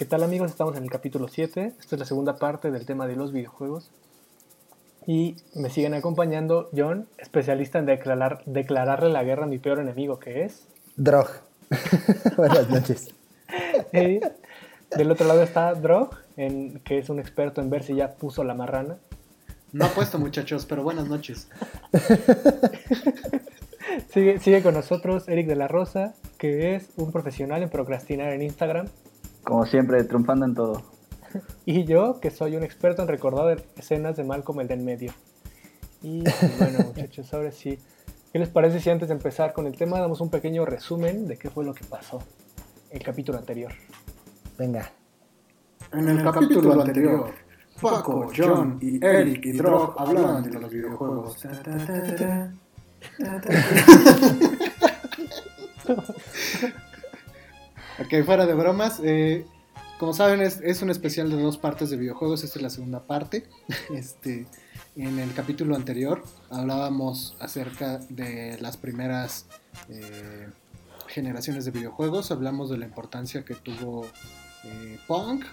¿Qué 0.00 0.06
tal 0.06 0.22
amigos? 0.22 0.50
Estamos 0.50 0.74
en 0.78 0.84
el 0.84 0.88
capítulo 0.88 1.28
7. 1.28 1.74
Esta 1.78 1.94
es 1.94 1.98
la 1.98 2.06
segunda 2.06 2.38
parte 2.38 2.70
del 2.70 2.86
tema 2.86 3.06
de 3.06 3.16
los 3.16 3.32
videojuegos. 3.32 3.90
Y 5.06 5.36
me 5.54 5.68
siguen 5.68 5.92
acompañando 5.92 6.70
John, 6.74 7.06
especialista 7.18 7.78
en 7.78 7.84
declarar, 7.84 8.42
declararle 8.46 9.10
la 9.10 9.22
guerra 9.24 9.44
a 9.44 9.46
mi 9.46 9.58
peor 9.58 9.78
enemigo, 9.78 10.18
que 10.18 10.44
es... 10.44 10.66
Drog. 10.96 11.28
Buenas 12.38 12.70
noches. 12.70 13.08
Y 13.92 14.20
del 14.96 15.10
otro 15.10 15.26
lado 15.26 15.42
está 15.42 15.74
Drog, 15.74 16.16
en, 16.38 16.80
que 16.80 16.96
es 16.96 17.10
un 17.10 17.20
experto 17.20 17.60
en 17.60 17.68
ver 17.68 17.82
si 17.82 17.94
ya 17.94 18.14
puso 18.14 18.42
la 18.42 18.54
marrana. 18.54 18.96
No 19.72 19.84
apuesto 19.84 20.18
muchachos, 20.18 20.64
pero 20.64 20.82
buenas 20.82 21.08
noches. 21.08 21.50
sigue, 24.14 24.40
sigue 24.40 24.62
con 24.62 24.72
nosotros 24.72 25.28
Eric 25.28 25.46
de 25.46 25.56
la 25.56 25.68
Rosa, 25.68 26.14
que 26.38 26.74
es 26.74 26.88
un 26.96 27.12
profesional 27.12 27.62
en 27.62 27.68
procrastinar 27.68 28.32
en 28.32 28.40
Instagram. 28.40 28.88
Como 29.44 29.66
siempre, 29.66 30.02
triunfando 30.04 30.46
en 30.46 30.54
todo. 30.54 30.82
Y 31.64 31.84
yo, 31.84 32.18
que 32.20 32.30
soy 32.30 32.56
un 32.56 32.64
experto 32.64 33.02
en 33.02 33.08
recordar 33.08 33.62
escenas 33.76 34.16
de 34.16 34.24
mal 34.24 34.42
como 34.42 34.62
el 34.62 34.68
de 34.68 34.74
en 34.74 34.84
medio. 34.84 35.12
Y 36.02 36.24
bueno, 36.58 36.78
muchachos, 36.86 37.32
ahora 37.32 37.52
sí. 37.52 37.78
¿Qué 38.32 38.38
les 38.38 38.48
parece 38.48 38.80
si 38.80 38.90
antes 38.90 39.08
de 39.08 39.14
empezar 39.14 39.52
con 39.52 39.66
el 39.66 39.76
tema 39.76 39.98
damos 39.98 40.20
un 40.20 40.30
pequeño 40.30 40.64
resumen 40.64 41.26
de 41.26 41.36
qué 41.36 41.50
fue 41.50 41.64
lo 41.64 41.74
que 41.74 41.84
pasó 41.84 42.22
el 42.90 43.02
capítulo 43.02 43.38
anterior? 43.38 43.72
Venga. 44.56 44.90
En 45.92 46.08
el 46.08 46.22
capítulo 46.22 46.80
anterior, 46.80 47.32
Paco, 47.80 48.30
John 48.36 48.78
y 48.80 49.04
Eric 49.04 49.46
y 49.46 49.52
Drog 49.52 49.94
hablaban 49.98 50.44
de 50.44 50.60
los 50.60 50.70
videojuegos. 50.70 51.36
ok, 58.00 58.24
fuera 58.24 58.46
de 58.46 58.54
bromas. 58.54 59.00
Eh, 59.04 59.44
como 59.98 60.14
saben, 60.14 60.40
es, 60.40 60.82
un 60.82 60.90
especial 60.90 61.30
de 61.30 61.40
dos 61.40 61.58
partes 61.58 61.90
de 61.90 61.96
videojuegos. 61.96 62.42
Esta 62.42 62.58
es 62.58 62.62
la 62.62 62.70
segunda 62.70 63.06
parte. 63.06 63.48
Este, 63.94 64.46
en 64.96 65.18
el 65.18 65.32
capítulo 65.34 65.76
anterior 65.76 66.24
hablábamos 66.50 67.36
acerca 67.38 67.98
de 68.08 68.58
las 68.60 68.76
primeras 68.76 69.46
eh, 69.88 70.48
generaciones 71.08 71.64
de 71.64 71.70
videojuegos. 71.70 72.30
Hablamos 72.30 72.70
de 72.70 72.78
la 72.78 72.86
importancia 72.86 73.44
que 73.44 73.54
tuvo 73.54 74.06
eh, 74.64 74.98
Punk. 75.06 75.44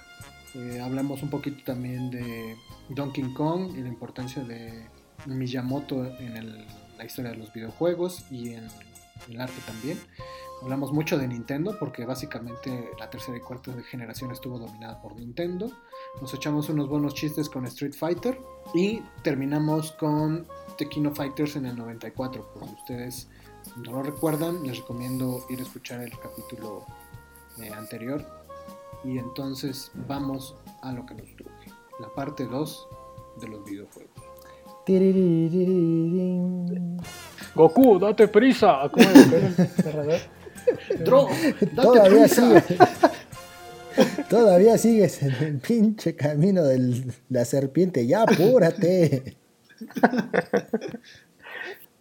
Hablamos 0.81 1.22
un 1.22 1.29
poquito 1.29 1.63
también 1.63 2.09
de 2.09 2.55
Donkey 2.89 3.31
Kong 3.35 3.77
y 3.77 3.81
la 3.81 3.89
importancia 3.89 4.44
de 4.44 4.88
Miyamoto 5.27 6.03
en 6.19 6.66
la 6.97 7.05
historia 7.05 7.29
de 7.29 7.38
los 7.38 7.53
videojuegos 7.53 8.25
y 8.31 8.53
en 8.53 8.67
el 9.29 9.39
arte 9.39 9.61
también. 9.67 10.00
Hablamos 10.61 10.91
mucho 10.91 11.17
de 11.17 11.27
Nintendo 11.27 11.77
porque 11.80 12.05
básicamente 12.05 12.91
la 13.00 13.09
tercera 13.09 13.38
y 13.38 13.41
cuarta 13.41 13.72
generación 13.83 14.31
estuvo 14.31 14.58
dominada 14.58 15.00
por 15.02 15.16
Nintendo. 15.16 15.72
Nos 16.19 16.33
echamos 16.33 16.67
unos 16.69 16.89
buenos 16.89 17.13
chistes 17.13 17.47
con 17.47 17.66
Street 17.66 17.94
Fighter 17.94 18.39
y 18.73 19.02
terminamos 19.22 19.91
con 19.94 20.47
Tequino 20.78 21.13
Fighters 21.13 21.55
en 21.58 21.67
el 21.67 21.78
94. 21.78 22.53
Por 22.53 22.67
si 22.67 22.73
ustedes 22.73 23.30
no 23.83 23.91
lo 23.91 24.03
recuerdan, 24.03 24.63
les 24.63 24.78
recomiendo 24.78 25.45
ir 25.50 25.59
a 25.59 25.61
escuchar 25.61 26.02
el 26.02 26.11
capítulo 26.17 26.85
eh, 27.61 27.72
anterior. 27.72 28.25
Y 29.03 29.19
entonces 29.19 29.91
vamos 30.08 30.55
a 30.81 30.91
lo 30.91 31.05
que 31.05 31.13
nos 31.13 31.35
truje, 31.35 31.72
la 32.00 32.09
parte 32.16 32.45
2 32.45 32.88
de 33.41 33.47
los 33.47 33.63
videojuegos. 33.63 34.11
Goku, 37.53 38.00
date 38.00 38.28
prisa. 38.28 38.89
¿Cómo 38.91 39.05
Dro, 41.05 41.27
Todavía 41.75 42.27
sigue. 42.27 42.63
Todavía 44.29 44.77
sigues 44.77 45.23
en 45.23 45.33
el 45.35 45.57
pinche 45.57 46.15
camino 46.15 46.63
de 46.63 47.13
la 47.29 47.45
serpiente. 47.45 48.05
Ya 48.05 48.23
apúrate. 48.23 49.38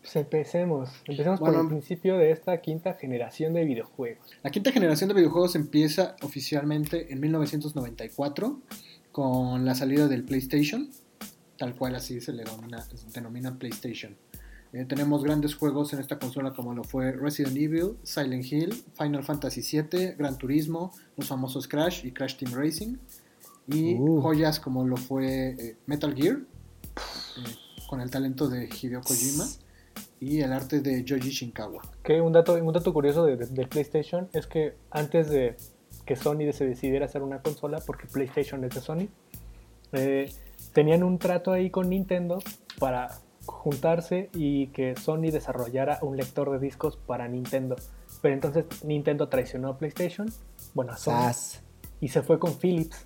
Pues 0.00 0.16
empecemos. 0.16 0.90
Empecemos 1.06 1.40
por 1.40 1.54
el 1.54 1.66
principio 1.68 2.18
de 2.18 2.32
esta 2.32 2.60
quinta 2.60 2.94
generación 2.94 3.54
de 3.54 3.64
videojuegos. 3.64 4.26
La 4.42 4.50
quinta 4.50 4.72
generación 4.72 5.08
de 5.08 5.14
videojuegos 5.14 5.56
empieza 5.56 6.16
oficialmente 6.22 7.12
en 7.12 7.20
1994 7.20 8.60
con 9.12 9.64
la 9.64 9.74
salida 9.74 10.08
del 10.08 10.24
PlayStation, 10.24 10.90
tal 11.56 11.74
cual 11.74 11.94
así 11.94 12.20
se 12.20 12.32
le 12.32 12.44
denomina, 12.44 12.86
denomina 13.14 13.58
PlayStation. 13.58 14.16
Eh, 14.76 14.84
tenemos 14.84 15.24
grandes 15.24 15.54
juegos 15.54 15.94
en 15.94 16.00
esta 16.00 16.18
consola 16.18 16.52
como 16.52 16.74
lo 16.74 16.84
fue 16.84 17.10
Resident 17.10 17.56
Evil, 17.56 17.96
Silent 18.02 18.44
Hill, 18.44 18.74
Final 18.92 19.24
Fantasy 19.24 19.62
VII, 19.62 20.16
Gran 20.18 20.36
Turismo, 20.36 20.92
los 21.16 21.28
famosos 21.28 21.66
Crash 21.66 22.04
y 22.04 22.12
Crash 22.12 22.36
Team 22.36 22.52
Racing. 22.52 22.96
Y 23.68 23.94
Uh. 23.94 24.20
joyas 24.20 24.60
como 24.60 24.86
lo 24.86 24.98
fue 24.98 25.56
eh, 25.58 25.76
Metal 25.86 26.14
Gear, 26.14 26.36
eh, 26.36 27.56
con 27.88 28.02
el 28.02 28.10
talento 28.10 28.48
de 28.50 28.68
Hideo 28.68 29.00
Kojima 29.00 29.46
y 30.20 30.42
el 30.42 30.52
arte 30.52 30.82
de 30.82 31.02
Yoji 31.04 31.30
Shinkawa. 31.30 31.80
Que 32.02 32.20
un 32.20 32.34
dato, 32.34 32.52
un 32.62 32.72
dato 32.74 32.92
curioso 32.92 33.24
de, 33.24 33.66
PlayStation 33.66 34.28
es 34.34 34.46
que 34.46 34.74
antes 34.90 35.30
de 35.30 35.56
que 36.04 36.16
Sony 36.16 36.52
se 36.52 36.66
decidiera 36.66 37.06
hacer 37.06 37.22
una 37.22 37.40
consola, 37.40 37.80
porque 37.80 38.06
PlayStation 38.06 38.62
es 38.64 38.74
de 38.74 38.80
Sony, 38.82 39.08
eh, 39.92 40.30
tenían 40.74 41.02
un 41.02 41.18
trato 41.18 41.50
ahí 41.50 41.70
con 41.70 41.88
Nintendo 41.88 42.42
para 42.78 43.20
juntarse 43.46 44.30
y 44.34 44.68
que 44.68 44.96
Sony 44.96 45.30
desarrollara 45.30 45.98
un 46.02 46.16
lector 46.16 46.50
de 46.50 46.58
discos 46.58 46.96
para 46.96 47.28
Nintendo. 47.28 47.76
Pero 48.20 48.34
entonces 48.34 48.64
Nintendo 48.84 49.28
traicionó 49.28 49.68
a 49.68 49.78
PlayStation, 49.78 50.28
bueno, 50.74 50.92
a 50.92 50.96
Sony, 50.96 51.12
Sas. 51.12 51.62
y 52.00 52.08
se 52.08 52.22
fue 52.22 52.38
con 52.38 52.54
Philips. 52.54 53.04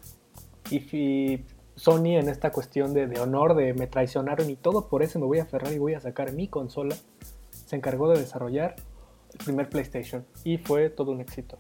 Y 0.70 1.44
Sony 1.74 2.16
en 2.18 2.28
esta 2.28 2.52
cuestión 2.52 2.94
de, 2.94 3.06
de 3.06 3.20
honor, 3.20 3.54
de 3.54 3.74
me 3.74 3.86
traicionaron 3.86 4.50
y 4.50 4.56
todo, 4.56 4.88
por 4.88 5.02
eso 5.02 5.18
me 5.18 5.26
voy 5.26 5.38
a 5.38 5.44
aferrar 5.44 5.72
y 5.72 5.78
voy 5.78 5.94
a 5.94 6.00
sacar 6.00 6.32
mi 6.32 6.48
consola, 6.48 6.94
se 7.66 7.76
encargó 7.76 8.08
de 8.08 8.18
desarrollar 8.18 8.76
el 9.32 9.44
primer 9.44 9.68
PlayStation 9.68 10.26
y 10.44 10.58
fue 10.58 10.90
todo 10.90 11.12
un 11.12 11.20
éxito. 11.20 11.58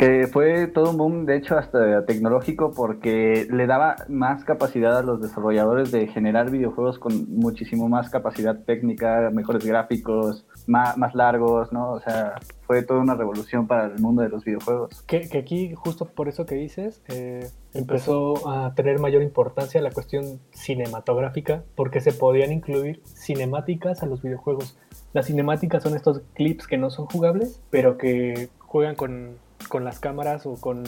Que 0.00 0.28
fue 0.28 0.66
todo 0.66 0.92
un 0.92 0.96
boom, 0.96 1.26
de 1.26 1.36
hecho, 1.36 1.58
hasta 1.58 2.06
tecnológico, 2.06 2.72
porque 2.72 3.46
le 3.50 3.66
daba 3.66 3.96
más 4.08 4.44
capacidad 4.44 4.96
a 4.96 5.02
los 5.02 5.20
desarrolladores 5.20 5.92
de 5.92 6.06
generar 6.06 6.50
videojuegos 6.50 6.98
con 6.98 7.28
muchísimo 7.28 7.86
más 7.86 8.08
capacidad 8.08 8.58
técnica, 8.64 9.28
mejores 9.30 9.62
gráficos, 9.62 10.46
más, 10.66 10.96
más 10.96 11.14
largos, 11.14 11.70
¿no? 11.70 11.90
O 11.90 12.00
sea, 12.00 12.36
fue 12.62 12.82
toda 12.82 13.00
una 13.00 13.14
revolución 13.14 13.66
para 13.66 13.88
el 13.88 14.00
mundo 14.00 14.22
de 14.22 14.30
los 14.30 14.42
videojuegos. 14.42 15.02
Que, 15.02 15.28
que 15.28 15.36
aquí, 15.36 15.74
justo 15.74 16.06
por 16.06 16.28
eso 16.28 16.46
que 16.46 16.54
dices, 16.54 17.02
eh, 17.08 17.50
empezó 17.74 18.48
a 18.48 18.74
tener 18.74 19.00
mayor 19.00 19.20
importancia 19.20 19.82
la 19.82 19.90
cuestión 19.90 20.40
cinematográfica, 20.52 21.62
porque 21.74 22.00
se 22.00 22.14
podían 22.14 22.52
incluir 22.52 23.02
cinemáticas 23.04 24.02
a 24.02 24.06
los 24.06 24.22
videojuegos. 24.22 24.78
Las 25.12 25.26
cinemáticas 25.26 25.82
son 25.82 25.94
estos 25.94 26.22
clips 26.32 26.66
que 26.66 26.78
no 26.78 26.88
son 26.88 27.04
jugables, 27.04 27.60
pero 27.68 27.98
que 27.98 28.48
juegan 28.60 28.94
con, 28.94 29.36
con 29.68 29.84
las 29.84 30.00
cámaras 30.00 30.46
o 30.46 30.54
con, 30.54 30.82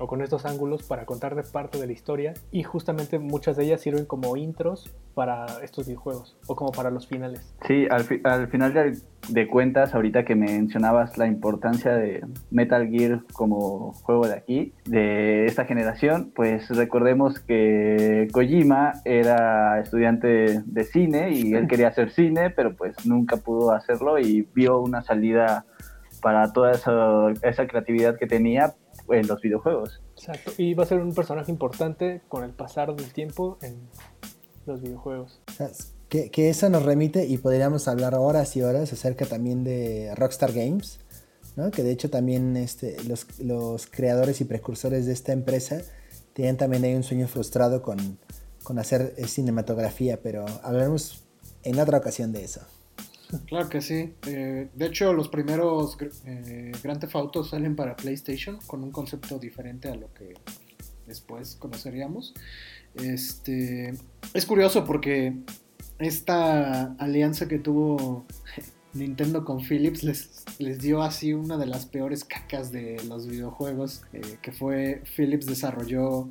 o 0.00 0.06
con 0.06 0.22
estos 0.22 0.44
ángulos 0.46 0.82
para 0.82 1.04
contar 1.06 1.34
de 1.34 1.42
parte 1.42 1.78
de 1.78 1.86
la 1.86 1.92
historia. 1.92 2.34
Y 2.50 2.62
justamente 2.62 3.18
muchas 3.18 3.56
de 3.56 3.64
ellas 3.64 3.80
sirven 3.80 4.04
como 4.06 4.36
intros 4.36 4.94
para 5.14 5.46
estos 5.64 5.86
videojuegos 5.88 6.36
o 6.46 6.54
como 6.54 6.70
para 6.70 6.90
los 6.92 7.08
finales. 7.08 7.52
Sí, 7.66 7.88
al, 7.90 8.04
fi- 8.04 8.20
al 8.22 8.46
final 8.46 8.72
de, 8.72 8.96
de 9.30 9.48
cuentas, 9.48 9.92
ahorita 9.92 10.24
que 10.24 10.36
mencionabas 10.36 11.18
la 11.18 11.26
importancia 11.26 11.92
de 11.94 12.24
Metal 12.52 12.86
Gear 12.88 13.22
como 13.32 13.94
juego 13.94 14.28
de 14.28 14.34
aquí, 14.34 14.74
de 14.84 15.46
esta 15.46 15.64
generación, 15.64 16.30
pues 16.36 16.68
recordemos 16.70 17.40
que 17.40 18.28
Kojima 18.32 18.92
era 19.04 19.80
estudiante 19.80 20.62
de 20.64 20.84
cine 20.84 21.32
y 21.32 21.52
él 21.54 21.66
quería 21.66 21.88
hacer 21.88 22.12
cine, 22.12 22.50
pero 22.50 22.76
pues 22.76 23.04
nunca 23.04 23.38
pudo 23.38 23.72
hacerlo 23.72 24.20
y 24.20 24.48
vio 24.54 24.78
una 24.80 25.02
salida 25.02 25.66
para 26.20 26.52
toda 26.52 26.72
esa, 26.72 27.32
esa 27.42 27.66
creatividad 27.66 28.16
que 28.16 28.26
tenía 28.26 28.74
en 29.10 29.26
los 29.26 29.40
videojuegos. 29.40 30.00
Exacto. 30.16 30.52
Y 30.58 30.74
va 30.74 30.84
a 30.84 30.86
ser 30.86 31.00
un 31.00 31.14
personaje 31.14 31.50
importante 31.50 32.22
con 32.28 32.44
el 32.44 32.50
pasar 32.50 32.94
del 32.94 33.12
tiempo 33.12 33.58
en 33.62 33.88
los 34.66 34.82
videojuegos. 34.82 35.40
Que, 36.08 36.30
que 36.30 36.48
eso 36.48 36.68
nos 36.70 36.84
remite 36.84 37.26
y 37.26 37.38
podríamos 37.38 37.88
hablar 37.88 38.14
horas 38.14 38.56
y 38.56 38.62
horas 38.62 38.92
acerca 38.92 39.26
también 39.26 39.64
de 39.64 40.12
Rockstar 40.16 40.52
Games, 40.52 41.00
¿no? 41.56 41.70
que 41.70 41.82
de 41.82 41.90
hecho 41.90 42.08
también 42.10 42.56
este, 42.56 42.96
los, 43.04 43.38
los 43.40 43.86
creadores 43.86 44.40
y 44.40 44.44
precursores 44.44 45.06
de 45.06 45.12
esta 45.12 45.32
empresa 45.32 45.82
tenían 46.32 46.56
también 46.56 46.84
ahí 46.84 46.94
un 46.94 47.02
sueño 47.02 47.28
frustrado 47.28 47.82
con, 47.82 48.18
con 48.62 48.78
hacer 48.78 49.14
eh, 49.16 49.26
cinematografía, 49.26 50.20
pero 50.22 50.46
hablaremos 50.62 51.24
en 51.62 51.78
otra 51.78 51.98
ocasión 51.98 52.32
de 52.32 52.44
eso. 52.44 52.60
Claro 53.46 53.68
que 53.68 53.80
sí. 53.80 54.14
Eh, 54.26 54.68
de 54.74 54.86
hecho, 54.86 55.12
los 55.12 55.28
primeros 55.28 55.96
eh, 56.24 56.72
Grand 56.82 57.08
salen 57.44 57.76
para 57.76 57.96
PlayStation 57.96 58.58
con 58.66 58.82
un 58.82 58.90
concepto 58.90 59.38
diferente 59.38 59.88
a 59.88 59.94
lo 59.94 60.12
que 60.14 60.34
después 61.06 61.56
conoceríamos. 61.56 62.34
Este, 62.94 63.94
es 64.34 64.46
curioso 64.46 64.84
porque 64.84 65.34
esta 65.98 66.94
alianza 66.94 67.48
que 67.48 67.58
tuvo 67.58 68.24
Nintendo 68.94 69.44
con 69.44 69.60
Philips 69.60 70.02
les, 70.02 70.44
les 70.58 70.78
dio 70.78 71.02
así 71.02 71.34
una 71.34 71.58
de 71.58 71.66
las 71.66 71.86
peores 71.86 72.24
cacas 72.24 72.72
de 72.72 72.96
los 73.08 73.26
videojuegos, 73.26 74.02
eh, 74.12 74.38
que 74.40 74.52
fue 74.52 75.02
Philips 75.16 75.46
desarrolló 75.46 76.28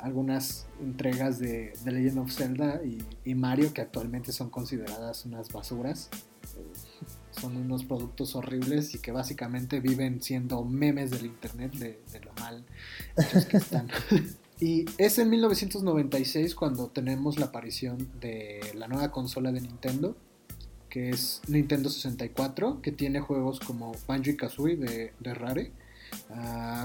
algunas 0.00 0.66
entregas 0.80 1.38
de 1.38 1.72
The 1.84 1.92
Legend 1.92 2.18
of 2.18 2.32
Zelda 2.32 2.80
y, 3.24 3.34
Mario 3.34 3.72
que 3.72 3.80
actualmente 3.80 4.32
son 4.32 4.50
consideradas 4.50 5.24
unas 5.26 5.52
basuras. 5.52 6.10
Son 7.32 7.56
unos 7.56 7.84
productos 7.84 8.34
horribles 8.36 8.94
y 8.94 8.98
que 8.98 9.12
básicamente 9.12 9.80
viven 9.80 10.22
siendo 10.22 10.64
memes 10.64 11.10
del 11.10 11.26
internet 11.26 11.72
de, 11.74 11.98
lo 12.20 12.32
mal 12.34 12.64
hechos 13.16 13.46
que 13.46 13.56
están. 13.56 13.88
y 14.60 14.84
es 14.98 15.18
en 15.18 15.30
1996 15.30 16.54
cuando 16.54 16.88
tenemos 16.88 17.38
la 17.38 17.46
aparición 17.46 18.08
de 18.20 18.60
la 18.74 18.86
nueva 18.88 19.10
consola 19.10 19.50
de 19.50 19.60
Nintendo, 19.60 20.16
que 20.88 21.10
es 21.10 21.40
Nintendo 21.48 21.88
64, 21.88 22.82
que 22.82 22.92
tiene 22.92 23.20
juegos 23.20 23.60
como 23.60 23.92
Banjo 24.06 24.30
y 24.30 24.36
Kazooie 24.36 24.76
de, 24.76 25.12
de 25.18 25.34
Rare 25.34 25.72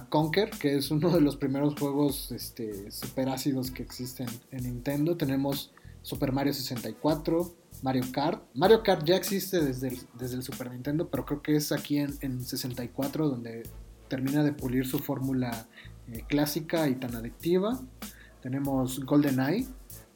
Conker, 0.10 0.50
que 0.52 0.76
es 0.76 0.92
uno 0.92 1.10
de 1.10 1.22
los 1.22 1.36
primeros 1.36 1.76
juegos 1.80 2.32
este, 2.32 2.92
super 2.92 3.30
ácidos 3.30 3.72
que 3.72 3.84
existen 3.84 4.28
en 4.52 4.64
Nintendo. 4.64 5.18
Tenemos 5.18 5.72
Super 6.02 6.32
Mario 6.32 6.54
64, 6.54 7.54
Mario 7.82 8.04
Kart. 8.12 8.44
Mario 8.54 8.84
Kart 8.84 9.06
ya 9.06 9.16
existe 9.16 9.62
desde 9.62 9.90
el, 10.20 10.44
Super 10.44 10.72
Nintendo, 10.72 11.10
pero 11.10 11.26
creo 11.26 11.42
que 11.42 11.56
es 11.56 11.72
aquí 11.72 11.98
en, 11.98 12.14
en 12.22 12.44
64 12.44 13.30
donde 13.30 13.64
termina 14.08 14.44
de 14.44 14.54
pulir 14.54 14.86
su 14.86 15.00
fórmula 15.00 15.68
eh, 16.12 16.24
clásica 16.28 16.88
y 16.88 16.96
tan 16.96 17.16
adictiva. 17.16 17.80
Tenemos 18.42 19.04
GoldenEye, 19.04 19.68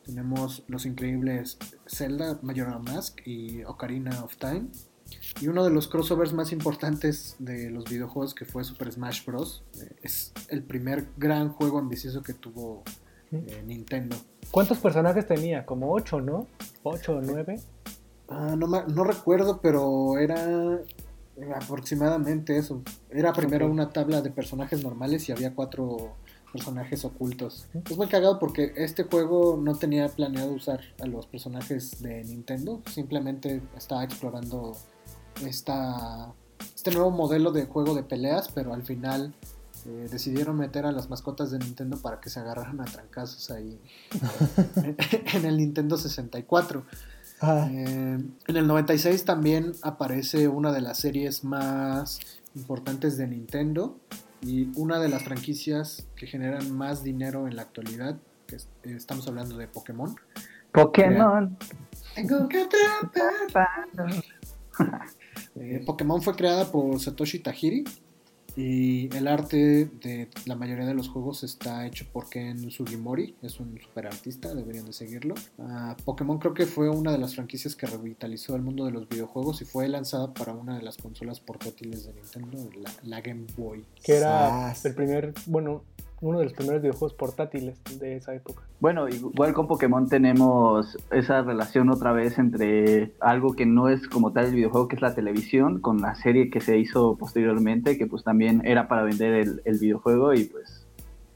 tenemos 0.06 0.64
los 0.68 0.86
increíbles 0.86 1.58
Zelda, 1.88 2.40
Majora 2.42 2.80
Mask 2.80 3.20
y 3.26 3.64
Ocarina 3.64 4.24
of 4.24 4.38
Time. 4.38 4.68
Y 5.42 5.50
uno 5.50 5.66
de 5.66 5.72
los 5.72 5.90
crossovers 5.90 6.32
más 6.32 6.54
importantes 6.54 7.36
de 7.40 7.70
los 7.70 7.84
videojuegos 7.86 8.34
que 8.34 8.46
fue 8.46 8.64
Super 8.64 8.92
Smash 8.92 9.26
Bros. 9.26 9.64
Eh, 9.82 9.96
es 10.02 10.32
el 10.48 10.64
primer 10.64 11.10
gran 11.18 11.50
juego 11.50 11.80
ambicioso 11.80 12.24
que 12.24 12.34
tuvo 12.34 12.84
Nintendo. 13.66 14.16
¿Cuántos 14.52 14.80
personajes 14.80 15.26
tenía? 15.26 15.66
Como 15.66 15.94
8, 15.94 16.22
¿no? 16.22 16.48
¿8 16.84 17.10
o 17.10 17.22
9? 17.22 17.60
Ah, 18.30 18.56
no, 18.58 18.68
no 18.68 19.04
recuerdo, 19.04 19.60
pero 19.62 20.18
era 20.18 20.80
aproximadamente 21.56 22.58
eso. 22.58 22.82
Era 23.10 23.34
primero 23.34 23.68
una 23.68 23.90
tabla 23.90 24.22
de 24.22 24.32
personajes 24.32 24.84
normales 24.84 25.28
y 25.30 25.32
había 25.32 25.54
cuatro 25.54 26.16
personajes 26.52 27.06
ocultos. 27.06 27.68
Es 27.90 27.98
muy 27.98 28.08
cagado 28.08 28.40
porque 28.40 28.74
este 28.76 29.04
juego 29.04 29.58
no 29.58 29.76
tenía 29.76 30.08
planeado 30.10 30.52
usar 30.52 30.82
a 31.02 31.06
los 31.06 31.26
personajes 31.28 32.02
de 32.02 32.24
Nintendo, 32.24 32.82
simplemente 32.90 33.62
estaba 33.78 34.04
explorando 34.04 34.76
esta, 35.46 36.34
este 36.76 36.92
nuevo 36.92 37.12
modelo 37.12 37.52
de 37.52 37.66
juego 37.66 37.96
de 37.96 38.04
peleas, 38.04 38.50
pero 38.54 38.74
al 38.74 38.84
final 38.84 39.34
eh, 39.86 40.08
decidieron 40.12 40.58
meter 40.58 40.86
a 40.86 40.92
las 40.92 41.10
mascotas 41.10 41.52
de 41.52 41.60
Nintendo 41.60 41.98
para 41.98 42.20
que 42.20 42.30
se 42.30 42.40
agarraran 42.40 42.80
a 42.82 42.86
trancazos 42.86 43.50
ahí 43.52 43.80
en, 45.34 45.46
el 45.46 45.58
Nintendo 45.58 45.98
64. 45.98 46.86
Eh, 47.44 48.20
en 48.48 48.56
el 48.58 48.68
96 48.68 49.26
también 49.26 49.74
aparece 49.82 50.48
una 50.48 50.72
de 50.72 50.82
las 50.82 51.00
series 51.00 51.44
más 51.44 52.20
importantes 52.56 53.18
de 53.18 53.28
Nintendo 53.28 53.98
y 54.42 54.70
una 54.76 55.00
de 55.00 55.10
las 55.10 55.24
franquicias 55.24 56.08
que 56.16 56.28
generan 56.28 56.76
más 56.76 57.04
dinero 57.04 57.48
en 57.48 57.56
la 57.56 57.64
actualidad, 57.64 58.18
que 58.48 58.58
estamos 58.84 59.28
hablando 59.28 59.58
de 59.58 59.68
Pokémon. 59.68 60.16
Pokémon. 60.72 61.58
Eh, 65.56 65.84
Pokémon 65.86 66.22
fue 66.22 66.36
creada 66.36 66.72
por 66.72 67.00
Satoshi 67.00 67.40
Tajiri 67.40 67.84
y 68.56 69.16
el 69.16 69.28
arte 69.28 69.86
de 69.86 70.30
la 70.46 70.56
mayoría 70.56 70.86
de 70.86 70.94
los 70.94 71.10
juegos 71.10 71.44
está 71.44 71.86
hecho 71.86 72.06
por 72.12 72.30
Ken 72.30 72.70
Sugimori, 72.70 73.36
es 73.42 73.60
un 73.60 73.80
super 73.82 74.08
artista, 74.08 74.54
deberían 74.54 74.86
de 74.86 74.94
seguirlo. 74.94 75.36
Ah, 75.60 75.96
Pokémon 76.04 76.40
creo 76.40 76.54
que 76.54 76.66
fue 76.66 76.90
una 76.90 77.12
de 77.12 77.18
las 77.18 77.36
franquicias 77.36 77.76
que 77.76 77.88
revitalizó 77.88 78.56
el 78.56 78.62
mundo 78.62 78.86
de 78.86 78.92
los 78.92 79.08
videojuegos 79.08 79.62
y 79.62 79.66
fue 79.66 79.88
lanzada 79.88 80.34
para 80.34 80.54
una 80.54 80.78
de 80.78 80.84
las 80.84 80.98
consolas 80.98 81.40
portátiles 81.40 82.06
de 82.06 82.14
Nintendo, 82.14 82.70
la 83.04 83.22
Game 83.22 83.46
Boy. 83.58 83.86
Que 84.04 84.18
era 84.18 84.74
el 84.84 84.96
primer, 84.96 85.34
bueno, 85.46 85.84
uno 86.22 86.40
de 86.40 86.46
los 86.46 86.54
primeros 86.54 86.82
videojuegos 86.82 87.14
portátiles 87.14 87.78
de 88.00 88.16
esa 88.16 88.34
época. 88.34 88.64
Bueno, 88.80 89.10
igual 89.10 89.54
con 89.54 89.68
Pokémon 89.68 90.08
tenemos 90.08 90.98
esa 91.12 91.42
relación 91.42 91.90
otra 91.90 92.14
vez 92.14 92.38
entre 92.38 93.12
algo 93.20 93.54
que 93.54 93.66
no 93.66 93.90
es 93.90 94.08
como 94.08 94.32
tal 94.32 94.46
el 94.46 94.56
videojuego, 94.56 94.88
que 94.88 94.96
es 94.96 95.02
la 95.02 95.16
televisión, 95.16 95.82
con 95.82 96.00
la 96.02 96.16
serie 96.16 96.50
que 96.50 96.62
se 96.62 96.78
hizo 96.78 97.18
posteriormente, 97.18 97.98
que 97.98 98.06
pues 98.06 98.24
también 98.24 98.62
era 98.66 98.88
para 98.88 99.04
vender 99.04 99.34
el, 99.34 99.62
el 99.66 99.80
videojuego 99.80 100.34
y 100.34 100.46
pues 100.46 100.86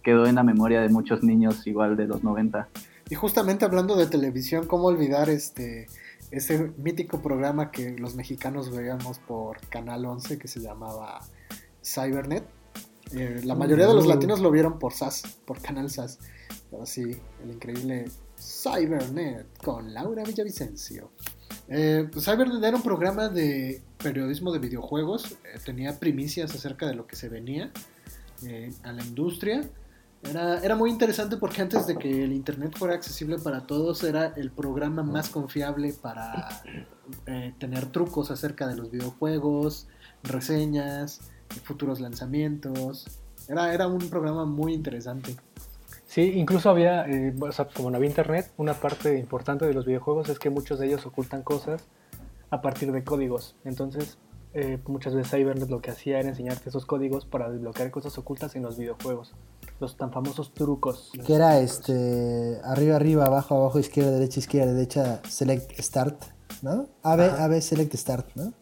quedó 0.04 0.28
en 0.28 0.36
la 0.36 0.44
memoria 0.44 0.82
de 0.82 0.90
muchos 0.90 1.24
niños 1.24 1.66
igual 1.66 1.98
de 1.98 2.06
los 2.06 2.24
90. 2.24 2.70
Y 3.10 3.16
justamente 3.16 3.66
hablando 3.66 3.96
de 3.96 4.06
televisión, 4.06 4.68
¿cómo 4.68 4.86
olvidar 4.86 5.30
este 5.30 5.88
ese 6.32 6.72
mítico 6.78 7.22
programa 7.22 7.72
que 7.72 7.98
los 7.98 8.16
mexicanos 8.16 8.76
veíamos 8.76 9.20
por 9.20 9.60
Canal 9.70 10.06
11 10.06 10.38
que 10.38 10.48
se 10.48 10.60
llamaba 10.60 11.22
Cybernet? 11.84 12.44
Eh, 13.13 13.42
la 13.44 13.56
mayoría 13.56 13.88
de 13.88 13.94
los 13.94 14.07
latinos 14.07 14.40
lo 14.40 14.52
vieron 14.52 14.80
por 14.80 14.94
SAS, 14.94 15.24
por 15.46 15.62
Canal 15.62 15.90
SAS. 15.90 16.19
Pero 16.72 16.86
sí, 16.86 17.04
el 17.44 17.52
increíble 17.52 18.06
Cybernet 18.40 19.46
con 19.63 19.94
Laura 19.94 20.24
Villavicencio. 20.24 21.12
Eh, 21.68 22.07
pues 22.12 22.25
Cybernet 22.25 22.63
era 22.63 22.75
un 22.75 22.84
programa 22.84 23.30
de 23.30 23.81
periodismo 24.02 24.52
de 24.52 24.60
videojuegos. 24.60 25.31
Eh, 25.31 25.60
tenía 25.63 26.00
primicias 26.00 26.54
acerca 26.54 26.88
de 26.88 26.96
lo 26.96 27.07
que 27.07 27.16
se 27.16 27.30
venía 27.30 27.72
a 28.84 28.92
la 28.92 29.04
industria. 29.04 29.63
Era, 30.24 30.60
era, 30.60 30.75
muy 30.75 30.90
interesante 30.90 31.38
porque 31.38 31.62
antes 31.62 31.88
de 31.88 31.96
que 31.98 32.24
el 32.24 32.34
Internet 32.34 32.75
fuera 32.78 32.96
accesible 32.96 33.38
para 33.38 33.66
todos, 33.66 34.04
era 34.04 34.34
el 34.36 34.51
programa 34.51 35.04
más 35.04 35.30
confiable 35.30 35.94
para 35.94 36.63
tener 37.60 37.86
trucos 37.88 38.31
acerca 38.31 38.68
de 38.68 38.75
los 38.75 38.92
videojuegos, 38.92 39.88
reseñas, 40.24 41.22
futuros 41.63 42.00
lanzamientos. 42.00 43.06
Era, 43.48 43.74
era 43.74 43.88
un 43.88 44.10
programa 44.10 44.46
muy 44.46 44.74
interesante. 44.74 45.36
Sí, 46.07 46.31
incluso 46.36 46.69
había, 46.69 47.06
eh, 47.07 47.34
como 47.75 47.92
no 47.92 47.98
había 47.98 48.10
internet, 48.10 48.52
una 48.57 48.74
parte 48.74 49.19
importante 49.19 49.66
de 49.66 49.74
los 49.74 49.86
videojuegos 49.86 50.30
es 50.30 50.40
que 50.40 50.50
muchos 50.50 50.80
de 50.80 50.88
ellos 50.88 51.06
ocultan 51.06 51.44
cosas 51.44 51.84
a 52.50 52.62
partir 52.62 52.92
de 52.92 53.04
códigos. 53.04 53.56
Entonces, 53.66 54.18
eh, 54.54 54.80
muchas 54.88 55.13
veces 55.13 55.31
Cybernet 55.31 55.69
lo 55.69 55.81
que 55.81 55.92
hacía 55.92 56.19
era 56.19 56.30
enseñarte 56.30 56.69
esos 56.69 56.86
códigos 56.86 57.25
para 57.25 57.52
desbloquear 57.52 57.92
cosas 57.92 58.18
ocultas 58.18 58.56
en 58.56 58.63
los 58.63 58.78
videojuegos. 58.78 59.34
Los 59.81 59.98
tan 59.98 60.13
famosos 60.13 60.53
trucos. 60.53 61.12
Que 61.25 61.34
era 61.34 61.60
este 61.60 62.62
arriba, 62.63 62.96
arriba, 62.96 63.25
abajo, 63.25 63.56
abajo, 63.56 63.80
izquierda, 63.80 64.12
derecha, 64.12 64.39
izquierda, 64.39 64.72
derecha, 64.72 65.22
select 65.27 65.77
start, 65.82 66.24
¿no? 66.62 66.88
AB, 67.03 67.20
AB, 67.20 67.60
select 67.60 67.94
start, 67.96 68.30
¿no? 68.36 68.53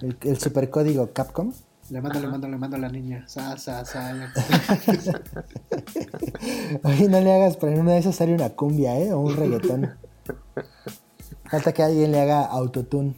El, 0.00 0.16
el 0.22 0.38
supercódigo 0.38 1.12
Capcom. 1.12 1.52
Le 1.90 2.02
mando, 2.02 2.20
le 2.20 2.28
mando, 2.28 2.48
le 2.48 2.58
mando 2.58 2.76
a 2.76 2.80
la 2.80 2.88
niña. 2.88 3.24
Sa, 3.26 3.56
sa, 3.56 3.84
sa. 3.84 4.14
Oye, 6.84 7.08
no 7.08 7.20
le 7.20 7.32
hagas, 7.32 7.56
pero 7.56 7.72
en 7.72 7.80
una 7.80 7.92
de 7.92 7.98
esas 7.98 8.16
sale 8.16 8.34
una 8.34 8.50
cumbia, 8.50 8.98
¿eh? 8.98 9.12
O 9.12 9.20
un 9.20 9.34
reggaetón. 9.34 9.96
Falta 11.50 11.72
que 11.72 11.82
alguien 11.82 12.12
le 12.12 12.20
haga 12.20 12.44
autotune. 12.44 13.14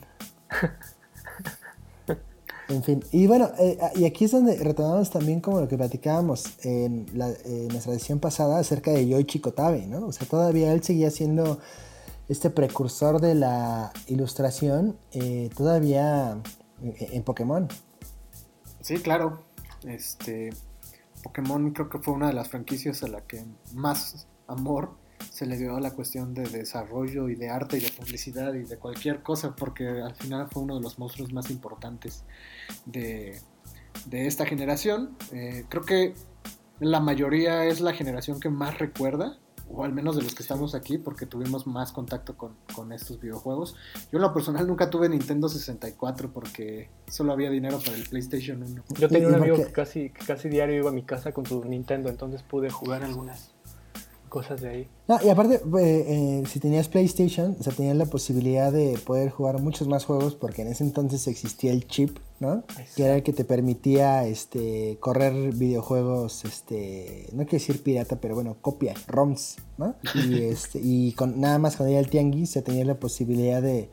En 2.69 2.85
fin, 2.85 3.05
y 3.11 3.27
bueno, 3.27 3.51
eh, 3.59 3.77
y 3.97 4.05
aquí 4.05 4.27
es 4.27 4.31
donde 4.31 4.57
retomamos 4.57 5.11
también 5.11 5.41
como 5.41 5.61
lo 5.61 5.67
que 5.67 5.77
platicábamos 5.77 6.45
en, 6.63 7.07
la, 7.15 7.29
en 7.45 7.67
nuestra 7.67 7.93
edición 7.93 8.21
pasada 8.21 8.61
acerca 8.61 8.93
de 8.93 9.09
Yoichi 9.09 9.41
Kotabe, 9.41 9.89
¿no? 9.89 10.07
O 10.07 10.13
sea, 10.13 10.29
todavía 10.29 10.73
él 10.73 10.85
seguía 10.85 11.11
siendo 11.11 11.59
este 12.29 12.49
precursor 12.51 13.21
de 13.21 13.35
la 13.35 13.93
ilustración, 14.07 14.97
eh, 15.11 15.51
todavía 15.57 16.39
en 16.81 17.25
Pokémon. 17.25 17.67
Sí, 18.81 18.97
claro. 18.99 19.45
Este 19.85 20.51
Pokémon 21.23 21.71
creo 21.73 21.89
que 21.89 21.99
fue 21.99 22.15
una 22.15 22.29
de 22.29 22.33
las 22.35 22.49
franquicias 22.49 23.03
a 23.03 23.09
la 23.09 23.21
que 23.23 23.45
más 23.75 24.27
amor 24.47 24.95
se 25.31 25.47
le 25.47 25.57
dio 25.57 25.77
a 25.77 25.81
la 25.81 25.93
cuestión 25.93 26.33
de 26.35 26.45
desarrollo 26.49 27.29
y 27.29 27.35
de 27.35 27.51
arte 27.51 27.77
y 27.77 27.81
de 27.81 27.91
publicidad 27.91 28.55
y 28.55 28.65
de 28.65 28.79
cualquier 28.79 29.23
cosa, 29.23 29.55
porque 29.55 29.87
al 29.87 30.15
final 30.15 30.49
fue 30.51 30.63
uno 30.63 30.77
de 30.77 30.83
los 30.83 30.99
monstruos 30.99 31.33
más 31.33 31.51
importantes 31.51 32.25
de, 32.87 33.41
esta 34.11 34.47
generación. 34.47 35.17
Eh, 35.33 35.65
creo 35.69 35.85
que 35.85 36.15
la 36.79 37.01
mayoría 37.01 37.67
es 37.67 37.81
la 37.81 37.93
generación 37.93 38.41
que 38.41 38.49
más 38.49 38.79
recuerda 38.79 39.39
o 39.73 39.85
al 39.85 39.93
menos 39.93 40.17
de 40.17 40.23
los 40.23 40.35
que 40.35 40.43
estamos 40.43 40.75
aquí, 40.75 40.99
porque 40.99 41.27
tuvimos 41.27 41.67
más 41.67 41.93
contacto 41.93 42.37
con, 42.37 42.51
estos 42.93 43.21
videojuegos. 43.21 43.77
Yo 44.11 44.19
en 44.19 44.23
lo 44.23 44.33
personal 44.33 44.67
nunca 44.67 44.91
tuve 44.91 45.09
Nintendo 45.09 45.49
64 45.49 46.33
porque 46.33 46.89
solo 47.09 47.33
había 47.33 47.51
dinero 47.51 47.79
para 47.79 47.97
el 47.97 48.09
PlayStation 48.09 48.63
1. 48.63 48.85
Yo 48.99 49.09
tenía 49.09 49.29
un 49.29 49.35
amigo 49.35 49.57
que 49.57 49.71
casi, 49.71 50.11
casi 50.11 50.49
diario 50.49 50.77
iba 50.77 50.91
a 50.91 50.93
mi 50.93 51.03
casa 51.03 51.33
con 51.33 51.47
su 51.47 51.65
Nintendo, 51.65 52.09
entonces 52.09 52.43
pude 52.43 52.71
jugar 52.71 53.05
algunas. 53.05 53.50
Cosas 54.31 54.63
de 54.63 54.69
ahí. 54.71 54.89
No, 55.09 55.19
y 55.23 55.29
aparte, 55.29 55.57
eh, 55.57 55.61
eh, 55.81 56.43
si 56.47 56.61
tenías 56.61 56.89
PlayStation, 56.89 57.55
o 57.61 57.63
sea, 57.63 57.75
tenías 57.75 57.97
la 57.97 58.07
posibilidad 58.07 58.73
de 58.73 58.99
poder 59.05 59.29
jugar 59.29 59.61
muchos 59.61 59.89
más 59.89 60.07
juegos 60.07 60.35
porque 60.35 60.63
en 60.63 60.69
ese 60.69 60.85
entonces 60.85 61.27
existía 61.27 61.73
el 61.73 61.87
chip, 61.87 62.19
¿no? 62.39 62.65
Que 62.97 63.05
era 63.05 63.17
el 63.17 63.23
que 63.23 63.35
te 63.35 63.45
permitía 63.45 64.27
este, 64.27 64.97
correr 65.01 65.53
videojuegos, 65.55 66.47
este, 66.47 67.27
no 67.33 67.45
quiero 67.45 67.59
decir 67.59 67.83
pirata, 67.83 68.17
pero 68.21 68.35
bueno, 68.35 68.57
copia, 68.63 68.95
ROMs, 69.07 69.59
¿no? 69.77 69.97
Y, 70.15 70.43
este, 70.45 70.81
y 70.83 71.13
con, 71.13 71.39
nada 71.39 71.59
más 71.59 71.77
cuando 71.77 71.91
iba 71.91 72.01
el 72.01 72.09
tianguis, 72.09 72.51
se 72.51 72.63
tenía 72.63 72.87
la 72.87 72.99
posibilidad 72.99 73.61
de 73.61 73.91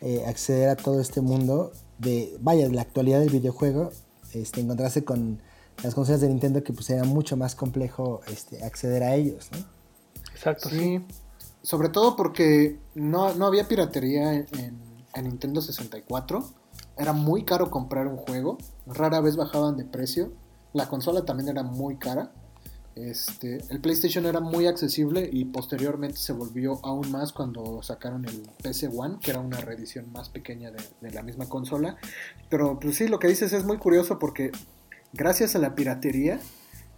eh, 0.00 0.24
acceder 0.26 0.68
a 0.68 0.76
todo 0.76 1.00
este 1.00 1.20
mundo 1.20 1.72
de, 1.98 2.36
vaya, 2.40 2.68
de 2.68 2.74
la 2.74 2.82
actualidad 2.82 3.18
del 3.18 3.30
videojuego, 3.30 3.90
este, 4.32 4.60
encontrarse 4.60 5.02
con 5.02 5.42
las 5.82 5.94
consolas 5.94 6.20
de 6.20 6.28
Nintendo 6.28 6.62
que 6.62 6.72
pues 6.72 6.90
era 6.90 7.04
mucho 7.04 7.36
más 7.36 7.54
complejo 7.54 8.20
este, 8.30 8.62
acceder 8.64 9.02
a 9.02 9.14
ellos, 9.14 9.48
¿no? 9.52 9.77
Exacto, 10.38 10.68
Sí. 10.70 11.04
Sobre 11.62 11.88
todo 11.88 12.14
porque 12.16 12.78
no, 12.94 13.34
no 13.34 13.46
había 13.46 13.66
piratería 13.66 14.32
en, 14.32 14.46
en 15.12 15.24
Nintendo 15.24 15.60
64. 15.60 16.48
Era 16.96 17.12
muy 17.12 17.44
caro 17.44 17.70
comprar 17.70 18.06
un 18.06 18.16
juego. 18.16 18.56
Rara 18.86 19.20
vez 19.20 19.36
bajaban 19.36 19.76
de 19.76 19.84
precio. 19.84 20.32
La 20.72 20.88
consola 20.88 21.24
también 21.24 21.48
era 21.48 21.64
muy 21.64 21.96
cara. 21.96 22.30
Este, 22.94 23.58
el 23.68 23.80
PlayStation 23.80 24.26
era 24.26 24.40
muy 24.40 24.66
accesible 24.66 25.28
y 25.30 25.44
posteriormente 25.44 26.16
se 26.16 26.32
volvió 26.32 26.80
aún 26.84 27.10
más 27.12 27.32
cuando 27.32 27.80
sacaron 27.82 28.24
el 28.24 28.42
PS 28.62 28.88
One, 28.92 29.18
que 29.20 29.30
era 29.30 29.40
una 29.40 29.58
reedición 29.58 30.10
más 30.12 30.28
pequeña 30.28 30.70
de, 30.70 30.82
de 31.00 31.10
la 31.10 31.22
misma 31.22 31.48
consola. 31.48 31.96
Pero 32.48 32.78
pues 32.80 32.96
sí, 32.96 33.08
lo 33.08 33.18
que 33.18 33.28
dices 33.28 33.52
es 33.52 33.64
muy 33.64 33.78
curioso 33.78 34.18
porque 34.18 34.52
gracias 35.12 35.54
a 35.54 35.58
la 35.58 35.74
piratería 35.74 36.40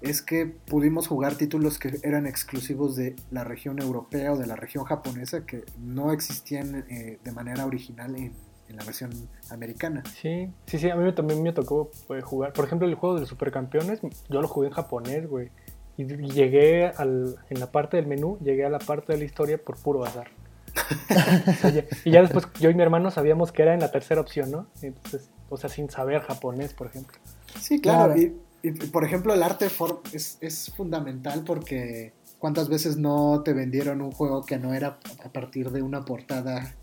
es 0.00 0.22
que 0.22 0.46
pudimos 0.46 1.06
jugar 1.06 1.34
títulos 1.34 1.78
que 1.78 1.98
eran 2.02 2.26
exclusivos 2.26 2.96
de 2.96 3.16
la 3.30 3.44
región 3.44 3.80
europea 3.80 4.32
o 4.32 4.36
de 4.36 4.46
la 4.46 4.56
región 4.56 4.84
japonesa 4.84 5.44
que 5.44 5.64
no 5.78 6.12
existían 6.12 6.86
eh, 6.88 7.18
de 7.22 7.32
manera 7.32 7.66
original 7.66 8.16
en, 8.16 8.32
en, 8.68 8.76
la 8.76 8.84
versión 8.84 9.10
americana. 9.50 10.02
Sí, 10.20 10.48
sí, 10.66 10.78
sí, 10.78 10.88
a 10.88 10.96
mí 10.96 11.12
también 11.12 11.42
me 11.42 11.52
tocó 11.52 11.90
pues, 12.06 12.24
jugar. 12.24 12.52
Por 12.52 12.64
ejemplo, 12.64 12.88
el 12.88 12.94
juego 12.94 13.16
de 13.16 13.20
los 13.22 13.28
supercampeones, 13.28 14.00
yo 14.28 14.40
lo 14.40 14.48
jugué 14.48 14.68
en 14.68 14.74
japonés, 14.74 15.28
güey. 15.28 15.50
Y, 15.96 16.04
llegué 16.04 16.86
al, 16.86 17.36
en 17.50 17.60
la 17.60 17.70
parte 17.70 17.98
del 17.98 18.06
menú, 18.06 18.38
llegué 18.40 18.64
a 18.64 18.70
la 18.70 18.78
parte 18.78 19.12
de 19.12 19.18
la 19.18 19.24
historia 19.24 19.58
por 19.58 19.76
puro 19.76 20.04
azar. 20.04 20.28
y 22.04 22.10
ya 22.12 22.22
después 22.22 22.46
yo 22.58 22.70
y 22.70 22.74
mi 22.74 22.82
hermano 22.82 23.10
sabíamos 23.10 23.52
que 23.52 23.62
era 23.62 23.74
en 23.74 23.80
la 23.80 23.90
tercera 23.90 24.20
opción, 24.20 24.50
¿no? 24.50 24.66
Entonces, 24.80 25.28
o 25.50 25.58
sea, 25.58 25.68
sin 25.68 25.90
saber 25.90 26.22
japonés, 26.22 26.72
por 26.72 26.86
ejemplo. 26.86 27.18
Sí, 27.58 27.80
claro. 27.80 28.14
claro. 28.14 28.20
Y, 28.20 28.40
y, 28.62 28.72
por 28.72 29.04
ejemplo, 29.04 29.34
el 29.34 29.42
arte 29.42 29.68
es, 30.12 30.38
es, 30.40 30.72
fundamental 30.76 31.42
porque 31.44 32.12
cuántas 32.38 32.68
veces 32.68 32.96
no 32.96 33.42
te 33.42 33.52
vendieron 33.52 34.00
un 34.02 34.12
juego 34.12 34.44
que 34.44 34.58
no 34.58 34.74
era 34.74 34.98
a 35.24 35.32
partir 35.32 35.70
de 35.70 35.82
una 35.82 36.04
portada 36.04 36.74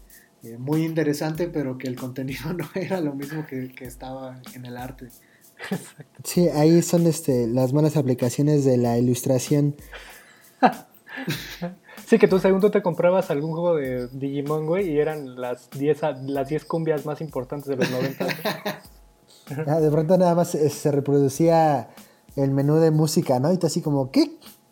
eh, 0.43 0.57
muy 0.57 0.85
interesante, 0.85 1.47
pero 1.47 1.77
que 1.77 1.87
el 1.87 1.95
contenido 1.95 2.53
no 2.57 2.67
era 2.75 3.01
lo 3.01 3.13
mismo 3.13 3.45
que, 3.45 3.69
que 3.69 3.85
estaba 3.85 4.41
en 4.53 4.65
el 4.65 4.77
arte. 4.77 5.09
Sí, 6.23 6.49
ahí 6.49 6.81
son 6.81 7.07
este, 7.07 7.47
las 7.47 7.71
buenas 7.71 7.97
aplicaciones 7.97 8.63
de 8.63 8.77
la 8.77 8.97
ilustración. 8.97 9.75
sí, 12.05 12.19
que 12.19 12.27
tú 12.27 12.39
segundo 12.39 12.69
te 12.69 12.81
comprabas 12.81 13.31
algún 13.31 13.51
juego 13.51 13.75
de 13.75 14.07
Digimon, 14.07 14.65
güey, 14.65 14.89
y 14.91 14.99
eran 14.99 15.39
las 15.39 15.69
10 15.71 16.01
las 16.25 16.49
10 16.49 16.65
cumbias 16.65 17.05
más 17.05 17.21
importantes 17.21 17.67
de 17.67 17.75
los 17.77 17.89
90. 17.89 18.27
Ah, 19.67 19.79
de 19.79 19.89
pronto 19.89 20.17
nada 20.17 20.35
más 20.35 20.49
se, 20.49 20.69
se, 20.69 20.91
reproducía 20.91 21.89
el 22.35 22.51
menú 22.51 22.75
de 22.75 22.91
música, 22.91 23.39
¿no? 23.39 23.51
Y 23.51 23.57
tú 23.57 23.67
así 23.67 23.81
como, 23.81 24.11
¿qué? 24.11 24.31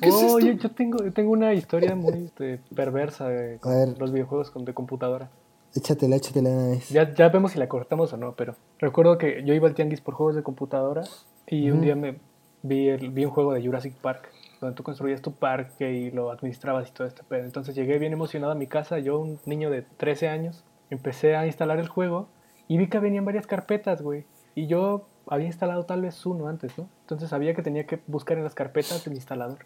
¿Qué 0.00 0.10
oh, 0.10 0.38
es 0.38 0.44
yo, 0.44 0.52
yo, 0.52 0.70
tengo, 0.70 1.02
yo 1.02 1.12
tengo 1.12 1.32
una 1.32 1.52
historia 1.54 1.94
muy 1.94 2.26
este, 2.26 2.60
perversa 2.74 3.28
de 3.28 3.58
los 3.98 4.12
videojuegos 4.12 4.52
de 4.54 4.74
computadora. 4.74 5.30
Échatela, 5.74 6.16
échatela 6.16 6.50
una 6.50 6.68
vez. 6.68 6.88
Ya, 6.88 7.12
ya 7.14 7.28
vemos 7.28 7.52
si 7.52 7.58
la 7.58 7.68
cortamos 7.68 8.12
o 8.12 8.16
no, 8.16 8.32
pero 8.32 8.54
recuerdo 8.78 9.18
que 9.18 9.42
yo 9.44 9.52
iba 9.54 9.68
al 9.68 9.74
tianguis 9.74 10.00
por 10.00 10.14
juegos 10.14 10.36
de 10.36 10.42
computadora 10.42 11.02
y 11.46 11.70
mm. 11.70 11.74
un 11.74 11.80
día 11.80 11.96
me 11.96 12.18
vi, 12.62 12.88
el, 12.88 13.10
vi 13.10 13.24
un 13.24 13.30
juego 13.30 13.52
de 13.52 13.64
Jurassic 13.64 13.94
Park 13.94 14.30
donde 14.60 14.74
tú 14.74 14.82
construías 14.82 15.20
tu 15.20 15.32
parque 15.32 15.92
y 15.92 16.10
lo 16.10 16.30
administrabas 16.30 16.88
y 16.88 16.92
todo 16.92 17.06
esto. 17.06 17.22
Pero 17.28 17.44
entonces 17.44 17.74
llegué 17.74 17.98
bien 17.98 18.12
emocionado 18.12 18.52
a 18.52 18.56
mi 18.56 18.66
casa, 18.66 18.98
yo 18.98 19.18
un 19.18 19.38
niño 19.44 19.70
de 19.70 19.82
13 19.82 20.28
años, 20.28 20.64
empecé 20.88 21.36
a 21.36 21.46
instalar 21.46 21.78
el 21.78 21.88
juego 21.88 22.28
y 22.68 22.78
vi 22.78 22.88
que 22.88 22.98
venían 22.98 23.24
varias 23.24 23.46
carpetas, 23.46 24.02
güey. 24.02 24.24
Y 24.54 24.66
yo 24.66 25.06
había 25.26 25.46
instalado 25.46 25.84
tal 25.84 26.02
vez 26.02 26.24
uno 26.26 26.48
antes, 26.48 26.76
¿no? 26.78 26.88
Entonces 27.02 27.30
sabía 27.30 27.54
que 27.54 27.62
tenía 27.62 27.86
que 27.86 28.00
buscar 28.06 28.38
en 28.38 28.44
las 28.44 28.54
carpetas 28.54 29.04
del 29.04 29.14
instalador. 29.14 29.58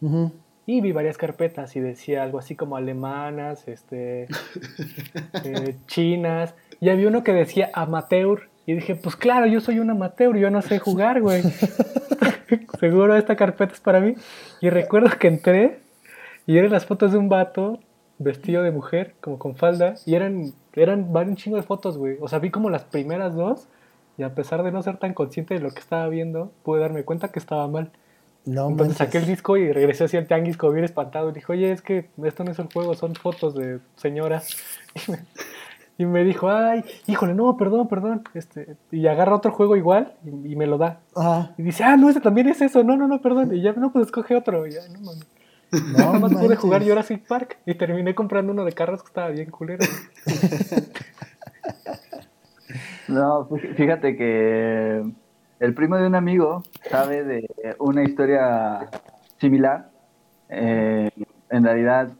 Uh 0.00 0.08
-huh. 0.08 0.32
Y 0.66 0.80
vi 0.82 0.92
varias 0.92 1.16
carpetas 1.16 1.76
y 1.76 1.80
decía 1.80 2.22
algo 2.22 2.38
así 2.38 2.54
como 2.54 2.76
alemanas, 2.76 3.66
este, 3.68 4.24
eh, 5.44 5.76
chinas. 5.86 6.54
Y 6.80 6.90
había 6.90 7.08
uno 7.08 7.24
que 7.24 7.32
decía 7.32 7.70
amateur. 7.72 8.50
Y 8.66 8.74
dije, 8.74 8.94
pues 8.94 9.16
claro, 9.16 9.46
yo 9.46 9.60
soy 9.60 9.78
un 9.78 9.88
amateur, 9.88 10.36
yo 10.36 10.50
no 10.50 10.60
sé 10.60 10.78
jugar, 10.78 11.22
güey. 11.22 11.42
Seguro 12.80 13.16
esta 13.16 13.34
carpeta 13.34 13.72
es 13.72 13.80
para 13.80 14.00
mí. 14.00 14.14
Y 14.60 14.68
recuerdo 14.68 15.08
que 15.18 15.28
entré 15.28 15.78
y 16.46 16.58
eran 16.58 16.72
las 16.72 16.84
fotos 16.84 17.12
de 17.12 17.18
un 17.18 17.28
vato 17.28 17.80
vestido 18.18 18.62
de 18.62 18.70
mujer, 18.70 19.14
como 19.20 19.38
con 19.38 19.56
falda. 19.56 19.94
Y 20.06 20.14
eran, 20.14 20.52
eran 20.74 21.14
un 21.14 21.36
chingo 21.36 21.56
de 21.56 21.62
fotos, 21.62 21.96
güey. 21.96 22.16
O 22.20 22.28
sea, 22.28 22.38
vi 22.38 22.50
como 22.50 22.70
las 22.70 22.84
primeras 22.84 23.34
dos. 23.34 23.66
Y 24.16 24.24
a 24.24 24.34
pesar 24.34 24.64
de 24.64 24.72
no 24.72 24.82
ser 24.82 24.96
tan 24.96 25.14
consciente 25.14 25.54
de 25.54 25.60
lo 25.60 25.70
que 25.70 25.78
estaba 25.78 26.08
viendo, 26.08 26.50
pude 26.64 26.80
darme 26.80 27.04
cuenta 27.04 27.28
que 27.28 27.38
estaba 27.38 27.68
mal. 27.68 27.92
No, 28.44 28.68
Entonces 28.70 28.96
saqué 28.96 29.18
el 29.18 29.26
disco 29.26 29.56
y 29.56 29.72
regresé 29.72 30.04
hacia 30.04 30.18
el 30.18 30.26
tianguis 30.26 30.56
como 30.56 30.72
bien 30.72 30.84
espantado. 30.84 31.30
Y 31.30 31.32
dije, 31.34 31.52
oye, 31.52 31.70
es 31.70 31.82
que 31.82 32.08
esto 32.24 32.44
no 32.44 32.50
es 32.50 32.58
el 32.58 32.68
juego, 32.72 32.94
son 32.94 33.14
fotos 33.14 33.54
de 33.54 33.78
señoras. 33.96 34.56
Y 34.94 35.10
me, 35.12 35.18
y 35.98 36.06
me 36.06 36.24
dijo, 36.24 36.48
ay, 36.50 36.84
híjole, 37.06 37.34
no, 37.34 37.56
perdón, 37.56 37.88
perdón. 37.88 38.22
Este, 38.34 38.76
y 38.90 39.06
agarra 39.06 39.36
otro 39.36 39.52
juego 39.52 39.76
igual 39.76 40.14
y, 40.24 40.52
y 40.52 40.56
me 40.56 40.66
lo 40.66 40.78
da. 40.78 41.00
Y 41.56 41.62
dice, 41.62 41.84
ah, 41.84 41.96
no, 41.96 42.08
ese 42.08 42.20
también 42.20 42.48
es 42.48 42.60
eso. 42.60 42.82
No, 42.82 42.96
no, 42.96 43.06
no, 43.06 43.20
perdón. 43.20 43.54
Y 43.54 43.60
ya, 43.60 43.72
no, 43.74 43.92
pues 43.92 44.06
escoge 44.06 44.34
otro. 44.34 44.66
Y 44.66 44.72
ya, 44.72 44.88
no, 44.88 45.00
mames. 45.00 45.26
No, 45.72 45.98
Nada 45.98 46.18
más 46.18 46.32
pude 46.32 46.56
jugar 46.56 46.82
Jurassic 46.82 47.26
Park 47.26 47.58
y 47.66 47.74
terminé 47.74 48.14
comprando 48.14 48.52
uno 48.52 48.64
de 48.64 48.72
carros 48.72 49.02
que 49.02 49.08
estaba 49.08 49.28
bien 49.28 49.50
culero. 49.50 49.84
no, 53.08 53.48
fíjate 53.76 54.16
que 54.16 55.02
el 55.60 55.74
primo 55.74 55.96
de 55.96 56.06
un 56.06 56.14
amigo 56.14 56.62
sabe 56.90 57.24
de 57.24 57.46
una 57.78 58.02
historia 58.02 58.88
similar. 59.38 59.90
Eh, 60.48 61.10
en 61.50 61.64
realidad, 61.64 62.12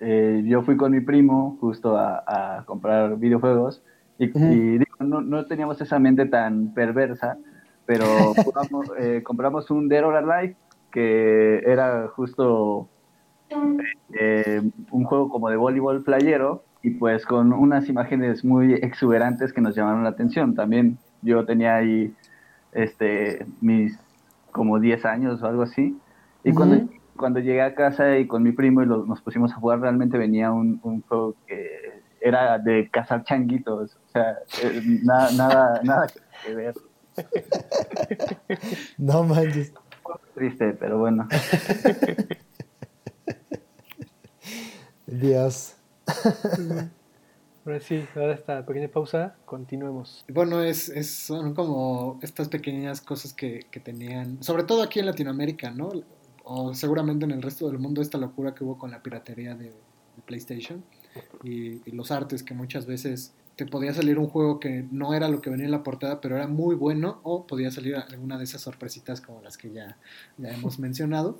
eh, 0.00 0.42
yo 0.44 0.62
fui 0.62 0.76
con 0.76 0.92
mi 0.92 1.00
primo 1.00 1.56
justo 1.60 1.96
a, 1.96 2.22
a 2.26 2.64
comprar 2.64 3.16
videojuegos 3.16 3.82
y, 4.18 4.28
uh 4.28 4.32
-huh. 4.32 4.52
y 4.52 4.78
digo, 4.78 4.96
no, 5.00 5.22
no, 5.22 5.46
teníamos 5.46 5.80
esa 5.80 5.98
mente 5.98 6.26
tan 6.26 6.74
perversa, 6.74 7.38
pero 7.86 8.34
jugamos, 8.44 8.90
eh, 8.98 9.22
compramos 9.22 9.70
un 9.70 9.88
Dead 9.88 10.04
or 10.04 10.16
Alive 10.16 10.56
que 10.90 11.62
era 11.66 12.08
justo 12.08 12.88
eh, 14.12 14.62
un 14.90 15.04
juego 15.04 15.28
como 15.28 15.50
de 15.50 15.56
voleibol 15.56 16.02
playero 16.02 16.62
y 16.82 16.90
pues 16.90 17.26
con 17.26 17.52
unas 17.52 17.88
imágenes 17.88 18.44
muy 18.44 18.74
exuberantes 18.74 19.52
que 19.52 19.60
nos 19.60 19.74
llamaron 19.74 20.04
la 20.04 20.10
atención. 20.10 20.54
También 20.54 20.98
yo 21.22 21.44
tenía 21.44 21.76
ahí 21.76 22.14
este, 22.72 23.44
mis 23.60 23.98
como 24.52 24.78
10 24.80 25.04
años 25.04 25.42
o 25.42 25.46
algo 25.46 25.62
así. 25.62 25.98
Y 26.44 26.50
uh 26.50 26.52
-huh. 26.52 26.56
cuando, 26.56 26.88
cuando 27.16 27.40
llegué 27.40 27.62
a 27.62 27.74
casa 27.74 28.18
y 28.18 28.26
con 28.26 28.42
mi 28.42 28.52
primo 28.52 28.82
y 28.82 28.86
lo, 28.86 29.04
nos 29.04 29.20
pusimos 29.20 29.52
a 29.52 29.56
jugar, 29.56 29.80
realmente 29.80 30.16
venía 30.18 30.50
un, 30.52 30.80
un, 30.82 31.02
juego 31.02 31.34
que 31.46 32.00
era 32.20 32.58
de 32.58 32.88
cazar 32.90 33.24
changuitos. 33.24 33.96
O 33.96 34.08
sea, 34.12 34.38
eh, 34.62 35.00
nada, 35.02 35.30
nada, 35.32 35.80
nada 35.82 36.06
que 36.44 36.54
ver. 36.54 36.74
No 38.98 39.24
manches. 39.24 39.74
Triste, 40.34 40.72
pero 40.72 40.98
bueno. 40.98 41.28
Dios. 45.06 45.76
Ahora 47.64 47.80
sí, 47.80 48.04
ahora 48.14 48.34
esta 48.34 48.64
pequeña 48.64 48.88
pausa, 48.88 49.36
continuemos. 49.44 50.24
Bueno, 50.28 50.62
es, 50.62 50.88
es, 50.88 51.10
son 51.10 51.54
como 51.54 52.18
estas 52.22 52.48
pequeñas 52.48 53.00
cosas 53.00 53.34
que, 53.34 53.66
que, 53.70 53.80
tenían, 53.80 54.42
sobre 54.42 54.62
todo 54.64 54.82
aquí 54.82 54.98
en 54.98 55.06
Latinoamérica, 55.06 55.70
¿no? 55.70 55.90
O 56.44 56.74
seguramente 56.74 57.26
en 57.26 57.32
el 57.32 57.42
resto 57.42 57.68
del 57.68 57.78
mundo, 57.78 58.00
esta 58.00 58.18
locura 58.18 58.54
que 58.54 58.64
hubo 58.64 58.78
con 58.78 58.90
la 58.90 59.02
piratería 59.02 59.54
de, 59.54 59.66
de 59.66 60.22
PlayStation 60.24 60.82
y, 61.44 61.82
y, 61.88 61.92
los 61.92 62.10
artes 62.10 62.42
que 62.42 62.54
muchas 62.54 62.86
veces 62.86 63.34
te 63.60 63.66
podía 63.66 63.92
salir 63.92 64.18
un 64.18 64.26
juego 64.26 64.58
que 64.58 64.86
no 64.90 65.12
era 65.12 65.28
lo 65.28 65.42
que 65.42 65.50
venía 65.50 65.66
en 65.66 65.70
la 65.70 65.82
portada, 65.82 66.22
pero 66.22 66.36
era 66.36 66.46
muy 66.46 66.74
bueno, 66.74 67.20
o 67.24 67.46
podía 67.46 67.70
salir 67.70 67.94
alguna 67.94 68.38
de 68.38 68.44
esas 68.44 68.62
sorpresitas 68.62 69.20
como 69.20 69.42
las 69.42 69.58
que 69.58 69.70
ya, 69.70 69.98
ya 70.38 70.48
hemos 70.48 70.78
mencionado. 70.86 71.36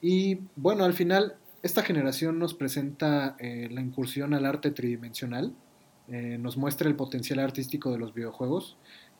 Y 0.00 0.40
bueno, 0.56 0.84
al 0.84 0.92
final 0.92 1.36
esta 1.62 1.82
generación 1.82 2.40
nos 2.40 2.52
presenta 2.54 3.36
eh, 3.38 3.68
la 3.70 3.80
incursión 3.80 4.34
al 4.34 4.44
arte 4.44 4.72
tridimensional, 4.72 5.54
eh, 6.08 6.36
nos 6.36 6.56
muestra 6.56 6.88
el 6.88 6.96
potencial 6.96 7.38
artístico 7.38 7.92
de 7.92 7.98
los 7.98 8.12
videojuegos 8.12 8.76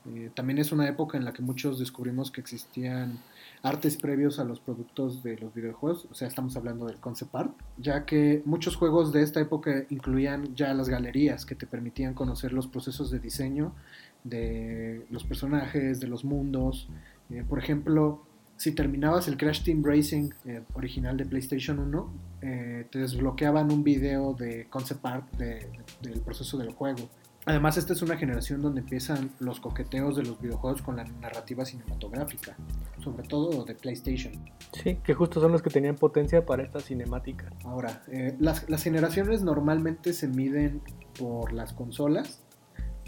Eh, 0.08 0.30
también 0.34 0.58
es 0.58 0.70
una 0.70 0.86
época 0.88 1.18
en 1.18 1.24
la 1.24 1.32
que 1.32 1.42
muchos 1.42 1.80
descubrimos 1.80 2.30
que 2.30 2.40
existían 2.40 3.18
artes 3.66 3.96
previos 3.96 4.38
a 4.38 4.44
los 4.44 4.60
productos 4.60 5.22
de 5.22 5.36
los 5.38 5.52
videojuegos, 5.52 6.06
o 6.10 6.14
sea, 6.14 6.28
estamos 6.28 6.56
hablando 6.56 6.86
del 6.86 6.98
concept 6.98 7.34
art, 7.34 7.52
ya 7.78 8.06
que 8.06 8.42
muchos 8.44 8.76
juegos 8.76 9.12
de 9.12 9.22
esta 9.22 9.40
época 9.40 9.84
incluían 9.90 10.54
ya 10.54 10.72
las 10.72 10.88
galerías 10.88 11.44
que 11.44 11.56
te 11.56 11.66
permitían 11.66 12.14
conocer 12.14 12.52
los 12.52 12.68
procesos 12.68 13.10
de 13.10 13.18
diseño 13.18 13.74
de 14.22 15.06
los 15.10 15.24
personajes, 15.24 16.00
de 16.00 16.06
los 16.06 16.24
mundos. 16.24 16.88
Eh, 17.30 17.44
por 17.48 17.58
ejemplo, 17.58 18.22
si 18.56 18.72
terminabas 18.72 19.28
el 19.28 19.36
Crash 19.36 19.62
Team 19.64 19.82
Racing 19.84 20.30
eh, 20.44 20.62
original 20.74 21.16
de 21.16 21.26
PlayStation 21.26 21.78
1, 21.78 22.12
eh, 22.42 22.86
te 22.90 23.00
desbloqueaban 23.00 23.70
un 23.72 23.82
video 23.82 24.32
de 24.32 24.66
concept 24.70 25.04
art 25.04 25.32
del 25.36 26.20
proceso 26.24 26.56
del 26.56 26.72
juego. 26.72 27.08
Además, 27.46 27.76
esta 27.76 27.92
es 27.92 28.02
una 28.02 28.16
generación 28.16 28.60
donde 28.60 28.80
empiezan 28.80 29.30
los 29.38 29.60
coqueteos 29.60 30.16
de 30.16 30.24
los 30.24 30.40
videojuegos 30.40 30.82
con 30.82 30.96
la 30.96 31.04
narrativa 31.04 31.64
cinematográfica, 31.64 32.56
sobre 33.02 33.22
todo 33.22 33.64
de 33.64 33.76
PlayStation. 33.76 34.32
Sí, 34.72 34.96
que 34.96 35.14
justo 35.14 35.40
son 35.40 35.52
los 35.52 35.62
que 35.62 35.70
tenían 35.70 35.94
potencia 35.94 36.44
para 36.44 36.64
esta 36.64 36.80
cinemática. 36.80 37.48
Ahora, 37.64 38.02
eh, 38.08 38.36
las, 38.40 38.68
las 38.68 38.82
generaciones 38.82 39.42
normalmente 39.42 40.12
se 40.12 40.26
miden 40.26 40.82
por 41.16 41.52
las 41.52 41.72
consolas, 41.72 42.42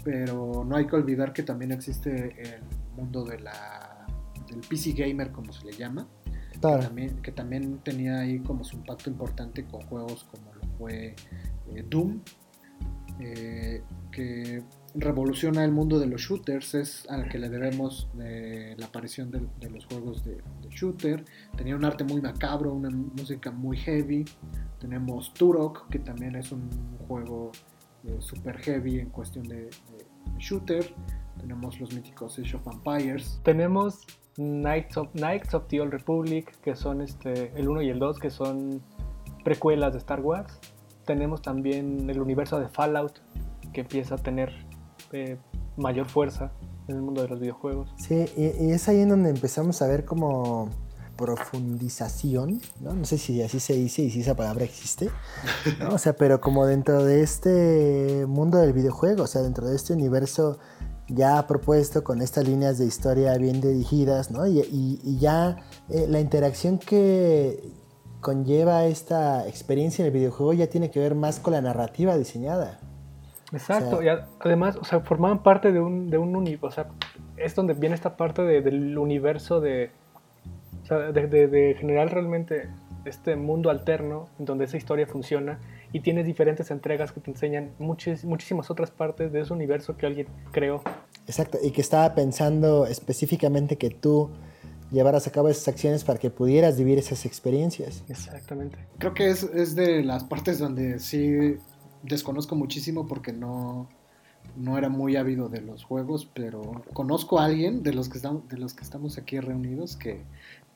pero 0.05 0.63
no 0.65 0.77
hay 0.77 0.87
que 0.87 0.95
olvidar 0.95 1.33
que 1.33 1.43
también 1.43 1.73
existe 1.73 2.41
el 2.41 2.61
mundo 2.95 3.25
de 3.25 3.39
la, 3.39 4.07
del 4.49 4.61
PC 4.61 4.93
gamer, 4.93 5.33
como 5.33 5.51
se 5.51 5.65
le 5.65 5.73
llama, 5.73 6.07
que, 7.21 7.31
también, 7.31 7.79
tenía 7.79 8.19
ahí 8.19 8.39
como 8.39 8.63
su 8.63 8.75
impacto 8.75 9.09
importante 9.09 9.65
con 9.65 9.81
juegos 9.81 10.25
como 10.25 10.53
lo 10.53 10.61
fue 10.77 11.15
eh, 11.73 11.85
Doom, 11.87 12.21
eh, 13.19 13.83
que 14.11 14.63
revoluciona 14.95 15.63
el 15.63 15.71
mundo 15.71 15.99
de 15.99 16.07
los 16.07 16.21
shooters, 16.21 16.73
es 16.75 17.09
al 17.09 17.29
que 17.29 17.37
le 17.37 17.49
debemos 17.49 18.09
la 18.15 18.85
aparición 18.85 19.29
de, 19.31 19.69
los 19.69 19.85
juegos 19.85 20.23
de, 20.23 20.41
shooter. 20.69 21.25
Tenía 21.57 21.75
un 21.75 21.85
arte 21.85 22.03
muy 22.03 22.21
macabro, 22.21 22.73
una 22.73 22.89
música 22.89 23.51
muy 23.51 23.77
heavy. 23.77 24.25
Tenemos 24.79 25.33
Turok, 25.33 25.89
que 25.89 25.99
también 25.99 26.35
es 26.35 26.51
un 26.51 26.69
juego 27.07 27.51
eh, 28.05 28.15
super 28.19 28.57
heavy 28.59 28.99
en 28.99 29.09
cuestión 29.09 29.47
de, 29.47 29.69
shooter. 30.37 30.93
Tenemos 31.37 31.79
los 31.79 31.93
míticos 31.93 32.39
Age 32.39 32.55
of 32.55 32.67
Empires. 32.67 33.39
Tenemos 33.43 34.05
Knights 34.37 34.97
of, 34.97 35.11
Knights 35.13 35.53
of 35.53 35.67
the 35.67 35.81
Old 35.81 35.91
Republic, 35.91 36.57
que 36.61 36.75
son 36.75 37.01
este, 37.01 37.51
el 37.59 37.67
1 37.67 37.81
y 37.81 37.89
el 37.89 37.99
2, 37.99 38.19
que 38.19 38.29
son 38.29 38.81
precuelas 39.43 39.93
de 39.93 39.99
Star 39.99 40.21
Wars. 40.21 40.59
Tenemos 41.09 41.41
también 41.41 42.07
el 42.07 42.21
universo 42.21 42.59
de 42.59 42.69
Fallout, 42.69 43.13
que 43.73 43.81
empieza 43.81 44.13
a 44.13 44.17
tener 44.19 44.53
eh, 45.11 45.39
mayor 45.75 46.05
fuerza 46.05 46.51
en 46.87 46.97
el 46.97 47.01
mundo 47.01 47.23
de 47.23 47.29
los 47.29 47.39
videojuegos. 47.39 47.91
Sí, 47.97 48.25
y, 48.37 48.69
es 48.69 48.87
ahí 48.89 49.01
en 49.01 49.09
donde 49.09 49.31
empezamos 49.31 49.81
a 49.81 49.87
ver 49.87 50.05
como 50.05 50.69
profundización, 51.17 52.61
¿no? 52.79 52.93
No 52.93 53.05
sé 53.05 53.17
si 53.17 53.41
así 53.41 53.59
se 53.59 53.73
dice 53.73 54.03
y 54.03 54.11
si 54.11 54.21
esa 54.21 54.35
palabra 54.35 54.65
existe, 54.65 55.09
O 55.89 55.97
sea, 55.97 56.13
pero 56.13 56.41
como 56.41 56.67
dentro 56.67 57.03
de 57.03 57.23
este 57.23 58.27
mundo 58.27 58.59
del 58.59 58.73
videojuego, 58.73 59.23
o 59.23 59.27
sea, 59.27 59.41
dentro 59.41 59.67
de 59.67 59.77
este 59.77 59.93
universo 59.93 60.59
ya 61.07 61.47
propuesto 61.47 62.03
con 62.03 62.21
estas 62.21 62.47
líneas 62.47 62.77
de 62.77 62.85
historia 62.85 63.35
bien 63.39 63.61
dirigidas, 63.61 64.29
¿no? 64.29 64.45
Y, 64.45 65.17
ya 65.19 65.57
eh, 65.89 66.05
la 66.07 66.19
interacción 66.19 66.77
que 66.77 67.78
conlleva 68.21 68.85
esta 68.85 69.47
experiencia 69.47 70.03
en 70.03 70.07
el 70.07 70.13
videojuego 70.13 70.53
ya 70.53 70.67
tiene 70.67 70.91
que 70.91 70.99
ver 70.99 71.15
más 71.15 71.39
con 71.39 71.53
la 71.53 71.61
narrativa 71.61 72.17
diseñada. 72.17 72.79
Exacto, 73.51 74.03
y 74.03 74.07
además, 74.39 74.75
o 74.75 74.83
sea, 74.83 74.99
formaban 74.99 75.41
parte 75.41 75.71
de 75.71 75.79
un, 75.79 76.09
de 76.09 76.19
un 76.19 76.35
universo, 76.35 76.67
o 76.67 76.71
sea, 76.71 76.87
es 77.37 77.55
donde 77.55 77.73
viene 77.73 77.95
esta 77.95 78.15
parte 78.15 78.43
del 78.43 78.97
universo 78.97 79.59
de, 79.59 79.89
o 80.83 80.85
sea, 80.85 80.97
de, 81.11 81.75
generar 81.79 82.11
realmente 82.13 82.69
este 83.05 83.35
mundo 83.35 83.71
alterno 83.71 84.27
en 84.37 84.45
donde 84.45 84.65
esa 84.65 84.77
historia 84.77 85.07
funciona 85.07 85.59
y 85.91 86.01
tienes 86.01 86.27
diferentes 86.27 86.69
entregas 86.69 87.11
que 87.11 87.21
te 87.21 87.31
enseñan 87.31 87.71
muchas, 87.79 88.23
muchísimas 88.23 88.69
otras 88.69 88.91
partes 88.91 89.31
de 89.31 89.41
ese 89.41 89.53
universo 89.53 89.97
que 89.97 90.05
alguien 90.05 90.27
creó. 90.51 90.83
Exacto, 91.25 91.57
y 91.63 91.71
que 91.71 91.81
estaba 91.81 92.13
pensando 92.13 92.85
específicamente 92.85 93.77
que 93.77 93.89
tú 93.89 94.29
llevaras 94.91 95.27
a 95.27 95.31
cabo 95.31 95.49
esas 95.49 95.67
acciones 95.67 96.03
para 96.03 96.19
que 96.19 96.29
pudieras 96.29 96.77
vivir 96.77 96.97
esas 96.97 97.25
experiencias. 97.25 98.03
Exactamente. 98.09 98.77
Creo 98.97 99.13
que 99.13 99.29
es, 99.29 99.43
es 99.43 99.75
de 99.75 100.03
las 100.03 100.23
partes 100.23 100.59
donde 100.59 100.99
sí 100.99 101.57
desconozco 102.03 102.55
muchísimo 102.55 103.07
porque 103.07 103.33
no, 103.33 103.89
no 104.55 104.77
era 104.77 104.89
muy 104.89 105.15
ávido 105.15 105.49
de 105.49 105.61
los 105.61 105.83
juegos, 105.83 106.29
pero 106.33 106.83
conozco 106.93 107.39
a 107.39 107.45
alguien 107.45 107.83
de 107.83 107.93
los 107.93 108.09
que 108.09 108.17
estamos, 108.17 108.47
de 108.47 108.57
los 108.57 108.73
que 108.73 108.83
estamos 108.83 109.17
aquí 109.17 109.39
reunidos 109.39 109.95
que, 109.95 110.23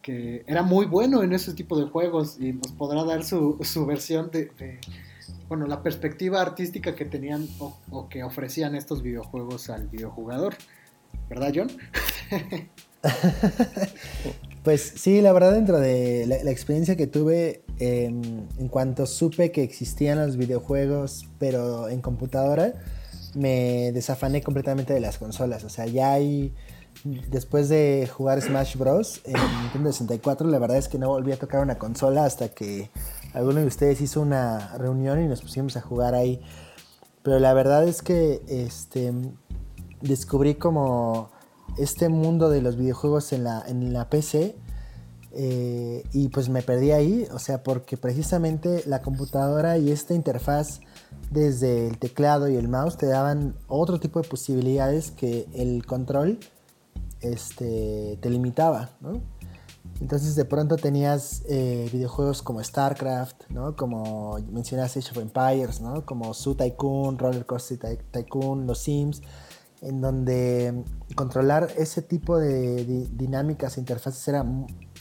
que 0.02 0.44
era 0.48 0.64
muy 0.64 0.86
bueno 0.86 1.24
en 1.24 1.34
ese 1.34 1.54
tipo 1.54 1.80
de 1.80 1.90
juegos 1.90 2.38
y 2.40 2.54
nos 2.54 2.72
podrá 2.74 3.04
dar 3.04 3.24
su, 3.24 3.58
su 3.62 3.86
versión 3.86 4.30
de, 4.32 4.80
bueno, 5.48 5.66
la 5.66 5.82
perspectiva 5.82 6.42
artística 6.42 6.96
que 6.96 7.06
tenían 7.06 7.48
o, 7.60 8.08
que 8.10 8.24
ofrecían 8.24 8.76
estos 8.76 9.02
videojuegos 9.02 9.70
al 9.70 9.88
videojugador. 9.88 10.56
¿Verdad, 11.30 11.54
John? 11.56 11.72
pues 14.64 14.94
sí, 14.96 15.22
la 15.22 15.34
verdad 15.34 15.54
dentro 15.54 15.80
de 15.80 16.26
la, 16.28 16.52
experiencia 16.52 16.96
que 16.96 17.08
tuve 17.08 17.64
en 17.80 18.68
cuanto 18.70 19.06
supe 19.06 19.52
que 19.52 19.64
existían 19.64 20.20
los 20.20 20.38
videojuegos, 20.38 21.28
pero 21.38 21.90
en 21.90 22.02
computadora, 22.02 22.74
me 23.36 23.92
desafané 23.92 24.42
completamente 24.42 24.94
de 24.94 25.00
las 25.00 25.18
consolas. 25.18 25.64
O 25.64 25.70
sea, 25.70 25.86
ya 25.86 26.14
hay 26.14 26.54
después 27.04 27.70
de 27.70 28.10
jugar 28.12 28.42
Smash 28.42 28.78
Bros. 28.78 29.22
en 29.26 29.36
Nintendo 29.62 29.92
64, 29.92 30.48
la 30.48 30.60
verdad 30.60 30.78
es 30.78 30.88
que 30.88 30.98
no 30.98 31.10
volví 31.10 31.32
a 31.32 31.38
tocar 31.38 31.62
una 31.62 31.78
consola 31.78 32.26
hasta 32.26 32.50
que 32.50 32.90
alguno 33.34 33.60
de 33.60 33.66
ustedes 33.66 34.00
hizo 34.02 34.22
una 34.22 34.78
reunión 34.78 35.22
y 35.24 35.28
nos 35.28 35.42
pusimos 35.42 35.76
a 35.78 35.82
jugar 35.82 36.16
ahí. 36.16 36.42
Pero 37.24 37.40
la 37.40 37.54
verdad 37.54 37.88
es 37.88 38.02
que 38.02 38.42
este, 38.48 39.14
descubrí 40.02 40.56
como 40.56 41.32
este 41.78 42.10
mundo 42.10 42.50
de 42.50 42.62
los 42.62 42.78
videojuegos 42.78 43.34
en 43.34 43.44
la, 43.44 43.64
en 43.68 43.94
la 43.94 44.10
PC 44.10 44.56
eh, 45.36 46.04
y 46.14 46.30
pues 46.30 46.50
me 46.50 46.62
perdí 46.62 46.92
ahí, 46.92 47.28
o 47.34 47.40
sea, 47.40 47.64
porque 47.64 47.98
precisamente 47.98 48.84
la 48.86 49.02
computadora 49.02 49.80
y 49.80 49.90
esta 49.90 50.14
interfaz 50.14 50.80
desde 51.32 51.88
el 51.88 51.98
teclado 51.98 52.48
y 52.50 52.56
el 52.56 52.68
mouse 52.68 52.98
te 52.98 53.08
daban 53.08 53.56
otro 53.68 54.00
tipo 54.00 54.22
de 54.22 54.30
posibilidades 54.30 55.10
que 55.10 55.48
el 55.54 55.86
control 55.88 56.40
este, 57.22 58.20
te 58.22 58.30
limitaba. 58.30 58.92
Entonces 60.00 60.36
de 60.36 60.46
pronto 60.46 60.76
tenías 60.76 61.42
eh, 61.50 61.90
videojuegos 61.92 62.44
como 62.44 62.64
StarCraft, 62.64 63.50
¿no? 63.50 63.76
Como 63.76 64.38
mencionaste 64.52 65.00
Age 65.00 65.12
of 65.12 65.18
Empires, 65.18 65.82
¿no? 65.82 66.06
Como 66.06 66.34
Zoo 66.36 66.56
Tycoon, 66.56 67.18
Roller 67.18 67.46
Coaster 67.48 67.98
Tycoon, 68.12 68.68
Los 68.68 68.80
Sims, 68.80 69.22
en 69.84 70.00
donde 70.00 70.84
controlar 71.16 71.70
ese 71.78 72.02
tipo 72.02 72.38
de 72.40 72.86
dinámicas 73.12 73.78
e 73.78 73.82
interfaces 73.82 74.26
era 74.28 74.46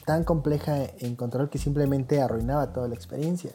tan 0.04 0.24
compleja 0.24 0.86
en 0.98 1.14
control 1.14 1.50
que 1.50 1.58
simplemente 1.58 2.20
arruinaba 2.20 2.72
toda 2.72 2.88
la 2.88 2.94
experiencia. 2.94 3.52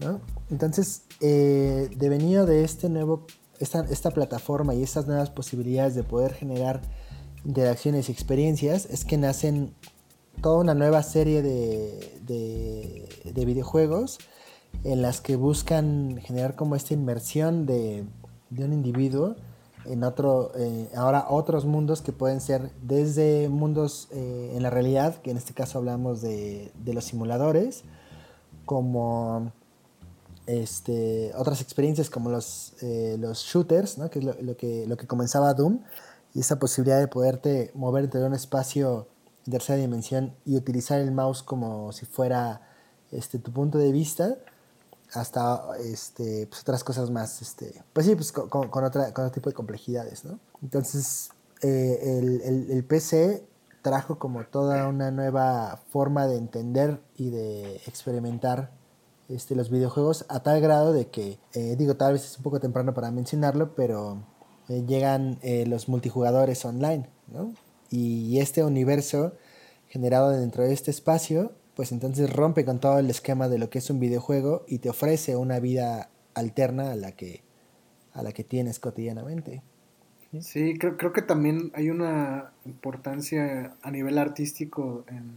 ¿no? 0.00 0.20
Entonces, 0.50 1.04
eh, 1.20 1.88
devenido 1.96 2.44
de 2.44 2.64
este 2.64 2.90
nuevo, 2.90 3.26
esta, 3.58 3.80
esta 3.90 4.10
plataforma 4.10 4.74
y 4.74 4.82
estas 4.82 5.06
nuevas 5.06 5.30
posibilidades 5.30 5.94
de 5.94 6.02
poder 6.02 6.34
generar 6.34 6.82
interacciones 7.44 8.08
y 8.08 8.12
experiencias 8.12 8.86
es 8.86 9.04
que 9.04 9.16
nacen 9.16 9.74
toda 10.42 10.58
una 10.58 10.74
nueva 10.74 11.02
serie 11.02 11.42
de, 11.42 12.18
de, 12.24 13.44
videojuegos 13.44 14.18
en 14.84 15.02
las 15.02 15.20
que 15.20 15.36
buscan 15.36 16.18
generar 16.22 16.56
como 16.56 16.76
esta 16.76 16.94
inmersión 16.94 17.66
de, 17.66 18.04
de 18.50 18.64
un 18.64 18.72
individuo 18.72 19.36
en 19.84 20.04
otro, 20.04 20.52
eh, 20.56 20.88
ahora 20.94 21.26
otros 21.28 21.64
mundos 21.64 22.02
que 22.02 22.12
pueden 22.12 22.40
ser 22.40 22.70
desde 22.82 23.48
mundos 23.48 24.08
eh, 24.12 24.52
en 24.54 24.62
la 24.62 24.70
realidad, 24.70 25.16
que 25.16 25.30
en 25.30 25.36
este 25.36 25.54
caso 25.54 25.78
hablamos 25.78 26.20
de, 26.20 26.72
de 26.84 26.94
los 26.94 27.04
simuladores, 27.04 27.84
como 28.64 29.52
este, 30.46 31.32
otras 31.36 31.60
experiencias 31.60 32.10
como 32.10 32.30
los, 32.30 32.74
eh, 32.82 33.16
los 33.18 33.38
shooters, 33.38 33.98
¿no? 33.98 34.10
que 34.10 34.18
es 34.18 34.24
lo, 34.24 34.56
que, 34.56 34.86
lo 34.86 34.96
que 34.96 35.06
comenzaba 35.06 35.54
Doom, 35.54 35.80
y 36.34 36.40
esa 36.40 36.58
posibilidad 36.58 36.98
de 36.98 37.08
poderte 37.08 37.70
mover 37.74 38.04
entre 38.04 38.24
un 38.24 38.34
espacio 38.34 39.08
de 39.44 39.52
tercera 39.52 39.78
dimensión 39.78 40.34
y 40.44 40.56
utilizar 40.56 41.00
el 41.00 41.12
mouse 41.12 41.42
como 41.42 41.92
si 41.92 42.06
fuera 42.06 42.62
este, 43.10 43.38
tu 43.38 43.52
punto 43.52 43.78
de 43.78 43.92
vista, 43.92 44.36
hasta 45.14 45.62
este, 45.78 46.46
pues, 46.46 46.62
otras 46.62 46.84
cosas 46.84 47.10
más, 47.10 47.42
este, 47.42 47.82
pues 47.92 48.06
sí, 48.06 48.14
pues 48.14 48.32
con, 48.32 48.84
otra, 48.84 49.12
con 49.12 49.24
otro 49.26 49.30
tipo 49.30 49.50
de 49.50 49.54
complejidades, 49.54 50.24
¿no? 50.24 50.38
Entonces, 50.62 51.30
eh, 51.62 52.18
el, 52.18 52.70
el, 52.70 52.84
PC 52.84 53.44
trajo 53.82 54.18
como 54.18 54.44
toda 54.44 54.88
una 54.88 55.10
nueva 55.10 55.82
forma 55.90 56.26
de 56.26 56.36
entender 56.36 57.00
y 57.16 57.30
de 57.30 57.76
experimentar 57.86 58.70
este, 59.28 59.54
los 59.54 59.70
videojuegos 59.70 60.24
a 60.28 60.40
tal 60.40 60.60
grado 60.60 60.92
de 60.92 61.08
que, 61.08 61.38
eh, 61.54 61.76
digo, 61.76 61.96
tal 61.96 62.14
vez 62.14 62.24
es 62.24 62.36
un 62.38 62.42
poco 62.42 62.60
temprano 62.60 62.94
para 62.94 63.10
mencionarlo, 63.10 63.74
pero 63.74 64.22
eh, 64.68 64.84
llegan 64.86 65.38
los 65.66 65.88
multijugadores 65.88 66.64
online, 66.64 67.08
¿no? 67.28 67.52
Y 67.90 68.38
este 68.38 68.64
universo 68.64 69.34
generado 69.88 70.30
dentro 70.30 70.62
de 70.62 70.72
este 70.72 70.90
espacio, 70.90 71.52
pues 71.74 71.92
entonces 71.92 72.32
rompe 72.32 72.64
con 72.64 72.80
todo 72.80 72.98
el 72.98 73.10
esquema 73.10 73.48
de 73.48 73.58
lo 73.58 73.70
que 73.70 73.78
es 73.78 73.90
un 73.90 74.00
videojuego 74.00 74.64
y 74.68 74.78
te 74.78 74.90
ofrece 74.90 75.36
una 75.36 75.58
vida 75.58 76.10
alterna 76.34 76.92
a 76.92 76.96
la 76.96 77.12
que, 77.12 77.42
a 78.12 78.22
la 78.22 78.32
que 78.32 78.44
tienes 78.44 78.78
cotidianamente. 78.78 79.62
Sí, 80.40 80.78
creo, 80.78 80.96
creo 80.96 81.12
que 81.12 81.22
también 81.22 81.70
hay 81.74 81.90
una 81.90 82.52
importancia 82.64 83.76
a 83.82 83.90
nivel 83.90 84.16
artístico 84.18 85.04
en, 85.08 85.34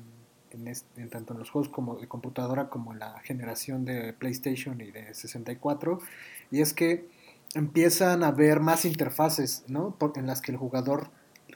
en, 0.96 1.10
tanto 1.10 1.34
en 1.34 1.40
los 1.40 1.50
juegos 1.50 1.70
como 1.70 1.96
de 1.96 2.08
computadora 2.08 2.70
como 2.70 2.94
en 2.94 3.00
la 3.00 3.20
generación 3.20 3.84
de 3.84 4.14
PlayStation 4.14 4.80
y 4.80 4.92
de 4.92 5.14
64, 5.14 6.00
y 6.50 6.62
es 6.62 6.74
que 6.74 7.10
empiezan 7.56 8.24
a 8.24 8.28
haber 8.28 8.62
más 8.62 8.86
interfaces, 8.86 9.66
¿no? 9.68 9.98
en 10.16 10.28
las 10.28 10.42
que 10.42 10.52
el 10.52 10.58
jugador 10.58 11.10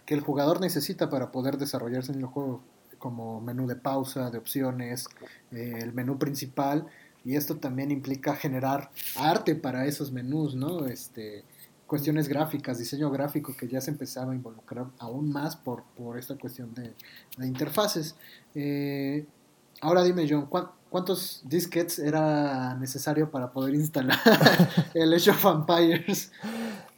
que 0.06 0.16
el 0.16 0.22
jugador 0.22 0.60
necesita 0.60 1.10
para 1.10 1.32
poder 1.32 1.58
desarrollarse 1.58 2.12
en 2.12 2.20
el 2.20 2.26
juego, 2.26 2.64
como 3.00 3.42
menú 3.42 3.66
de 3.66 3.76
pausa, 3.76 4.30
de 4.30 4.38
opciones, 4.38 5.08
eh, 5.52 5.80
el 5.82 5.94
menú 5.94 6.20
principal, 6.20 6.86
y 7.26 7.36
esto 7.36 7.58
también 7.58 7.92
implica 7.92 8.36
generar 8.36 8.92
arte 9.16 9.56
para 9.56 9.86
esos 9.86 10.12
menús, 10.12 10.56
¿no? 10.56 10.86
Este, 10.86 11.44
cuestiones 11.90 12.30
gráficas, 12.30 12.78
diseño 12.78 13.10
gráfico 13.10 13.54
que 13.58 13.68
ya 13.68 13.82
se 13.82 13.92
empezaba 13.92 14.32
a 14.32 14.36
involucrar 14.36 14.86
aún 15.00 15.32
más 15.32 15.56
por, 15.56 15.84
por 15.98 16.18
esta 16.18 16.38
cuestión 16.38 16.74
de, 16.74 16.94
interfaces. 17.46 18.16
Eh, 18.56 19.26
ahora 19.82 20.04
dime, 20.04 20.28
John, 20.30 20.48
¿cuántos 20.90 21.42
disquets 21.46 22.00
era 22.00 22.76
necesario 22.76 23.30
para 23.32 23.52
poder 23.52 23.74
instalar 23.74 24.20
el 24.94 25.14
Age 25.14 25.32
of 25.32 25.46
Empires? 25.46 26.32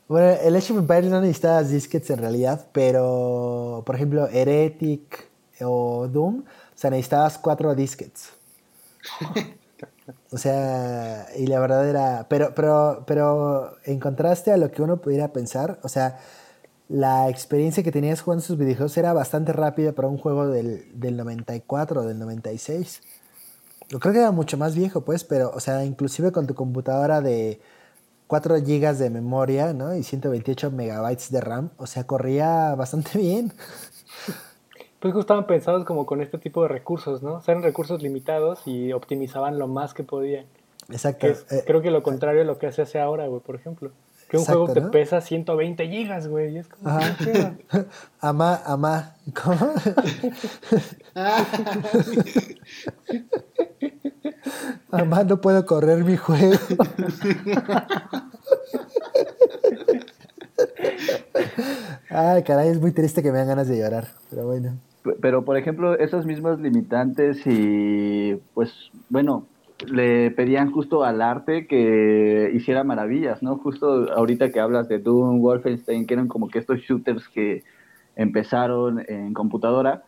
Bueno, 0.08 0.38
el 0.44 0.56
Age 0.58 0.74
of 0.74 0.80
Empires 0.80 1.10
no 1.10 1.22
necesitaba 1.22 1.64
disquets 1.64 2.10
en 2.10 2.20
realidad, 2.20 2.68
pero 2.74 3.82
por 3.86 3.96
ejemplo, 3.96 4.28
Heretic 4.28 5.31
o 5.64 6.08
Doom, 6.08 6.40
o 6.40 6.78
sea, 6.78 6.90
necesitabas 6.90 7.38
cuatro 7.38 7.74
disquets. 7.76 8.32
O 10.32 10.38
sea, 10.38 11.28
y 11.38 11.48
la 11.48 11.60
verdad 11.60 11.88
era. 11.88 12.28
Pero, 12.30 12.54
pero, 12.56 13.04
pero 13.06 13.78
en 13.86 14.00
contraste 14.00 14.52
a 14.52 14.58
lo 14.58 14.72
que 14.72 14.82
uno 14.82 14.98
pudiera 14.98 15.34
pensar, 15.34 15.80
o 15.84 15.90
sea, 15.90 16.20
la 16.90 17.30
experiencia 17.30 17.84
que 17.84 17.92
tenías 17.92 18.22
jugando 18.22 18.44
esos 18.44 18.58
videojuegos 18.58 18.98
era 18.98 19.14
bastante 19.14 19.54
rápida 19.54 19.94
para 19.94 20.08
un 20.08 20.18
juego 20.18 20.48
del, 20.48 20.88
del 21.00 21.18
94 21.18 22.02
o 22.02 22.04
del 22.06 22.20
96. 22.20 23.02
Yo 23.90 24.00
creo 24.00 24.14
que 24.14 24.20
era 24.20 24.32
mucho 24.32 24.58
más 24.58 24.76
viejo, 24.76 25.02
pues, 25.02 25.24
pero, 25.24 25.52
o 25.54 25.60
sea, 25.60 25.84
inclusive 25.86 26.32
con 26.32 26.48
tu 26.48 26.56
computadora 26.56 27.22
de 27.22 27.62
4 28.28 28.56
GB 28.62 28.96
de 28.96 29.10
memoria, 29.10 29.74
¿no? 29.74 29.94
Y 29.94 30.04
128 30.04 30.72
megabytes 30.72 31.32
de 31.32 31.42
RAM, 31.42 31.72
o 31.78 31.86
sea, 31.88 32.06
corría 32.06 32.76
bastante 32.76 33.18
bien. 33.18 33.54
Pues 35.02 35.16
estaban 35.16 35.48
pensados 35.48 35.84
como 35.84 36.06
con 36.06 36.22
este 36.22 36.38
tipo 36.38 36.62
de 36.62 36.68
recursos, 36.68 37.24
¿no? 37.24 37.34
O 37.34 37.42
sea, 37.42 37.54
eran 37.54 37.64
recursos 37.64 38.04
limitados 38.04 38.68
y 38.68 38.94
optimizaban 38.94 39.58
lo 39.58 39.68
más 39.68 39.96
que 39.96 40.04
podían. 40.04 40.46
Exacto. 40.90 41.26
Eh, 41.26 41.64
creo 41.66 41.82
que 41.82 41.90
lo 41.90 42.04
contrario 42.04 42.44
a 42.44 42.46
lo 42.46 42.60
que 42.60 42.72
se 42.72 42.84
hace 42.84 43.00
ahora, 43.00 43.26
güey, 43.26 43.42
por 43.42 43.56
ejemplo. 43.56 43.90
Que 44.30 44.38
un 44.38 44.46
juego 44.46 44.72
te 44.72 44.82
pesa 44.82 45.20
120 45.20 45.88
gigas, 45.88 46.28
güey. 46.28 46.54
Y 46.54 46.60
es 46.60 46.68
como. 46.68 47.00
Amá, 48.20 48.62
amá. 48.66 49.16
¿Cómo? 49.44 49.74
Mamá, 54.92 55.24
no 55.24 55.42
puedo 55.42 55.66
correr 55.66 56.04
mi 56.04 56.16
juego. 56.16 56.60
Ay, 62.10 62.44
caray, 62.44 62.70
es 62.70 62.80
muy 62.80 62.92
triste 62.92 63.24
que 63.24 63.32
me 63.32 63.40
dan 63.40 63.48
ganas 63.48 63.68
de 63.68 63.80
llorar, 63.80 64.10
pero 64.30 64.46
bueno. 64.46 64.78
Pero, 65.22 65.44
por 65.44 65.58
ejemplo, 65.58 65.98
esas 65.98 66.26
mismas 66.26 66.60
limitantes 66.60 67.42
y, 67.46 68.36
pues, 68.54 68.92
bueno, 69.10 69.48
le 69.88 70.32
pedían 70.32 70.72
justo 70.72 71.04
al 71.04 71.22
arte 71.22 71.66
que 71.66 72.52
hiciera 72.54 72.84
maravillas, 72.84 73.42
¿no? 73.42 73.58
Justo 73.58 74.12
ahorita 74.14 74.52
que 74.52 74.60
hablas 74.60 74.88
de 74.88 75.00
Doom, 75.00 75.42
Wolfenstein, 75.42 76.06
que 76.06 76.14
eran 76.14 76.28
como 76.28 76.50
que 76.50 76.60
estos 76.60 76.80
shooters 76.80 77.28
que 77.30 77.64
empezaron 78.16 79.04
en 79.08 79.34
computadora, 79.34 80.04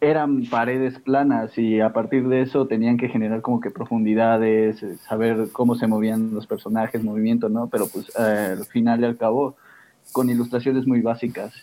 eran 0.00 0.44
paredes 0.46 0.98
planas 0.98 1.56
y 1.56 1.80
a 1.80 1.92
partir 1.92 2.28
de 2.28 2.42
eso 2.42 2.66
tenían 2.66 2.96
que 2.96 3.08
generar 3.08 3.40
como 3.40 3.60
que 3.60 3.70
profundidades, 3.70 4.82
eh, 4.82 4.96
saber 4.96 5.48
cómo 5.52 5.74
se 5.74 5.86
movían 5.86 6.34
los 6.34 6.46
personajes, 6.46 7.02
movimiento, 7.02 7.48
¿no? 7.48 7.68
Pero 7.68 7.86
pues 7.86 8.10
eh, 8.18 8.56
al 8.58 8.64
final 8.66 9.00
y 9.00 9.04
al 9.04 9.16
cabo 9.16 9.56
con 10.12 10.28
ilustraciones 10.28 10.86
muy 10.86 11.00
básicas 11.00 11.54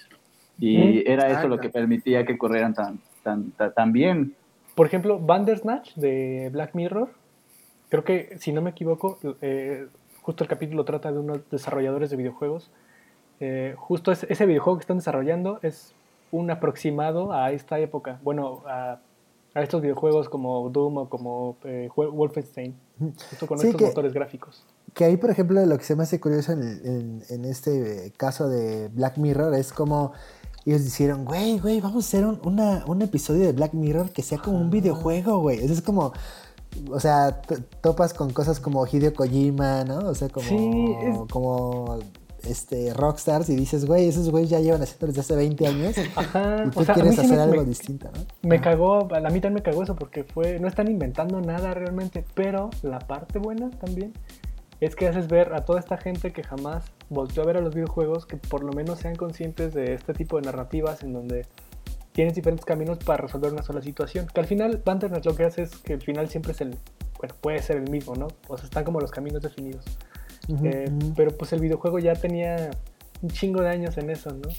y 0.59 1.09
era 1.09 1.29
eso 1.29 1.47
lo 1.47 1.59
que 1.59 1.69
permitía 1.69 2.25
que 2.25 2.37
corrieran 2.37 2.73
tan, 2.73 2.99
tan, 3.23 3.51
tan, 3.51 3.91
bien. 3.91 4.35
Por 4.75 4.87
ejemplo, 4.87 5.19
Bandersnatch 5.19 5.95
de 5.95 6.49
Black 6.51 6.75
Mirror, 6.75 7.09
creo 7.89 8.03
que 8.03 8.37
si 8.39 8.51
no 8.51 8.61
me 8.61 8.71
equivoco, 8.71 9.19
eh, 9.41 9.87
justo 10.21 10.43
el 10.43 10.49
capítulo 10.49 10.85
trata 10.85 11.11
de 11.11 11.19
unos 11.19 11.49
desarrolladores 11.49 12.09
de 12.09 12.17
videojuegos. 12.17 12.71
justo 13.75 14.11
ese 14.11 14.45
videojuego 14.45 14.77
que 14.77 14.83
están 14.83 14.97
desarrollando 14.97 15.59
es 15.63 15.93
un 16.33 16.49
aproximado 16.49 17.31
a 17.31 17.51
esta 17.51 17.79
época, 17.79 18.19
bueno, 18.23 18.63
a, 18.65 18.99
estos 19.53 19.83
videojuegos 19.83 20.29
como 20.29 20.67
Doom 20.71 20.97
o 20.97 21.09
como 21.09 21.57
eh, 21.63 21.87
Wolfenstein, 21.95 22.75
justo 23.29 23.45
con 23.45 23.59
estos 23.61 23.79
motores 23.79 24.11
gráficos. 24.11 24.65
Que 24.95 25.05
ahí, 25.05 25.15
por 25.15 25.29
ejemplo, 25.29 25.63
lo 25.63 25.77
que 25.77 25.83
se 25.83 25.95
me 25.95 26.03
hace 26.03 26.19
curioso 26.19 26.53
en, 26.53 27.45
este 27.45 28.11
caso 28.17 28.49
de 28.49 28.87
Black 28.87 29.17
Mirror 29.17 29.53
es 29.53 29.71
como 29.71 30.13
ellos 30.65 30.85
dijeron, 30.85 31.25
güey, 31.25 31.59
güey, 31.59 31.81
vamos 31.81 32.05
a 32.05 32.07
hacer 32.07 32.25
un, 32.25 32.39
un 32.85 33.01
episodio 33.01 33.45
de 33.45 33.51
Black 33.51 33.73
Mirror 33.73 34.11
que 34.11 34.21
sea 34.21 34.37
como 34.37 34.59
un 34.59 34.69
videojuego, 34.69 35.39
güey. 35.39 35.63
Es 35.63 35.81
como, 35.81 36.13
o 36.89 36.99
sea, 36.99 37.41
topas 37.81 38.13
con 38.13 38.31
cosas 38.31 38.59
como 38.59 38.85
Hideo 38.85 39.13
Kojima, 39.13 39.83
¿no? 39.83 40.09
O 40.09 40.15
sea, 40.15 40.29
como, 40.29 41.27
como 41.27 41.99
este, 42.47 42.93
rockstars 42.93 43.49
y 43.49 43.55
dices, 43.55 43.85
güey, 43.85 44.07
esos 44.07 44.29
güeyes 44.29 44.49
ya 44.49 44.59
llevan 44.59 44.81
haciendo 44.81 45.07
desde 45.07 45.21
hace 45.21 45.35
20 45.35 45.67
años 45.67 45.95
y 45.97 46.69
tú 46.69 46.85
quieres 46.93 47.19
hacer 47.19 47.39
algo 47.39 47.63
distinto, 47.63 48.09
¿no? 48.13 48.49
Me 48.49 48.59
cagó, 48.59 49.13
a 49.13 49.19
la 49.19 49.29
mitad 49.29 49.51
me 49.51 49.61
cagó 49.61 49.83
eso 49.83 49.95
porque 49.95 50.23
fue, 50.23 50.59
no 50.59 50.67
están 50.67 50.89
inventando 50.89 51.41
nada 51.41 51.73
realmente, 51.73 52.25
pero 52.33 52.69
la 52.81 52.99
parte 52.99 53.39
buena 53.39 53.69
también 53.71 54.13
es 54.83 54.95
que 54.95 55.07
haces 55.07 55.27
ver 55.27 55.53
a 55.53 55.65
toda 55.65 55.79
esta 55.79 55.97
gente 55.97 56.31
que 56.31 56.43
jamás 56.43 56.85
volvió 57.09 57.43
a 57.43 57.45
ver 57.45 57.57
a 57.57 57.61
los 57.61 57.75
videojuegos 57.75 58.25
que 58.25 58.37
por 58.37 58.63
lo 58.63 58.73
menos 58.73 58.99
sean 58.99 59.15
conscientes 59.15 59.73
de 59.73 59.93
este 59.93 60.13
tipo 60.13 60.37
de 60.37 60.43
narrativas 60.43 61.03
en 61.03 61.13
donde 61.13 61.45
tienes 62.13 62.35
diferentes 62.35 62.65
caminos 62.65 62.99
para 62.99 63.23
resolver 63.23 63.51
una 63.51 63.63
sola 63.63 63.81
situación. 63.81 64.27
Que 64.33 64.39
al 64.39 64.47
final, 64.47 64.81
Bandersnatch 64.83 65.25
lo 65.25 65.35
que 65.35 65.45
hace 65.45 65.63
es 65.63 65.75
que 65.77 65.93
el 65.93 66.01
final 66.01 66.29
siempre 66.29 66.53
es 66.53 66.61
el, 66.61 66.77
bueno, 67.17 67.35
puede 67.41 67.61
ser 67.61 67.77
el 67.77 67.89
mismo, 67.89 68.15
¿no? 68.15 68.27
O 68.47 68.57
sea, 68.57 68.65
están 68.65 68.83
como 68.83 68.99
los 68.99 69.11
caminos 69.11 69.41
definidos. 69.41 69.85
Eh, 70.63 70.91
pero 71.15 71.31
pues 71.31 71.53
el 71.53 71.61
videojuego 71.61 71.99
ya 71.99 72.13
tenía 72.13 72.71
un 73.21 73.29
chingo 73.29 73.61
de 73.61 73.69
años 73.69 73.97
en 73.97 74.09
eso, 74.09 74.31
¿no? 74.31 74.49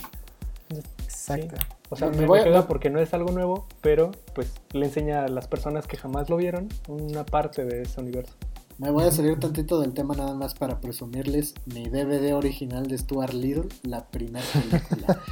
Exacto. 1.03 1.57
O 1.91 1.97
sea, 1.97 2.09
me, 2.09 2.27
voy 2.27 2.41
a... 2.41 2.67
porque 2.67 2.91
no 2.91 2.99
es 2.99 3.15
algo 3.15 3.31
nuevo, 3.31 3.67
pero 3.81 4.11
pues 4.35 4.53
le 4.73 4.87
enseña 4.87 5.25
a 5.25 5.29
las 5.29 5.47
personas 5.47 5.87
que 5.87 5.97
jamás 5.97 6.31
lo 6.31 6.37
vieron 6.37 6.69
una 6.89 7.25
parte 7.25 7.65
de 7.65 7.83
ese 7.83 8.01
universo. 8.01 8.35
Me 8.79 8.91
voy 8.91 9.05
a 9.05 9.13
salir 9.13 9.39
tantito 9.39 9.81
del 9.81 9.95
tema 9.95 10.15
nada 10.15 10.35
más 10.35 10.55
para 10.55 10.81
presumirles 10.81 11.55
mi 11.67 11.89
DVD 11.89 12.35
original 12.35 12.87
de 12.89 12.99
Stuart 12.99 13.33
Little, 13.33 13.69
la 13.83 14.07
primera 14.07 14.45
película. 14.53 15.21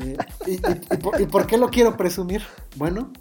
Eh, 0.00 0.16
y, 0.46 1.26
por, 1.26 1.46
qué 1.46 1.56
lo 1.56 1.68
quiero 1.68 1.96
presumir? 1.96 2.42
Bueno, 2.76 3.12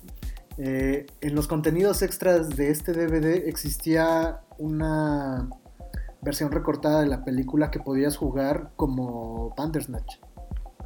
eh, 0.57 1.05
en 1.21 1.35
los 1.35 1.47
contenidos 1.47 2.01
extras 2.01 2.49
de 2.49 2.69
este 2.69 2.93
DVD 2.93 3.47
existía 3.47 4.41
una 4.57 5.49
versión 6.21 6.51
recortada 6.51 7.01
de 7.01 7.07
la 7.07 7.23
película 7.23 7.71
que 7.71 7.79
podías 7.79 8.17
jugar 8.17 8.71
como 8.75 9.53
Bandersnatch. 9.57 10.17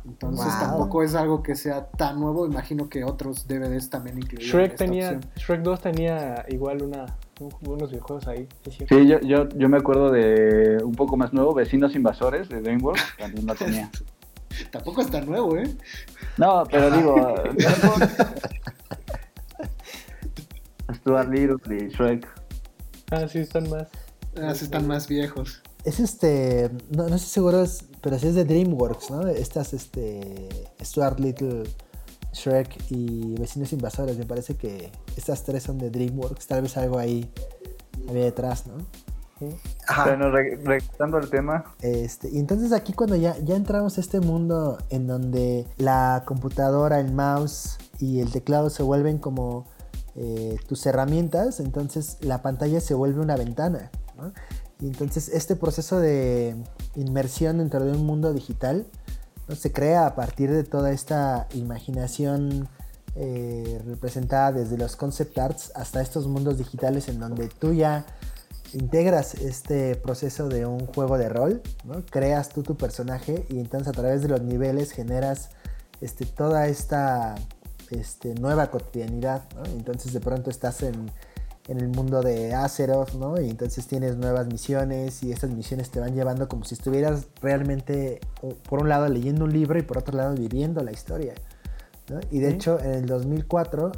Entonces 0.06 0.48
tampoco 0.60 1.02
es 1.02 1.16
algo 1.16 1.44
que 1.44 1.56
sea 1.56 1.88
tan 1.88 2.20
nuevo, 2.20 2.46
imagino 2.46 2.90
que 2.90 3.04
otros 3.06 3.48
DVDs 3.48 3.90
también 3.90 4.18
incluyen. 4.18 4.50
Shrek 4.50 4.76
tenía, 4.76 5.20
Shrek 5.38 5.62
2 5.62 5.82
tenía 5.82 6.46
igual 6.50 6.84
una, 6.84 7.06
unos 7.40 7.90
videojuegos 7.92 8.28
ahí. 8.28 8.48
Sí, 8.70 8.86
yo, 9.08 9.20
yo, 9.22 9.50
yo, 9.50 9.70
me 9.70 9.78
acuerdo 9.78 10.12
de 10.12 10.78
un 10.84 10.94
poco 10.96 11.18
más 11.18 11.34
nuevo, 11.34 11.54
Vecinos 11.54 11.96
Invasores 11.96 12.50
de 12.50 12.62
DreamWorks, 12.62 13.18
también 13.18 13.46
lo 13.46 13.56
tenía. 13.56 13.90
tampoco 14.72 15.02
es 15.02 15.10
tan 15.10 15.26
nuevo, 15.26 15.58
¿eh? 15.58 15.76
No, 16.38 16.64
pero 16.70 16.92
digo... 16.92 17.16
Stuart 20.94 21.30
Little 21.30 21.58
y 21.76 21.90
Shrek. 21.90 22.28
Ah, 23.12 23.28
sí, 23.28 23.40
están 23.40 23.70
más. 23.70 23.88
Ah, 24.38 24.52
están 24.52 24.88
más 24.88 25.08
viejos. 25.08 25.62
Es 25.84 26.00
este, 26.00 26.70
no, 26.90 27.10
no 27.10 27.16
estoy 27.16 27.30
seguro, 27.30 27.66
pero 28.02 28.18
sí 28.18 28.28
es 28.28 28.36
de 28.36 28.46
DreamWorks, 28.46 29.12
¿no? 29.12 29.28
Estas, 29.28 29.74
este, 29.74 30.50
Stuart 30.82 31.20
Little, 31.20 31.64
Shrek 32.34 32.92
y 32.92 33.36
Vecinos 33.36 33.72
Invasores. 33.74 34.18
Me 34.18 34.26
parece 34.26 34.56
que 34.56 34.92
estas 35.16 35.44
tres 35.44 35.64
son 35.64 35.78
de 35.78 35.90
DreamWorks. 35.90 36.48
Tal 36.48 36.62
vez 36.64 36.76
algo 36.78 36.98
ahí 36.98 37.32
había 38.10 38.26
detrás, 38.26 38.68
¿no? 38.68 38.78
Bueno, 40.06 40.32
regresando 40.32 41.18
al 41.18 41.30
tema. 41.30 41.66
Este, 41.82 42.30
y 42.30 42.40
entonces 42.40 42.72
aquí 42.72 42.94
cuando 42.94 43.16
ya, 43.16 43.38
ya 43.40 43.56
entramos 43.56 43.98
a 43.98 44.02
este 44.02 44.20
mundo 44.20 44.78
en 44.90 45.08
donde 45.08 45.68
la 45.78 46.24
computadora, 46.26 47.00
el 47.00 47.12
mouse 47.12 47.78
y 48.00 48.22
el 48.22 48.32
teclado 48.32 48.70
se 48.70 48.84
vuelven 48.84 49.18
como 49.18 49.66
eh, 50.16 50.58
tus 50.68 50.86
herramientas, 50.86 51.60
entonces 51.60 52.18
la 52.22 52.42
pantalla 52.42 52.80
se 52.80 52.94
vuelve 52.94 53.20
una 53.20 53.36
ventana. 53.36 53.92
Y 54.80 54.88
entonces 54.88 55.30
este 55.30 55.56
proceso 55.56 56.00
de 56.00 56.56
inmersión 56.96 57.58
dentro 57.58 57.84
de 57.84 57.92
un 57.92 58.06
mundo 58.06 58.34
digital 58.34 58.86
se 59.56 59.72
crea 59.72 60.06
a 60.08 60.16
partir 60.16 60.52
de 60.52 60.64
toda 60.64 60.92
esta 60.92 61.48
imaginación 61.54 62.68
eh, 63.16 63.82
representada 63.86 64.52
desde 64.52 64.78
los 64.78 64.96
concept 64.96 65.38
arts 65.38 65.72
hasta 65.76 66.02
estos 66.02 66.28
mundos 66.28 66.58
digitales 66.58 67.08
en 67.10 67.20
donde 67.20 67.48
tú 67.48 67.74
ya 67.74 68.06
integras 68.74 69.36
este 69.36 69.96
proceso 69.96 70.50
de 70.50 70.66
un 70.66 70.88
juego 70.88 71.18
de 71.18 71.30
rol, 71.30 71.62
creas 72.10 72.50
tú 72.50 72.64
tu 72.64 72.76
personaje 72.76 73.46
y 73.50 73.60
entonces 73.60 73.88
a 73.88 73.92
través 73.92 74.24
de 74.24 74.30
los 74.30 74.42
niveles 74.42 74.92
generas 74.92 75.52
este, 76.02 76.26
toda 76.26 76.68
esta 76.68 77.36
este, 77.92 78.34
nueva 78.36 78.72
cotidianidad. 78.72 79.44
Entonces 79.78 80.14
de 80.14 80.20
pronto 80.20 80.50
estás 80.50 80.82
en, 80.82 81.12
el 81.68 81.88
mundo 81.88 82.22
de 82.22 82.54
Azeroth, 82.54 83.14
¿no? 83.14 83.40
Y 83.40 83.50
entonces 83.50 83.88
tienes 83.88 84.18
nuevas 84.18 84.48
misiones 84.48 85.24
y 85.24 85.32
estas 85.32 85.50
misiones 85.52 85.90
te 85.90 86.00
van 86.00 86.14
llevando 86.14 86.48
como 86.48 86.66
si 86.66 86.76
estuvieras 86.76 87.28
realmente, 87.42 88.20
por 88.68 88.82
un 88.82 88.90
lado, 88.90 89.08
leyendo 89.08 89.46
un 89.46 89.54
libro 89.54 89.80
y 89.80 89.84
por 89.84 89.98
otro 89.98 90.18
lado, 90.18 90.36
viviendo 90.36 90.84
la 90.84 90.92
historia. 90.92 91.34
Y 92.32 92.40
de 92.40 92.50
hecho, 92.50 92.80
en 92.80 92.92
el 92.92 93.06
2004, 93.06 93.92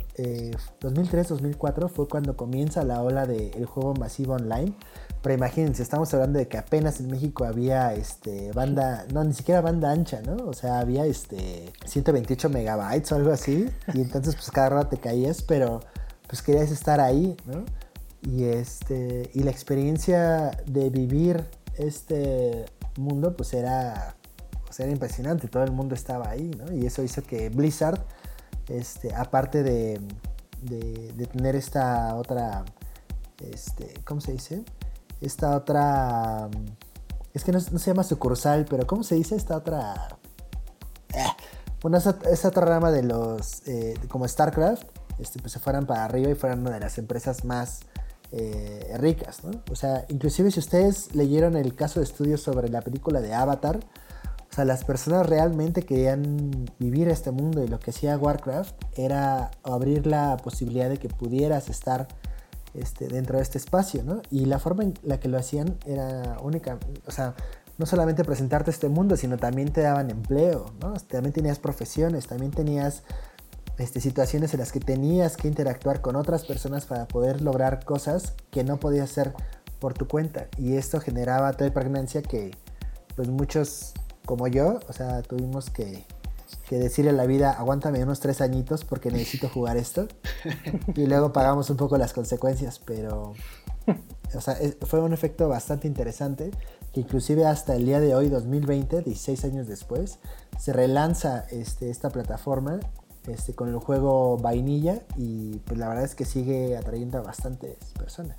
2003-2004 0.80 1.86
eh, 1.86 1.90
fue 1.90 2.08
cuando 2.08 2.38
comienza 2.38 2.84
la 2.84 3.02
ola 3.02 3.26
del 3.26 3.66
juego 3.66 3.96
masivo 3.96 4.36
online. 4.36 4.76
Pero 5.24 5.34
imagínense, 5.34 5.82
estamos 5.82 6.14
hablando 6.14 6.38
de 6.38 6.48
que 6.48 6.60
apenas 6.60 7.00
en 7.00 7.08
México 7.08 7.46
había 7.46 7.96
este 7.96 8.52
banda, 8.52 9.08
no, 9.12 9.24
ni 9.24 9.34
siquiera 9.34 9.60
banda 9.62 9.92
ancha, 9.92 10.22
¿no? 10.22 10.36
O 10.46 10.54
sea, 10.54 10.78
había 10.78 11.08
este 11.08 11.74
128 11.86 12.48
megabytes 12.50 13.12
o 13.12 13.16
algo 13.16 13.32
así. 13.32 13.68
Y 13.96 14.02
entonces 14.02 14.36
pues 14.36 14.52
cada 14.52 14.70
rato 14.70 14.90
te 14.90 14.98
caías, 14.98 15.42
pero 15.42 15.80
pues 16.28 16.42
querías 16.42 16.72
estar 16.72 17.00
ahí, 17.00 17.36
¿no? 17.46 17.66
Y 18.22 18.46
este 18.46 19.30
y 19.34 19.44
la 19.44 19.52
experiencia 19.52 20.52
de 20.66 20.90
vivir 20.90 21.46
este 21.78 22.66
mundo 22.98 23.36
pues 23.36 23.54
era 23.54 24.16
era 24.84 24.92
impresionante, 24.92 25.48
todo 25.48 25.64
el 25.64 25.72
mundo 25.72 25.96
estaba 25.96 26.30
ahí, 26.30 26.52
¿no? 26.58 26.74
Y 26.74 26.86
eso 26.86 27.04
hizo 27.04 27.24
que 27.24 27.50
Blizzard, 27.50 28.04
este, 28.68 29.14
aparte 29.14 29.64
de, 29.64 30.02
de, 30.62 31.28
tener 31.28 31.56
esta 31.56 32.16
otra, 32.16 32.66
este, 33.40 33.94
¿cómo 34.04 34.22
se 34.22 34.34
dice? 34.34 34.64
Esta 35.22 35.56
otra, 35.56 36.50
es 37.34 37.44
que 37.44 37.52
no, 37.52 37.60
se 37.60 37.78
llama 37.80 38.04
sucursal, 38.04 38.66
pero 38.70 38.86
¿cómo 38.86 39.04
se 39.04 39.16
dice 39.16 39.36
esta 39.36 39.58
otra? 39.58 40.18
Eh, 41.14 41.24
bueno, 41.82 41.98
esa, 41.98 42.48
otra 42.48 42.66
rama 42.66 42.92
de 42.92 43.04
los, 43.04 43.68
eh, 43.68 43.94
como 44.10 44.28
StarCraft, 44.28 44.88
este, 45.20 45.40
pues 45.40 45.54
se 45.54 45.60
fueran 45.60 45.86
para 45.86 46.06
arriba 46.06 46.30
y 46.30 46.36
fueran 46.36 46.62
una 46.62 46.72
de 46.72 46.80
las 46.80 46.98
empresas 46.98 47.46
más 47.46 47.82
eh, 48.32 48.96
ricas. 48.98 49.42
O 49.72 49.76
sea, 49.76 50.06
inclusive 50.10 50.52
si 50.52 50.60
ustedes 50.60 51.16
leyeron 51.16 51.56
el 51.56 51.76
caso 51.76 52.00
de 52.00 52.06
estudio 52.06 52.38
sobre 52.38 52.70
la 52.70 52.82
película 52.82 53.22
de 53.22 53.34
Avatar, 53.34 53.80
o 54.52 54.54
sea, 54.56 54.66
las 54.66 54.86
personas 54.86 55.28
realmente 55.28 55.84
querían 55.84 56.66
vivir 56.80 57.10
este 57.10 57.32
mundo 57.32 57.64
y 57.64 57.68
lo 57.68 57.80
que 57.80 57.92
hacía 57.92 58.18
Warcraft 58.18 58.74
era 58.96 59.52
abrir 59.64 60.08
la 60.08 60.38
posibilidad 60.38 60.90
de 60.90 60.98
que 60.98 61.10
pudieras 61.10 61.70
estar 61.70 62.08
este, 62.74 63.08
dentro 63.08 63.38
de 63.38 63.44
este 63.44 63.58
espacio, 63.58 64.04
¿no? 64.04 64.22
Y 64.32 64.46
la 64.46 64.60
forma 64.60 64.84
en 64.84 64.94
la 65.04 65.20
que 65.20 65.28
lo 65.28 65.38
hacían 65.38 65.78
era 65.86 66.38
única, 66.42 66.78
o 67.06 67.12
sea, 67.12 67.36
no 67.78 67.86
solamente 67.86 68.24
presentarte 68.24 68.72
este 68.72 68.88
mundo, 68.88 69.18
sino 69.18 69.38
también 69.38 69.72
te 69.72 69.82
daban 69.82 70.10
empleo, 70.10 70.74
¿no? 70.82 70.94
También 70.94 71.34
tenías 71.34 71.60
profesiones, 71.60 72.28
también 72.28 72.52
tenías 72.52 73.04
este, 73.78 74.00
situaciones 74.00 74.54
en 74.54 74.60
las 74.60 74.72
que 74.72 74.80
tenías 74.80 75.38
que 75.38 75.48
interactuar 75.48 76.02
con 76.02 76.16
otras 76.16 76.46
personas 76.46 76.86
para 76.86 77.08
poder 77.08 77.42
lograr 77.42 77.84
cosas 77.84 78.34
que 78.52 78.64
no 78.64 78.80
podías 78.80 79.12
hacer 79.12 79.34
por 79.80 79.94
tu 79.94 80.08
cuenta. 80.08 80.48
Y 80.58 80.76
esto 80.76 81.00
generaba 81.00 81.52
tal 81.54 81.74
pregnancia 81.74 82.22
que 82.22 82.52
pues 83.16 83.30
muchos 83.30 83.94
como 84.26 84.48
yo, 84.48 84.80
o 84.90 84.94
sea, 84.94 85.22
tuvimos 85.22 85.70
que, 85.70 86.04
decirle 86.70 87.12
a 87.12 87.14
la 87.14 87.26
vida, 87.26 87.52
aguántame 87.52 88.04
unos 88.04 88.20
tres 88.20 88.42
añitos 88.42 88.84
porque 88.84 89.12
necesito 89.12 89.50
jugar 89.50 89.78
esto. 89.78 90.08
y 90.96 91.06
luego 91.06 91.32
pagamos 91.32 91.70
un 91.70 91.78
poco 91.78 91.98
las 91.98 92.12
consecuencias, 92.14 92.80
pero, 92.80 93.34
o 94.34 94.42
sea, 94.42 94.58
fue 94.82 95.00
un 95.02 95.14
efecto 95.14 95.48
bastante 95.48 95.88
interesante 95.88 96.52
que 96.92 97.02
inclusive 97.02 97.46
hasta 97.46 97.76
el 97.76 97.86
día 97.86 98.00
de 98.00 98.16
hoy, 98.16 98.30
2020, 98.30 99.02
16 99.02 99.46
años 99.46 99.68
después, 99.68 100.18
se 100.58 100.74
relanza 100.74 101.46
este, 101.52 101.90
esta 101.90 102.10
plataforma 102.10 102.80
este, 103.28 103.54
con 103.54 103.70
el 103.70 103.78
juego 103.78 104.38
vainilla 104.38 105.02
y 105.18 105.60
pues 105.60 105.80
la 105.80 105.88
verdad 105.88 106.04
es 106.04 106.16
que 106.16 106.26
sigue 106.26 106.78
atrayendo 106.78 107.18
a 107.18 107.22
bastantes 107.22 107.78
personas. 107.98 108.38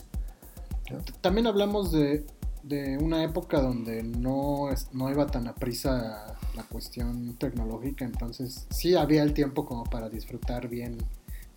También 1.20 1.48
hablamos 1.48 1.90
de 1.90 2.24
de 2.66 2.98
una 2.98 3.22
época 3.22 3.60
donde 3.60 4.02
no, 4.02 4.68
no 4.92 5.10
iba 5.10 5.26
tan 5.26 5.46
a 5.46 5.54
prisa 5.54 6.36
la 6.56 6.64
cuestión 6.64 7.36
tecnológica, 7.38 8.04
entonces 8.04 8.66
sí 8.70 8.96
había 8.96 9.22
el 9.22 9.34
tiempo 9.34 9.64
como 9.66 9.84
para 9.84 10.08
disfrutar 10.08 10.68
bien, 10.68 10.98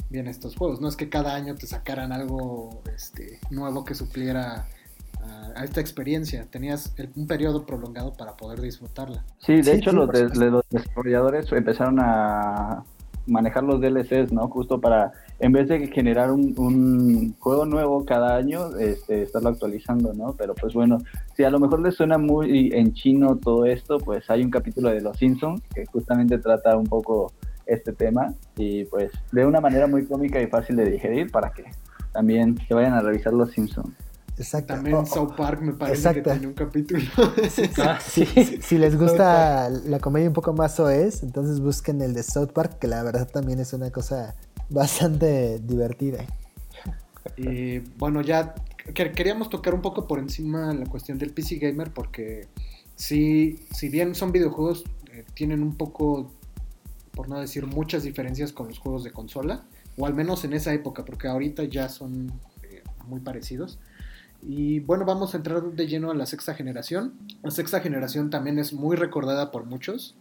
bien 0.10 0.28
estos 0.28 0.56
juegos. 0.56 0.82
No 0.82 0.88
es 0.88 0.96
que 0.96 1.10
cada 1.10 1.34
año 1.34 1.56
te 1.56 1.66
sacaran 1.66 2.12
algo 2.12 2.84
este, 2.96 3.40
nuevo 3.50 3.84
que 3.86 3.96
supliera 3.96 4.68
a, 5.56 5.64
esta 5.64 5.82
experiencia. 5.82 6.46
Tenías 6.46 6.94
un 7.16 7.26
periodo 7.26 7.66
prolongado 7.66 8.14
para 8.14 8.38
poder 8.38 8.62
disfrutarla. 8.62 9.26
Sí, 9.40 9.64
de 9.64 9.74
hecho 9.74 9.92
los, 9.92 10.10
los 10.36 10.64
desarrolladores 10.70 11.52
empezaron 11.52 12.00
a 12.00 12.84
manejar 13.30 13.64
los 13.64 13.80
DLCs, 13.80 14.32
¿no? 14.32 14.48
Justo 14.48 14.82
para 14.82 15.12
en 15.40 15.52
vez 15.52 15.68
de 15.70 15.88
generar 15.88 16.32
un, 16.32 17.36
juego 17.40 17.66
nuevo 17.66 18.06
cada 18.06 18.36
año, 18.36 18.76
este, 18.78 19.24
estarlo 19.24 19.50
actualizando, 19.50 20.14
¿no? 20.14 20.34
Pero 20.38 20.54
pues 20.56 20.74
bueno, 20.74 20.98
si 21.36 21.44
a 21.44 21.50
lo 21.50 21.60
mejor 21.60 21.82
les 21.82 21.96
suena 21.96 22.18
muy 22.18 22.72
en 22.74 22.94
chino 22.94 23.38
todo 23.38 23.66
esto, 23.66 24.00
pues 24.00 24.30
hay 24.30 24.44
un 24.44 24.52
capítulo 24.52 24.90
de 24.90 25.02
Los 25.02 25.18
Simpsons 25.18 25.62
que 25.74 25.86
justamente 25.86 26.38
trata 26.38 26.76
un 26.78 26.88
poco 26.88 27.32
este 27.66 27.94
tema 27.94 28.34
y 28.58 28.86
pues 28.86 29.12
de 29.32 29.46
una 29.46 29.62
manera 29.62 29.88
muy 29.88 30.06
cómica 30.06 30.42
y 30.42 30.48
fácil 30.48 30.76
de 30.76 30.90
digerir 30.90 31.32
para 31.32 31.52
que 31.52 31.64
también 32.12 32.58
se 32.68 32.74
vayan 32.74 32.94
a 32.94 33.02
revisar 33.02 33.34
Los 33.34 33.52
Simpsons. 33.52 34.09
Exacto. 34.40 34.74
También 34.74 34.96
oh, 34.96 35.06
South 35.06 35.34
Park 35.36 35.62
me 35.62 35.74
parece 35.74 36.14
que 36.14 36.22
tiene 36.22 36.48
un 36.48 36.54
capítulo. 36.54 37.04
Ah, 37.78 38.00
si, 38.02 38.78
les 38.78 38.98
gusta 38.98 39.70
la 39.70 40.00
comedia 40.00 40.30
un 40.30 40.34
poco 40.34 40.54
más 40.54 40.80
es, 40.80 41.24
entonces 41.24 41.60
busquen 41.60 42.02
el 42.02 42.14
de 42.14 42.24
South 42.24 42.52
Park, 42.54 42.80
que 42.80 42.88
la 42.88 43.04
verdad 43.04 43.28
también 43.30 43.60
es 43.60 43.74
una 43.74 43.92
cosa 43.92 44.36
bastante 44.70 45.60
divertida. 45.60 46.26
Y 47.36 47.80
bueno, 47.98 48.22
ya 48.22 48.56
queríamos 48.94 49.50
tocar 49.50 49.74
un 49.74 49.82
poco 49.82 50.08
por 50.08 50.20
encima 50.20 50.74
la 50.74 50.86
cuestión 50.86 51.18
del 51.18 51.34
PC 51.34 51.58
Gamer 51.58 51.92
porque 51.92 52.48
si, 52.96 53.60
si 53.72 53.90
bien 53.90 54.16
son 54.16 54.32
videojuegos, 54.32 54.86
eh, 55.12 55.26
tienen 55.34 55.64
un 55.64 55.76
poco, 55.76 56.32
por 57.12 57.28
no 57.28 57.42
decir 57.42 57.66
muchas 57.68 58.04
diferencias 58.04 58.54
con 58.54 58.70
los 58.70 58.80
juegos 58.80 59.04
de 59.04 59.12
consola, 59.12 59.66
o 59.98 60.06
al 60.06 60.14
menos 60.14 60.46
en 60.46 60.54
esa 60.54 60.74
época, 60.74 61.04
porque 61.04 61.28
ahorita 61.28 61.66
ya 61.66 61.90
son 61.90 62.32
eh, 62.64 62.84
muy 63.06 63.20
parecidos. 63.20 63.80
Y 64.42 64.80
bueno, 64.80 65.06
vamos 65.06 65.34
a 65.34 65.38
entrar 65.38 65.62
de 65.62 65.88
lleno 65.88 66.12
a 66.12 66.16
la 66.16 66.26
sexta 66.26 66.54
generación. 66.54 67.14
La 67.44 67.52
sexta 67.52 67.82
generación 67.82 68.30
también 68.30 68.58
es 68.58 68.74
muy 68.74 68.96
recordada 68.96 69.52
por 69.52 69.66
muchos. 69.66 70.16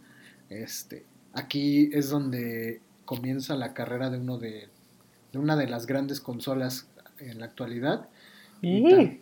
Este, 0.49 1.05
aquí 1.33 1.89
es 1.93 2.09
donde 2.09 2.81
comienza 3.05 3.55
la 3.55 3.73
carrera 3.73 4.09
de 4.09 4.17
uno 4.17 4.37
de, 4.37 4.67
una 5.33 5.55
de 5.55 5.67
las 5.67 5.85
grandes 5.85 6.19
consolas 6.19 6.87
en 7.17 7.39
la 7.39 7.45
actualidad. 7.45 8.07
Y, 8.61 9.19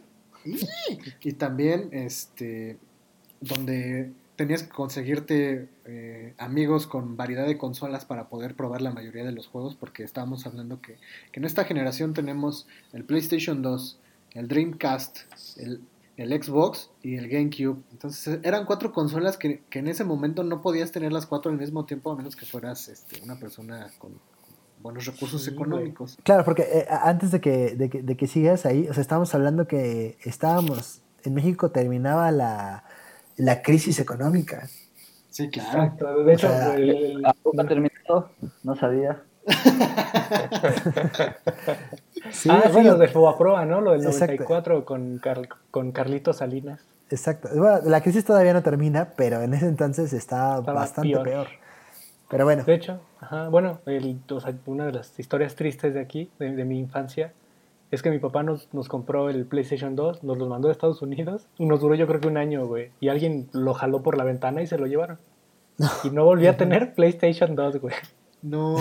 también 1.37 1.89
este 1.91 2.77
donde 3.41 4.11
tenías 4.35 4.63
que 4.63 4.69
conseguirte 4.69 5.67
eh, 5.85 6.33
amigos 6.37 6.87
con 6.87 7.17
variedad 7.17 7.45
de 7.45 7.57
consolas 7.57 8.05
para 8.05 8.29
poder 8.29 8.55
probar 8.55 8.81
la 8.81 8.91
mayoría 8.91 9.23
de 9.23 9.31
los 9.31 9.47
juegos, 9.47 9.75
porque 9.75 10.03
estábamos 10.03 10.45
hablando 10.47 10.81
que, 10.81 10.97
que 11.31 11.39
en 11.39 11.45
esta 11.45 11.65
generación 11.65 12.13
tenemos 12.13 12.67
el 12.93 13.03
PlayStation 13.03 13.61
2, 13.61 13.99
el 14.33 14.47
Dreamcast, 14.47 15.19
el, 15.57 15.81
el 16.17 16.43
Xbox 16.43 16.89
y 17.01 17.15
el 17.15 17.29
GameCube. 17.29 17.81
Entonces 17.91 18.39
eran 18.43 18.65
cuatro 18.65 18.91
consolas 18.91 19.37
que, 19.37 19.63
en 19.71 19.87
ese 19.87 20.03
momento 20.03 20.43
no 20.43 20.61
podías 20.61 20.91
tener 20.91 21.11
las 21.11 21.25
cuatro 21.25 21.51
al 21.51 21.57
mismo 21.57 21.85
tiempo 21.85 22.11
a 22.11 22.15
menos 22.15 22.35
que 22.35 22.45
fueras 22.45 22.87
este, 22.87 23.21
una 23.23 23.39
persona 23.39 23.91
con, 23.99 24.19
buenos 24.81 25.05
recursos 25.05 25.47
económicos. 25.47 26.17
Claro, 26.23 26.43
porque 26.43 26.63
eh, 26.63 26.87
antes 26.89 27.31
de 27.31 27.41
que, 27.41 27.75
de, 27.75 27.89
que, 27.89 28.01
de 28.03 28.17
que 28.17 28.27
sigas 28.27 28.65
ahí, 28.65 28.87
o 28.87 28.93
sea, 28.93 29.01
estábamos 29.01 29.33
hablando 29.33 29.67
que 29.67 30.17
estábamos, 30.23 31.01
en 31.23 31.33
México 31.33 31.71
terminaba 31.71 32.31
la, 32.31 32.83
la 33.37 33.61
crisis 33.61 33.99
económica. 33.99 34.67
Sí, 35.29 35.49
claro. 35.49 36.23
De 36.23 36.33
hecho, 36.33 36.47
ha 36.47 37.63
terminado, 37.67 38.31
no 38.63 38.75
sabía. 38.75 39.23
Sí, 42.31 42.49
ah, 42.51 42.69
bueno, 42.71 42.97
de 42.97 43.07
Fobaproa, 43.07 43.65
¿no? 43.65 43.81
Lo 43.81 43.91
del 43.91 44.03
94 44.03 44.85
con, 44.85 45.21
con 45.71 45.91
Carlito 45.91 46.33
Salinas. 46.33 46.81
Exacto. 47.09 47.49
Bueno, 47.55 47.79
la 47.85 48.01
crisis 48.01 48.25
todavía 48.25 48.53
no 48.53 48.61
termina, 48.61 49.13
pero 49.15 49.41
en 49.41 49.53
ese 49.53 49.67
entonces 49.67 50.11
está 50.13 50.59
bastante 50.59 51.17
peor. 51.19 51.47
Pero 52.29 52.43
bueno. 52.43 52.63
De 52.63 52.73
hecho, 52.73 52.99
ajá, 53.21 53.47
bueno, 53.47 53.79
el, 53.85 54.19
una 54.65 54.85
de 54.85 54.91
las 54.91 55.17
historias 55.17 55.55
tristes 55.55 55.93
de 55.93 56.01
aquí, 56.01 56.29
de, 56.39 56.65
mi 56.65 56.77
infancia, 56.77 57.31
es 57.89 58.01
que 58.01 58.09
mi 58.09 58.19
papá 58.19 58.43
nos, 58.43 58.73
nos, 58.73 58.89
compró 58.89 59.29
el 59.29 59.45
PlayStation 59.45 59.95
2, 59.95 60.23
nos 60.23 60.37
lo 60.37 60.47
mandó 60.47 60.67
de 60.67 60.73
Estados 60.73 61.01
Unidos 61.01 61.47
y 61.57 61.65
nos 61.65 61.79
duró 61.79 61.95
yo 61.95 62.05
creo 62.05 62.19
que 62.19 62.27
un 62.27 62.35
año, 62.35 62.65
güey. 62.67 62.91
Y 62.99 63.07
alguien 63.07 63.47
lo 63.53 63.73
jaló 63.73 64.03
por 64.03 64.17
la 64.17 64.25
ventana 64.25 64.61
y 64.61 64.67
se 64.67 64.77
lo 64.77 64.87
llevaron. 64.87 65.17
Y 66.03 66.09
no 66.09 66.25
volví 66.25 66.47
a 66.47 66.57
tener 66.57 66.93
PlayStation 66.93 67.55
2, 67.55 67.77
güey. 67.79 67.95
No. 68.47 68.77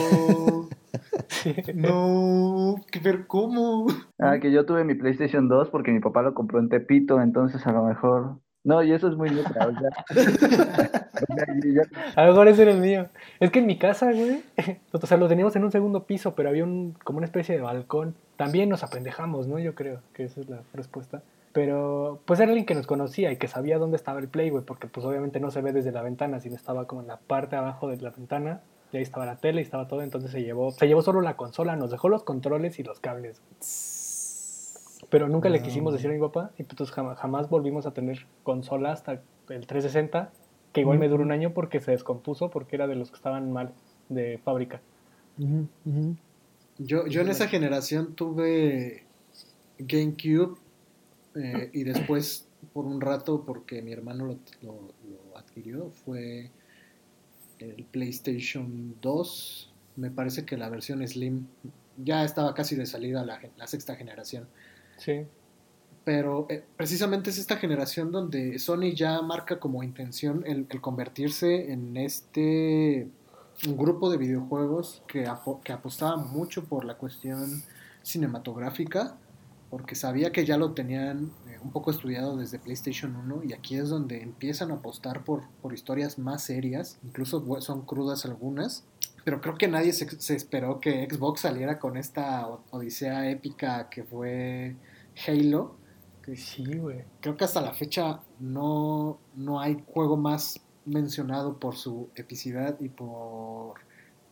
No, 1.75 2.77
ver 3.03 3.27
cómo. 3.27 3.87
Ah, 4.19 4.39
que 4.41 4.53
yo 4.53 4.65
tuve 4.65 4.85
mi 4.85 4.95
PlayStation 4.95 5.49
2 5.49 5.71
porque 5.71 5.93
mi 5.93 6.01
papá 6.01 6.23
lo 6.23 6.35
compró 6.35 6.59
en 6.59 6.69
Tepito, 6.69 7.21
entonces 7.21 7.67
a 7.67 7.73
lo 7.73 7.85
mejor. 7.85 8.39
No, 8.65 8.83
y 8.83 8.93
eso 8.93 9.09
es 9.09 9.17
muy 9.17 9.31
neutral. 9.31 9.77
a 12.17 12.25
lo 12.25 12.31
mejor 12.31 12.49
ese 12.49 12.63
era 12.63 12.73
el 12.73 12.81
mío. 12.81 13.07
Es 13.39 13.51
que 13.51 13.61
en 13.61 13.67
mi 13.67 13.79
casa, 13.79 14.11
güey, 14.13 14.43
o 14.93 15.07
sea, 15.07 15.17
lo 15.17 15.29
teníamos 15.29 15.55
en 15.55 15.65
un 15.65 15.71
segundo 15.71 16.05
piso, 16.05 16.35
pero 16.35 16.49
había 16.49 16.65
un, 16.65 16.97
como 17.05 17.19
una 17.19 17.27
especie 17.27 17.55
de 17.55 17.61
balcón. 17.61 18.17
También 18.37 18.69
nos 18.69 18.83
apendejamos, 18.83 19.47
¿no? 19.47 19.59
Yo 19.61 19.75
creo 19.75 20.01
que 20.15 20.25
esa 20.25 20.41
es 20.41 20.49
la 20.49 20.63
respuesta. 20.75 21.23
Pero 21.53 22.21
pues 22.27 22.41
era 22.41 22.51
alguien 22.51 22.67
que 22.67 22.75
nos 22.75 22.87
conocía 22.87 23.33
y 23.33 23.37
que 23.37 23.49
sabía 23.49 23.79
dónde 23.79 23.97
estaba 23.97 24.19
el 24.19 24.29
Play, 24.29 24.51
güey, 24.51 24.65
porque 24.65 24.89
pues 24.89 25.07
obviamente 25.07 25.41
no 25.41 25.51
se 25.51 25.63
ve 25.63 25.73
desde 25.73 25.93
la 25.93 26.03
ventana, 26.03 26.41
sino 26.41 26.55
estaba 26.55 26.87
como 26.87 27.03
en 27.03 27.07
la 27.07 27.19
parte 27.19 27.57
abajo 27.57 27.89
de 27.89 27.97
la 27.99 28.11
ventana 28.11 28.61
y 28.93 28.97
ahí 28.97 29.03
estaba 29.03 29.27
la 29.27 29.37
tele 29.37 29.61
y 29.61 29.65
estaba 29.65 29.89
todo, 29.89 30.03
entonces 30.03 30.31
se 30.31 30.43
llevó, 30.43 30.71
se 30.71 30.87
llevó 30.87 31.03
solo 31.03 31.21
la 31.21 31.37
consola, 31.37 31.77
nos 31.77 31.91
dejó 31.91 32.09
los 32.09 32.23
controles 32.23 32.79
y 32.79 32.83
los 32.83 33.01
cables. 33.01 33.41
Pero 35.11 35.29
nunca 35.29 35.49
le 35.49 35.63
quisimos 35.63 35.93
decir 35.93 36.11
a 36.11 36.15
mi 36.15 36.21
papá 36.21 36.51
y 36.59 36.63
entonces 36.63 36.95
jamás, 36.95 37.19
jamás 37.19 37.49
volvimos 37.49 37.87
a 37.87 37.93
tener 37.93 38.27
consola 38.43 38.93
hasta 38.93 39.13
el 39.49 39.67
360, 39.67 40.33
que 40.73 40.81
igual 40.81 40.99
me 40.99 41.09
duró 41.09 41.23
un 41.23 41.33
año 41.33 41.53
porque 41.53 41.81
se 41.81 41.93
descompuso 41.93 42.51
porque 42.51 42.77
era 42.77 42.87
de 42.87 42.97
los 42.97 43.11
que 43.11 43.17
estaban 43.17 43.53
mal 43.53 43.73
de 44.09 44.39
fábrica. 44.39 44.81
Yo, 46.79 47.07
yo 47.07 47.21
en 47.21 47.29
esa 47.29 47.49
generación 47.49 48.15
tuve 48.15 49.05
GameCube 49.79 50.57
eh, 51.35 51.71
y 51.73 51.85
después 51.85 52.49
por 52.73 52.87
un 52.87 53.01
rato, 53.01 53.45
porque 53.45 53.83
mi 53.83 53.93
hermano 53.93 54.27
lo, 54.27 54.39
lo 54.63 55.37
adquirió, 55.37 55.91
fue 55.91 56.51
el 57.59 57.85
PlayStation 57.85 58.97
2. 59.01 59.73
Me 59.97 60.11
parece 60.11 60.45
que 60.45 60.57
la 60.57 60.69
versión 60.69 61.07
Slim 61.07 61.47
ya 61.97 62.25
estaba 62.25 62.55
casi 62.55 62.77
de 62.77 62.87
salida 62.87 63.25
la, 63.25 63.41
la 63.57 63.67
sexta 63.67 63.97
generación. 63.97 64.47
Sí. 64.99 65.27
Pero 66.05 66.47
eh, 66.49 66.63
precisamente 66.77 67.31
es 67.31 67.39
esta 67.39 67.57
generación 67.57 68.13
donde 68.13 68.59
Sony 68.59 68.93
ya 68.95 69.21
marca 69.23 69.59
como 69.59 69.83
intención 69.83 70.45
el, 70.47 70.69
convertirse 70.81 71.73
en 71.73 71.97
este 71.97 73.09
grupo 73.67 74.11
de 74.11 74.17
videojuegos 74.17 75.03
que, 75.09 75.29
que 75.65 75.73
apostaba 75.73 76.17
mucho 76.17 76.65
por 76.65 76.85
la 76.85 76.95
cuestión 76.95 77.63
cinematográfica 78.03 79.17
porque 79.71 79.95
sabía 79.97 80.31
que 80.31 80.45
ya 80.45 80.57
lo 80.57 80.75
tenían 80.75 81.33
eh, 81.57 81.61
un 81.63 81.71
poco 81.71 81.91
estudiado 81.91 82.37
desde 82.37 82.59
PlayStation 82.59 83.17
1 83.17 83.45
y 83.45 83.53
aquí 83.53 83.77
es 83.77 83.89
donde 83.89 84.23
empiezan 84.23 84.71
a 84.71 84.75
apostar 84.75 85.25
por, 85.25 85.49
por 85.63 85.73
historias 85.73 86.19
más 86.19 86.43
serias, 86.43 86.99
incluso 87.05 87.61
son 87.61 87.83
crudas 87.83 88.25
algunas, 88.25 88.85
pero 89.27 89.41
creo 89.41 89.57
que 89.57 89.67
nadie 89.67 89.93
se, 89.93 90.37
esperó 90.37 90.79
que 90.79 91.09
Xbox 91.11 91.41
saliera 91.41 91.81
con 91.81 91.97
esta 91.97 92.47
odisea 92.71 93.29
épica 93.29 93.89
que 93.91 94.05
fue 94.05 94.77
Halo. 95.27 95.75
Que 96.23 96.37
sí, 96.37 96.65
güey. 96.79 97.03
Creo 97.21 97.37
que 97.37 97.43
hasta 97.43 97.61
la 97.61 97.75
fecha 97.75 98.21
no, 98.39 99.19
no 99.35 99.61
hay 99.61 99.83
juego 99.89 100.17
más 100.17 100.61
mencionado 100.85 101.59
por 101.59 101.75
su 101.75 102.09
epicidad 102.15 102.79
y 102.79 102.89
por 102.89 103.81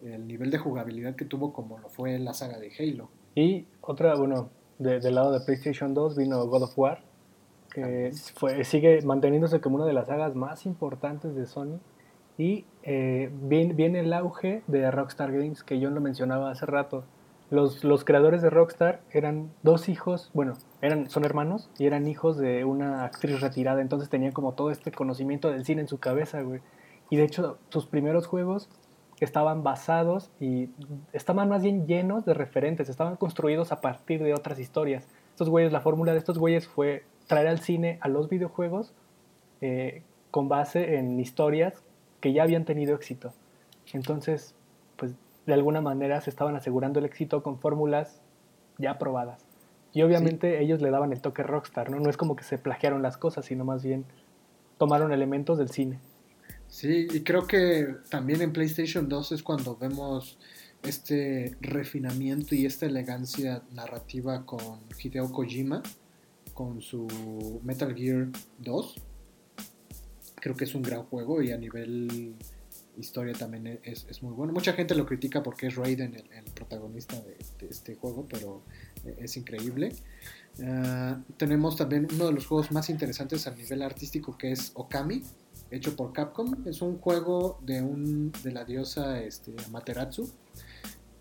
el 0.01 0.29
nivel 0.29 0.53
de 0.53 0.59
jugabilidad 0.59 1.17
que 1.17 1.25
tuvo 1.25 1.53
como 1.53 1.79
lo 1.81 1.89
fue 1.89 2.17
la 2.21 2.33
saga 2.33 2.61
de 2.61 2.73
Halo. 2.79 3.09
Y 3.35 3.67
otra, 3.81 4.15
bueno, 4.15 4.51
del 4.79 5.15
lado 5.15 5.33
de 5.33 5.41
PlayStation 5.41 5.93
2 5.93 6.17
vino 6.17 6.47
God 6.47 6.63
of 6.63 6.79
War, 6.79 7.03
que 7.75 8.13
fue, 8.35 8.65
sigue 8.65 9.03
manteniéndose 9.03 9.61
como 9.61 9.77
una 9.77 9.85
de 9.85 9.93
las 9.93 10.07
sagas 10.07 10.35
más 10.37 10.65
importantes 10.65 11.35
de 11.35 11.45
Sony. 11.45 11.81
Y 12.39 12.65
eh, 12.85 13.31
viene, 13.33 14.01
el 14.01 14.13
auge 14.13 14.63
de 14.69 14.91
Rockstar 14.91 15.33
Games, 15.33 15.63
que 15.63 15.79
yo 15.81 15.91
lo 15.91 16.01
mencionaba 16.01 16.51
hace 16.51 16.67
rato. 16.67 17.05
Los, 17.51 17.85
los, 17.85 18.05
creadores 18.05 18.43
de 18.43 18.51
Rockstar 18.51 19.01
eran 19.13 19.51
dos 19.63 19.89
hijos, 19.89 20.31
bueno, 20.35 20.55
eran, 20.81 21.11
son 21.11 21.25
hermanos 21.25 21.69
y 21.79 21.87
eran 21.87 22.09
hijos 22.09 22.39
de 22.39 22.65
una 22.65 23.05
actriz 23.05 23.41
retirada, 23.41 23.83
entonces 23.83 24.09
tenían 24.09 24.33
como 24.33 24.55
todo 24.55 24.71
este 24.71 24.91
conocimiento 24.91 25.51
del 25.51 25.65
cine 25.65 25.83
en 25.83 25.89
su 25.89 25.99
cabeza, 25.99 26.41
güey. 26.43 26.61
Y 27.11 27.17
de 27.17 27.25
hecho, 27.25 27.59
sus 27.69 27.87
primeros 27.87 28.27
juegos 28.27 28.71
estaban 29.21 29.63
basados 29.63 30.31
y 30.41 30.71
estaban 31.13 31.49
más 31.49 31.63
bien 31.63 31.87
llenos 31.87 32.25
de 32.25 32.35
referentes, 32.35 32.89
estaban 32.89 33.17
construidos 33.17 33.73
a 33.73 33.81
partir 33.81 34.23
de 34.23 34.33
otras 34.33 34.59
historias. 34.59 35.07
Estos 35.31 35.51
güeyes, 35.51 35.73
la 35.73 35.81
fórmula 35.81 36.13
de 36.13 36.19
estos 36.19 36.39
güeyes 36.39 36.67
fue 36.67 37.05
traer 37.27 37.49
al 37.49 37.61
cine 37.61 37.99
a 38.01 38.09
los 38.09 38.29
videojuegos 38.29 38.93
eh, 39.61 40.03
con 40.31 40.49
base 40.49 40.97
en 40.97 41.19
historias 41.21 41.83
que 42.21 42.33
ya 42.33 42.43
habían 42.43 42.65
tenido 42.65 42.95
éxito. 42.95 43.33
Entonces, 43.93 44.55
pues 44.97 45.15
de 45.47 45.53
alguna 45.53 45.81
manera 45.81 46.21
se 46.21 46.31
estaban 46.31 46.57
asegurando 46.57 46.99
el 46.99 47.05
éxito 47.05 47.43
con 47.43 47.59
fórmulas 47.59 48.21
ya 48.79 48.99
probadas. 48.99 49.45
Y 49.93 50.03
obviamente 50.03 50.61
ellos 50.61 50.83
le 50.83 50.91
daban 50.91 51.13
el 51.13 51.21
toque 51.21 51.43
rockstar, 51.43 51.91
¿no? 51.91 52.01
No 52.01 52.11
es 52.11 52.17
como 52.17 52.35
que 52.35 52.43
se 52.43 52.59
plagiaron 52.59 53.03
las 53.03 53.17
cosas, 53.17 53.45
sino 53.45 53.65
más 53.65 53.85
bien 53.85 54.05
tomaron 54.77 55.13
elementos 55.13 55.57
del 55.57 55.71
cine. 55.71 56.01
Sí, 56.67 57.07
y 57.13 57.21
creo 57.21 57.47
que 57.47 57.95
también 58.11 58.43
en 58.43 58.53
PlayStation 58.53 59.09
2 59.09 59.33
es 59.33 59.43
cuando 59.43 59.77
vemos 59.77 60.39
este 60.83 61.57
refinamiento 61.61 62.55
y 62.55 62.67
esta 62.67 62.87
elegancia 62.87 63.63
narrativa 63.73 64.45
con 64.45 64.81
Hideo 65.01 65.31
Kojima, 65.31 65.83
con 66.55 66.81
su 66.81 67.61
Metal 67.63 67.95
Gear 67.95 68.29
2. 68.59 68.95
Creo 70.37 70.55
que 70.55 70.65
es 70.65 70.75
un 70.75 70.83
gran 70.83 71.03
juego 71.05 71.43
y 71.43 71.53
a 71.53 71.59
nivel 71.59 72.37
historia 72.97 73.35
también 73.35 73.81
es, 73.83 74.23
muy 74.23 74.33
bueno. 74.33 74.53
Mucha 74.53 74.73
gente 74.73 74.95
lo 74.95 75.07
critica 75.07 75.43
porque 75.43 75.67
es 75.67 75.77
Raiden 75.77 76.15
el, 76.15 76.45
protagonista 76.53 77.21
de, 77.21 77.37
este 77.69 77.95
juego, 77.97 78.27
pero 78.29 78.63
es 79.19 79.37
increíble. 79.37 79.93
Ah, 80.63 81.21
tenemos 81.37 81.77
también 81.77 82.07
uno 82.15 82.27
de 82.27 82.33
los 82.33 82.47
juegos 82.47 82.71
más 82.73 82.89
interesantes 82.91 83.47
a 83.47 83.51
nivel 83.51 83.83
artístico 83.83 84.39
que 84.39 84.53
es 84.53 84.73
Okami, 84.75 85.23
hecho 85.71 85.97
por 85.97 86.13
Capcom. 86.13 86.67
Es 86.67 86.83
un 86.83 86.99
juego 86.99 87.59
de, 87.63 87.83
un, 87.83 88.33
de 88.43 88.53
la 88.53 88.65
diosa 88.65 89.21
este, 89.21 89.53
Materatsu. 89.71 90.31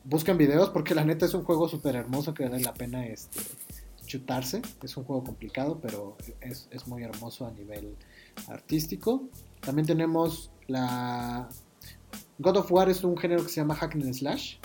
Buscan 0.06 0.38
videos 0.38 0.70
porque 0.70 0.94
la 0.94 1.06
neta 1.06 1.26
es 1.26 1.34
un 1.34 1.44
juego 1.44 1.70
súper 1.70 1.96
hermoso 1.96 2.34
que 2.34 2.44
vale 2.44 2.62
la 2.62 2.74
pena 2.74 3.06
este, 3.08 3.40
chutarse. 4.14 4.62
Es 4.84 4.96
un 4.96 5.04
juego 5.06 5.24
complicado, 5.24 5.80
pero 5.82 6.18
es, 6.42 6.68
es 6.72 6.88
muy 6.88 7.04
hermoso 7.04 7.48
a 7.48 7.52
nivel 7.52 7.96
artístico. 8.48 9.28
También 9.60 9.88
tenemos 9.88 10.52
la... 10.68 11.50
God 12.38 12.58
of 12.58 12.72
War 12.72 12.90
es 12.90 13.04
un 13.04 13.18
género 13.18 13.44
que 13.44 13.50
se 13.50 13.62
llama 13.62 13.76
Hack 13.76 13.96
and 13.96 14.14
Slash, 14.14 14.58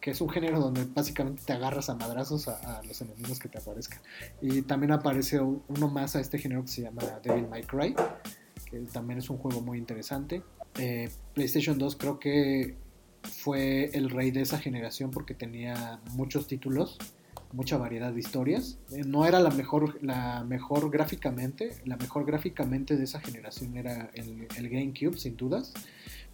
que 0.00 0.10
es 0.10 0.20
un 0.20 0.28
género 0.28 0.60
donde 0.60 0.84
básicamente 0.84 1.42
te 1.44 1.52
agarras 1.52 1.88
a 1.88 1.94
madrazos 1.94 2.48
a, 2.48 2.82
los 2.82 3.00
enemigos 3.00 3.38
que 3.38 3.48
te 3.48 3.58
aparezcan. 3.58 4.00
Y 4.42 4.62
también 4.62 4.92
aparece 4.92 5.40
uno 5.40 5.88
más 5.88 6.16
a 6.16 6.20
este 6.20 6.38
género 6.38 6.62
que 6.62 6.68
se 6.68 6.82
llama 6.82 7.02
Devil 7.22 7.48
May 7.48 7.62
Cry, 7.62 7.94
también 8.92 9.18
es 9.18 9.30
un 9.30 9.38
juego 9.38 9.60
muy 9.60 9.78
interesante. 9.78 10.42
Eh, 10.78 11.10
PlayStation 11.34 11.78
2 11.78 11.96
creo 11.96 12.18
que 12.18 12.76
fue 13.22 13.90
el 13.92 14.10
rey 14.10 14.30
de 14.30 14.42
esa 14.42 14.58
generación 14.58 15.10
porque 15.10 15.34
tenía 15.34 16.00
muchos 16.12 16.46
títulos, 16.46 16.98
mucha 17.52 17.76
variedad 17.76 18.12
de 18.12 18.20
historias. 18.20 18.78
Eh, 18.90 19.02
no 19.04 19.26
era 19.26 19.40
la 19.40 19.50
mejor, 19.50 20.02
la 20.02 20.44
mejor 20.44 20.90
gráficamente, 20.90 21.76
la 21.84 21.96
mejor 21.96 22.24
gráficamente 22.24 22.96
de 22.96 23.04
esa 23.04 23.20
generación 23.20 23.76
era 23.76 24.10
el, 24.14 24.68
GameCube, 24.68 25.18
sin 25.18 25.36
dudas. 25.36 25.72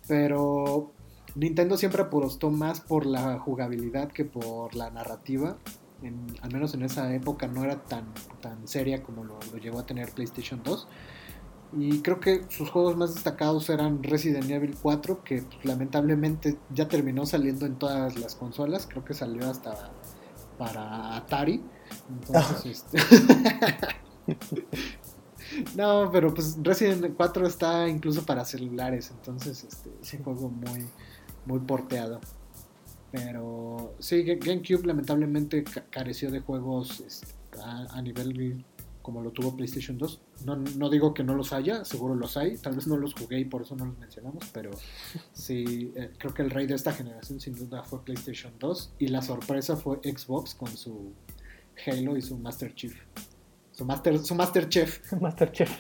Pero 0.06 0.92
Nintendo 1.34 1.76
siempre 1.76 2.02
apostó 2.02 2.50
más 2.50 2.80
por 2.80 3.06
la 3.06 3.38
jugabilidad 3.38 4.12
que 4.12 4.24
por 4.24 4.74
la 4.74 4.90
narrativa. 4.90 5.58
al 6.42 6.52
menos 6.52 6.74
en 6.74 6.82
esa 6.82 7.12
época 7.14 7.46
no 7.46 7.64
era 7.64 7.82
tan, 7.84 8.12
tan 8.40 8.68
seria 8.68 9.02
como 9.02 9.24
lo, 9.24 9.38
lo 9.52 9.58
llegó 9.58 9.78
a 9.78 9.86
tener 9.86 10.10
PlayStation 10.10 10.62
2. 10.62 10.88
Y 11.72 12.00
creo 12.00 12.20
que 12.20 12.42
sus 12.48 12.70
juegos 12.70 12.96
más 12.96 13.14
destacados 13.14 13.68
eran 13.70 14.02
Resident 14.02 14.48
Evil 14.50 14.76
4, 14.80 15.24
que 15.24 15.42
pues, 15.42 15.64
lamentablemente 15.64 16.58
ya 16.70 16.88
terminó 16.88 17.26
saliendo 17.26 17.66
en 17.66 17.76
todas 17.76 18.18
las 18.18 18.34
consolas. 18.34 18.86
Creo 18.86 19.04
que 19.04 19.14
salió 19.14 19.48
hasta 19.50 19.90
para 20.58 21.16
Atari. 21.16 21.62
Entonces, 22.08 22.84
ah. 22.86 22.96
este... 22.96 24.46
no, 25.76 26.10
pero 26.12 26.34
pues 26.34 26.56
Resident 26.62 27.14
4 27.16 27.46
está 27.46 27.88
incluso 27.88 28.24
para 28.24 28.44
celulares. 28.44 29.10
Entonces, 29.10 29.64
este, 29.64 29.90
es 30.02 30.14
un 30.14 30.24
juego 30.24 30.48
muy, 30.48 30.86
muy 31.46 31.60
porteado. 31.60 32.20
Pero 33.12 33.94
sí, 33.98 34.22
GameCube 34.24 34.86
lamentablemente 34.86 35.64
careció 35.90 36.30
de 36.30 36.40
juegos 36.40 37.00
este, 37.00 37.34
a, 37.62 38.02
nivel 38.02 38.64
como 39.06 39.22
lo 39.22 39.30
tuvo 39.30 39.54
PlayStation 39.54 39.96
2. 39.96 40.20
No, 40.46 40.56
no, 40.56 40.90
digo 40.90 41.14
que 41.14 41.22
no 41.22 41.36
los 41.36 41.52
haya, 41.52 41.84
seguro 41.84 42.16
los 42.16 42.36
hay. 42.36 42.56
Tal 42.56 42.74
vez 42.74 42.88
no 42.88 42.96
los 42.96 43.14
jugué 43.14 43.38
y 43.38 43.44
por 43.44 43.62
eso 43.62 43.76
no 43.76 43.86
los 43.86 43.96
mencionamos, 43.96 44.50
pero 44.52 44.72
sí, 45.32 45.92
eh, 45.94 46.10
creo 46.18 46.34
que 46.34 46.42
el 46.42 46.50
rey 46.50 46.66
de 46.66 46.74
esta 46.74 46.92
generación 46.92 47.38
sin 47.38 47.54
duda 47.54 47.84
fue 47.84 48.02
PlayStation 48.04 48.52
2 48.58 48.94
y 48.98 49.06
la 49.06 49.22
sorpresa 49.22 49.76
fue 49.76 49.98
Xbox 50.02 50.56
con 50.56 50.76
su 50.76 51.12
Halo 51.86 52.16
y 52.16 52.20
su 52.20 52.36
Master 52.36 52.74
Chief. 52.74 52.96
Su 53.70 53.84
Master, 53.84 54.18
su 54.18 54.34
Master 54.34 54.68
Chef. 54.68 55.12
Master 55.20 55.52
Chef. 55.52 55.70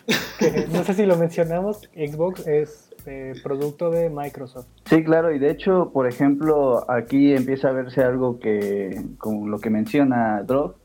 no 0.70 0.84
sé 0.84 0.94
si 0.94 1.04
lo 1.04 1.16
mencionamos, 1.16 1.80
Xbox 1.96 2.46
es 2.46 2.94
eh, 3.06 3.32
producto 3.42 3.90
de 3.90 4.08
Microsoft. 4.08 4.68
Sí, 4.84 5.02
claro, 5.02 5.34
y 5.34 5.40
de 5.40 5.50
hecho, 5.50 5.90
por 5.92 6.06
ejemplo, 6.06 6.88
aquí 6.88 7.32
empieza 7.32 7.70
a 7.70 7.72
verse 7.72 8.04
algo 8.04 8.38
que, 8.38 9.02
como 9.18 9.48
lo 9.48 9.58
que 9.58 9.70
menciona 9.70 10.44
Drog, 10.44 10.76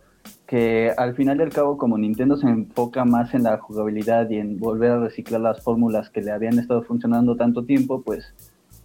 que 0.52 0.94
al 0.98 1.16
final 1.16 1.38
del 1.38 1.50
cabo, 1.50 1.78
como 1.78 1.98
Nintendo 1.98 2.36
se 2.36 2.46
enfoca 2.46 3.06
más 3.06 3.34
en 3.34 3.44
la 3.44 3.58
jugabilidad 3.58 4.30
y 4.30 4.36
en 4.36 4.60
volver 4.60 4.92
a 4.92 5.00
reciclar 5.00 5.40
las 5.40 5.62
fórmulas 5.62 6.10
que 6.10 6.20
le 6.20 6.30
habían 6.32 6.60
estado 6.60 6.84
funcionando 6.84 7.38
tanto 7.38 7.64
tiempo, 7.64 8.02
pues 8.02 8.34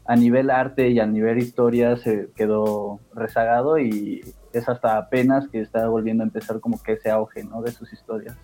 a 0.04 0.14
nivel 0.14 0.50
arte 0.50 0.90
y 0.90 1.00
a 1.00 1.06
nivel 1.06 1.38
historia 1.38 1.96
se 1.96 2.28
quedó 2.36 3.00
rezagado 3.12 3.80
y 3.80 4.20
es 4.52 4.68
hasta 4.68 4.96
apenas 4.96 5.48
que 5.48 5.60
está 5.60 5.88
volviendo 5.88 6.22
a 6.22 6.28
empezar 6.28 6.60
como 6.60 6.80
que 6.80 6.92
ese 6.92 7.10
auge 7.10 7.42
¿no? 7.42 7.60
de 7.62 7.72
sus 7.72 7.92
historias. 7.92 8.36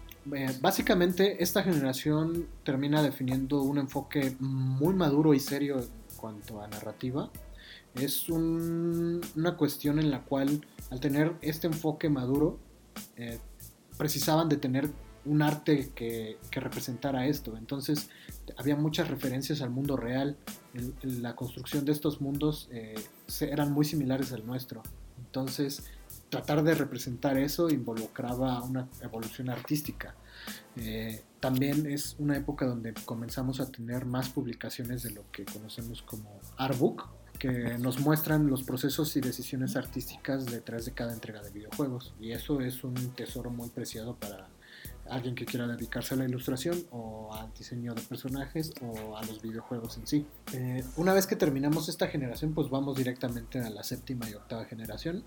básicamente 0.61 1.45
esta 1.45 1.63
generación 1.63 2.49
termina 2.65 3.05
definiendo 3.05 3.63
un 3.63 3.79
enfoque 3.79 4.35
muy 4.41 4.95
maduro 4.95 5.33
y 5.33 5.39
serio 5.39 5.79
en 5.79 6.17
cuanto 6.17 6.61
a 6.61 6.67
narrativa. 6.67 7.31
Es 7.95 8.29
una 8.29 9.57
cuestión 9.57 10.01
en 10.01 10.11
la 10.11 10.23
cual 10.23 10.67
al 10.91 10.99
tener 10.99 11.35
este 11.41 11.69
enfoque 11.69 12.09
maduro 12.09 12.59
eh, 13.17 13.39
precisaban 13.97 14.49
de 14.49 14.57
tener 14.57 14.91
un 15.25 15.43
arte 15.43 15.93
que, 15.95 16.39
representara 16.51 17.27
esto. 17.27 17.57
Entonces 17.57 18.11
había 18.57 18.77
muchas 18.77 19.09
referencias 19.09 19.63
al 19.63 19.71
mundo 19.71 19.97
real. 19.97 20.37
la 21.03 21.37
construcción 21.37 21.85
de 21.85 21.93
estos 21.93 22.21
mundos 22.21 22.69
eh, 22.73 22.95
eran 23.41 23.73
muy 23.73 23.85
similares 23.85 24.33
al 24.33 24.47
nuestro. 24.47 24.83
Entonces 25.19 25.85
tratar 26.29 26.63
de 26.63 26.75
representar 26.75 27.37
eso 27.37 27.69
involucraba 27.69 28.63
una 28.63 28.89
evolución 29.03 29.51
artística. 29.51 30.15
Eh, 30.77 31.23
también 31.41 31.87
es 31.87 32.17
una 32.19 32.37
época 32.37 32.67
donde 32.67 32.95
comenzamos 33.05 33.61
a 33.61 33.71
tener 33.71 34.07
más 34.07 34.31
publicaciones 34.31 35.03
de 35.03 35.11
lo 35.11 35.31
que 35.31 35.45
conocemos 35.45 36.03
como 36.03 36.41
artbook, 36.57 37.09
que 37.39 37.77
nos 37.79 38.01
muestran 38.01 38.49
los 38.49 38.63
procesos 38.63 39.17
y 39.17 39.21
decisiones 39.21 39.77
artísticas 39.77 40.47
detrás 40.47 40.85
de 40.85 40.93
cada 40.93 41.13
entrega 41.13 41.43
de 41.43 41.51
videojuegos. 41.51 42.15
Y 42.21 42.33
eso 42.33 42.61
es 42.61 42.85
un 42.85 42.95
tesoro 43.15 43.51
muy 43.51 43.69
preciado 43.69 44.15
para 44.17 44.49
alguien 45.11 45.35
que 45.35 45.45
quiera 45.45 45.67
dedicarse 45.67 46.15
a 46.15 46.17
la 46.17 46.25
ilustración 46.25 46.85
o 46.91 47.35
al 47.35 47.53
diseño 47.55 47.95
de 47.95 48.03
personajes 48.03 48.73
o 48.81 49.17
a 49.17 49.25
los 49.25 49.43
videojuegos 49.43 49.99
en 49.99 50.07
sí. 50.07 50.27
Eh, 50.53 50.85
una 50.97 51.13
vez 51.13 51.27
que 51.27 51.37
terminamos 51.37 51.89
esta 51.89 52.07
generación, 52.07 52.55
pues 52.55 52.71
vamos 52.71 52.97
directamente 52.97 53.61
a 53.61 53.71
la 53.71 53.83
séptima 53.83 54.29
y 54.31 54.35
octava 54.35 54.65
generación, 54.65 55.25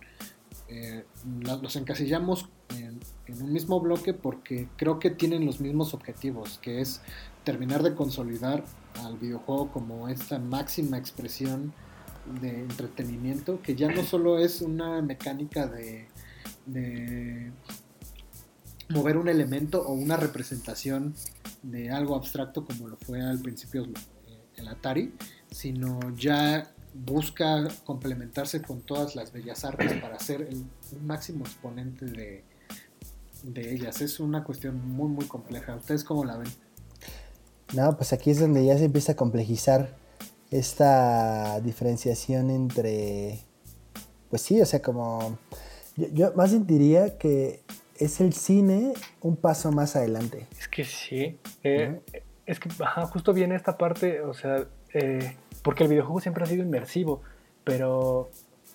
eh, 0.68 1.06
los 1.62 1.76
encasillamos 1.76 2.50
en, 2.70 3.00
un 3.42 3.54
mismo 3.54 3.80
bloque 3.80 4.14
porque 4.14 4.68
creo 4.78 5.00
que 5.00 5.12
tienen 5.12 5.46
los 5.46 5.60
mismos 5.60 5.94
objetivos, 5.94 6.60
que 6.60 6.82
es 6.82 7.02
terminar 7.44 7.84
de 7.84 7.94
consolidar 7.94 8.64
al 9.04 9.18
videojuego 9.18 9.72
como 9.72 10.10
esta 10.10 10.40
máxima 10.40 10.98
expresión 10.98 11.74
de 12.42 12.62
entretenimiento, 12.62 13.62
que 13.62 13.76
ya 13.76 13.92
no 13.92 14.04
solo 14.04 14.40
es 14.40 14.62
una 14.62 15.02
mecánica 15.02 15.68
de, 15.68 16.08
de 16.66 17.52
mover 18.90 19.18
un 19.18 19.30
elemento 19.30 19.82
o 19.82 19.94
una 19.94 20.18
representación 20.18 21.14
de 21.64 21.92
algo 21.92 22.16
abstracto 22.16 22.66
como 22.66 22.88
lo 22.88 22.98
fue 22.98 23.22
al 23.22 23.40
principio 23.40 23.88
el 24.56 24.68
Atari, 24.68 25.14
sino 25.52 26.00
ya 26.16 26.72
busca 26.94 27.68
complementarse 27.84 28.62
con 28.62 28.82
todas 28.82 29.16
las 29.16 29.32
bellas 29.32 29.66
artes 29.66 29.94
para 30.02 30.20
ser 30.20 30.42
el 30.42 30.66
máximo 31.04 31.46
exponente 31.46 32.06
de, 32.06 32.44
de 33.44 33.74
ellas. 33.74 34.02
Es 34.02 34.20
una 34.20 34.44
cuestión 34.44 34.88
muy, 34.90 35.10
muy 35.10 35.26
compleja. 35.26 35.76
¿Ustedes 35.76 36.04
cómo 36.04 36.24
la 36.24 36.38
ven? 36.38 36.50
No, 37.74 37.98
pues 37.98 38.14
aquí 38.14 38.32
es 38.32 38.40
donde 38.40 38.66
ya 38.66 38.78
se 38.78 38.86
empieza 38.86 39.14
a 39.14 39.16
complejizar 39.16 39.98
esta 40.52 41.60
diferenciación 41.62 42.50
entre, 42.50 43.40
pues 44.30 44.42
sí, 44.42 44.62
o 44.62 44.66
sea, 44.66 44.82
como, 44.82 45.38
yo, 45.96 46.34
más 46.34 46.52
bien 46.52 46.68
diría 46.68 47.18
que 47.18 47.62
es 47.98 48.20
el 48.22 48.34
cine 48.34 48.94
un 49.22 49.36
paso 49.36 49.72
más 49.72 49.96
adelante. 49.96 50.48
Es 50.58 50.68
que 50.68 50.84
sí, 50.84 51.38
eh, 51.64 52.02
es 52.46 52.60
que 52.60 52.70
justo 53.12 53.34
viene 53.34 53.56
esta 53.56 53.78
parte, 53.78 54.22
o 54.22 54.34
sea, 54.34 54.66
eh, 54.94 55.36
porque 55.64 55.84
el 55.84 55.90
videojuego 55.90 56.20
siempre 56.20 56.44
ha 56.44 56.48
sido 56.48 56.64
inmersivo, 56.64 57.22
pero 57.64 58.30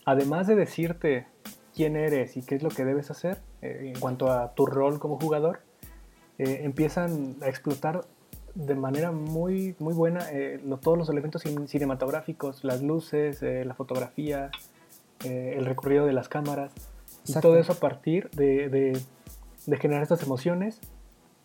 además 0.04 0.46
de 0.46 0.56
decirte 0.56 1.26
quién 1.74 1.96
eres 1.96 2.36
y 2.36 2.42
qué 2.42 2.56
es 2.56 2.62
lo 2.62 2.70
que 2.70 2.84
debes 2.84 3.10
hacer 3.10 3.40
eh, 3.62 3.92
en 3.94 4.00
cuanto 4.00 4.30
a 4.30 4.54
tu 4.54 4.66
rol 4.66 4.98
como 4.98 5.18
jugador, 5.18 5.62
empiezan 6.42 7.36
a 7.42 7.48
explotar 7.48 8.06
de 8.55 8.74
manera 8.74 9.12
muy, 9.12 9.74
muy 9.78 9.94
buena 9.94 10.26
eh, 10.32 10.61
todos 10.82 10.98
los 10.98 11.09
elementos 11.09 11.42
cinematográficos, 11.66 12.64
las 12.64 12.82
luces, 12.82 13.42
la 13.42 13.74
fotografía, 13.74 14.51
el 15.24 15.66
recorrido 15.66 16.07
de 16.07 16.12
las 16.12 16.28
cámaras, 16.28 16.72
y 17.26 17.34
todo 17.34 17.59
eso 17.59 17.72
a 17.72 17.76
partir 17.76 18.30
de 18.30 19.01
generar 19.78 20.03
estas 20.03 20.22
emociones 20.22 20.80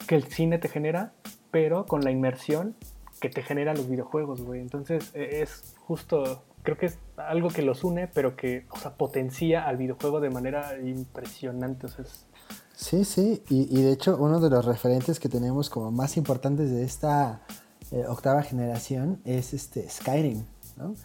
que 0.08 0.16
el 0.16 0.24
cine 0.24 0.58
te 0.60 0.70
genera, 0.70 1.14
pero 1.52 1.86
con 1.86 2.04
la 2.04 2.12
inmersión 2.12 2.76
que 3.20 3.30
te 3.30 3.42
genera 3.42 3.74
los 3.74 3.90
videojuegos, 3.90 4.42
güey. 4.42 4.62
Entonces 4.62 5.12
e, 5.14 5.42
es 5.42 5.76
justo, 5.80 6.44
creo 6.64 6.78
que 6.78 6.88
es 6.88 7.00
algo 7.18 7.50
que 7.50 7.62
los 7.62 7.84
une, 7.84 8.08
pero 8.08 8.36
que, 8.36 8.66
o 8.70 8.78
sea, 8.78 8.96
potencia 8.96 9.66
al 9.66 9.78
videojuego 9.78 10.20
de 10.20 10.30
manera 10.30 10.78
impresionante. 10.80 11.88
O 11.88 11.90
sea, 11.90 12.06
Sí, 12.76 13.06
sí, 13.06 13.42
y, 13.50 13.82
de 13.82 13.92
hecho 13.92 14.18
uno 14.18 14.40
de 14.40 14.50
los 14.50 14.66
referentes 14.66 15.20
que 15.20 15.30
tenemos 15.30 15.70
como 15.70 15.92
más 15.92 16.18
importantes 16.18 16.70
de 16.72 16.84
esta 16.84 17.42
eh, 17.92 18.06
octava 18.08 18.44
generación 18.44 19.22
es 19.24 19.54
este 19.54 19.90
Skyrim, 19.90 20.44
¿no? 20.78 20.96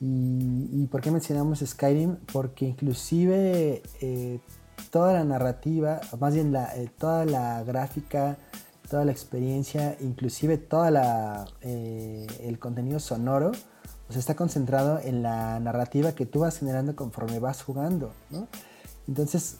Y, 0.00 0.86
por 0.86 1.00
qué 1.00 1.10
mencionamos 1.10 1.58
Skyrim? 1.60 2.16
Porque 2.32 2.66
inclusive 2.66 3.82
eh, 4.00 4.40
toda 4.90 5.12
la 5.12 5.24
narrativa, 5.24 6.00
más 6.18 6.34
bien 6.34 6.52
la, 6.52 6.74
eh, 6.76 6.88
toda 6.98 7.24
la 7.24 7.62
gráfica, 7.64 8.38
toda 8.88 9.04
la 9.04 9.12
experiencia, 9.12 9.96
inclusive 10.00 10.56
todo 10.56 10.86
eh, 11.60 12.26
el 12.40 12.58
contenido 12.58 13.00
sonoro, 13.00 13.52
pues 14.06 14.18
está 14.18 14.34
concentrado 14.34 15.00
en 15.00 15.22
la 15.22 15.60
narrativa 15.60 16.12
que 16.12 16.26
tú 16.26 16.40
vas 16.40 16.58
generando 16.58 16.96
conforme 16.96 17.38
vas 17.38 17.62
jugando, 17.62 18.12
¿no? 18.30 18.48
Entonces, 19.08 19.56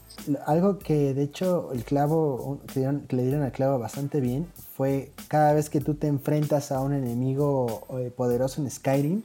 algo 0.47 0.79
que 0.79 1.15
de 1.15 1.23
hecho 1.23 1.73
el 1.73 1.85
clavo, 1.85 2.61
que, 2.73 2.81
le 2.81 3.23
dieron 3.23 3.43
al 3.43 3.53
clavo 3.53 3.79
bastante 3.79 4.21
bien, 4.21 4.47
fue 4.77 5.11
cada 5.27 5.55
vez 5.55 5.71
que 5.71 5.81
tú 5.81 5.95
te 5.95 6.07
enfrentas 6.07 6.71
a 6.71 6.81
un 6.81 6.93
enemigo 6.93 7.87
eh, 7.99 8.13
poderoso 8.15 8.61
en 8.61 8.71
Skyrim, 8.71 9.23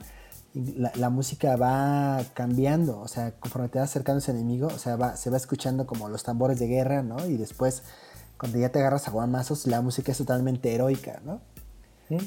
la, 0.54 0.92
la, 0.94 1.10
música 1.10 1.56
va 1.56 2.22
cambiando, 2.32 3.00
o 3.00 3.08
sea, 3.08 3.32
conforme 3.32 3.68
te 3.68 3.80
vas 3.80 3.90
acercando 3.90 4.18
a 4.18 4.22
ese 4.22 4.30
enemigo, 4.30 4.68
o 4.68 4.78
sea, 4.78 5.16
se 5.16 5.28
va 5.28 5.36
escuchando 5.36 5.84
como 5.84 6.08
los 6.08 6.22
tambores 6.22 6.58
de 6.60 6.68
guerra, 6.68 7.02
¿no? 7.02 7.26
Y 7.26 7.36
después 7.36 7.82
cuando 8.38 8.58
ya 8.58 8.70
te 8.70 8.78
agarras 8.78 9.08
a 9.08 9.10
guamazos, 9.10 9.66
la 9.66 9.80
música 9.80 10.12
es 10.12 10.18
totalmente 10.18 10.74
heroica, 10.74 11.20
¿no? 11.24 11.40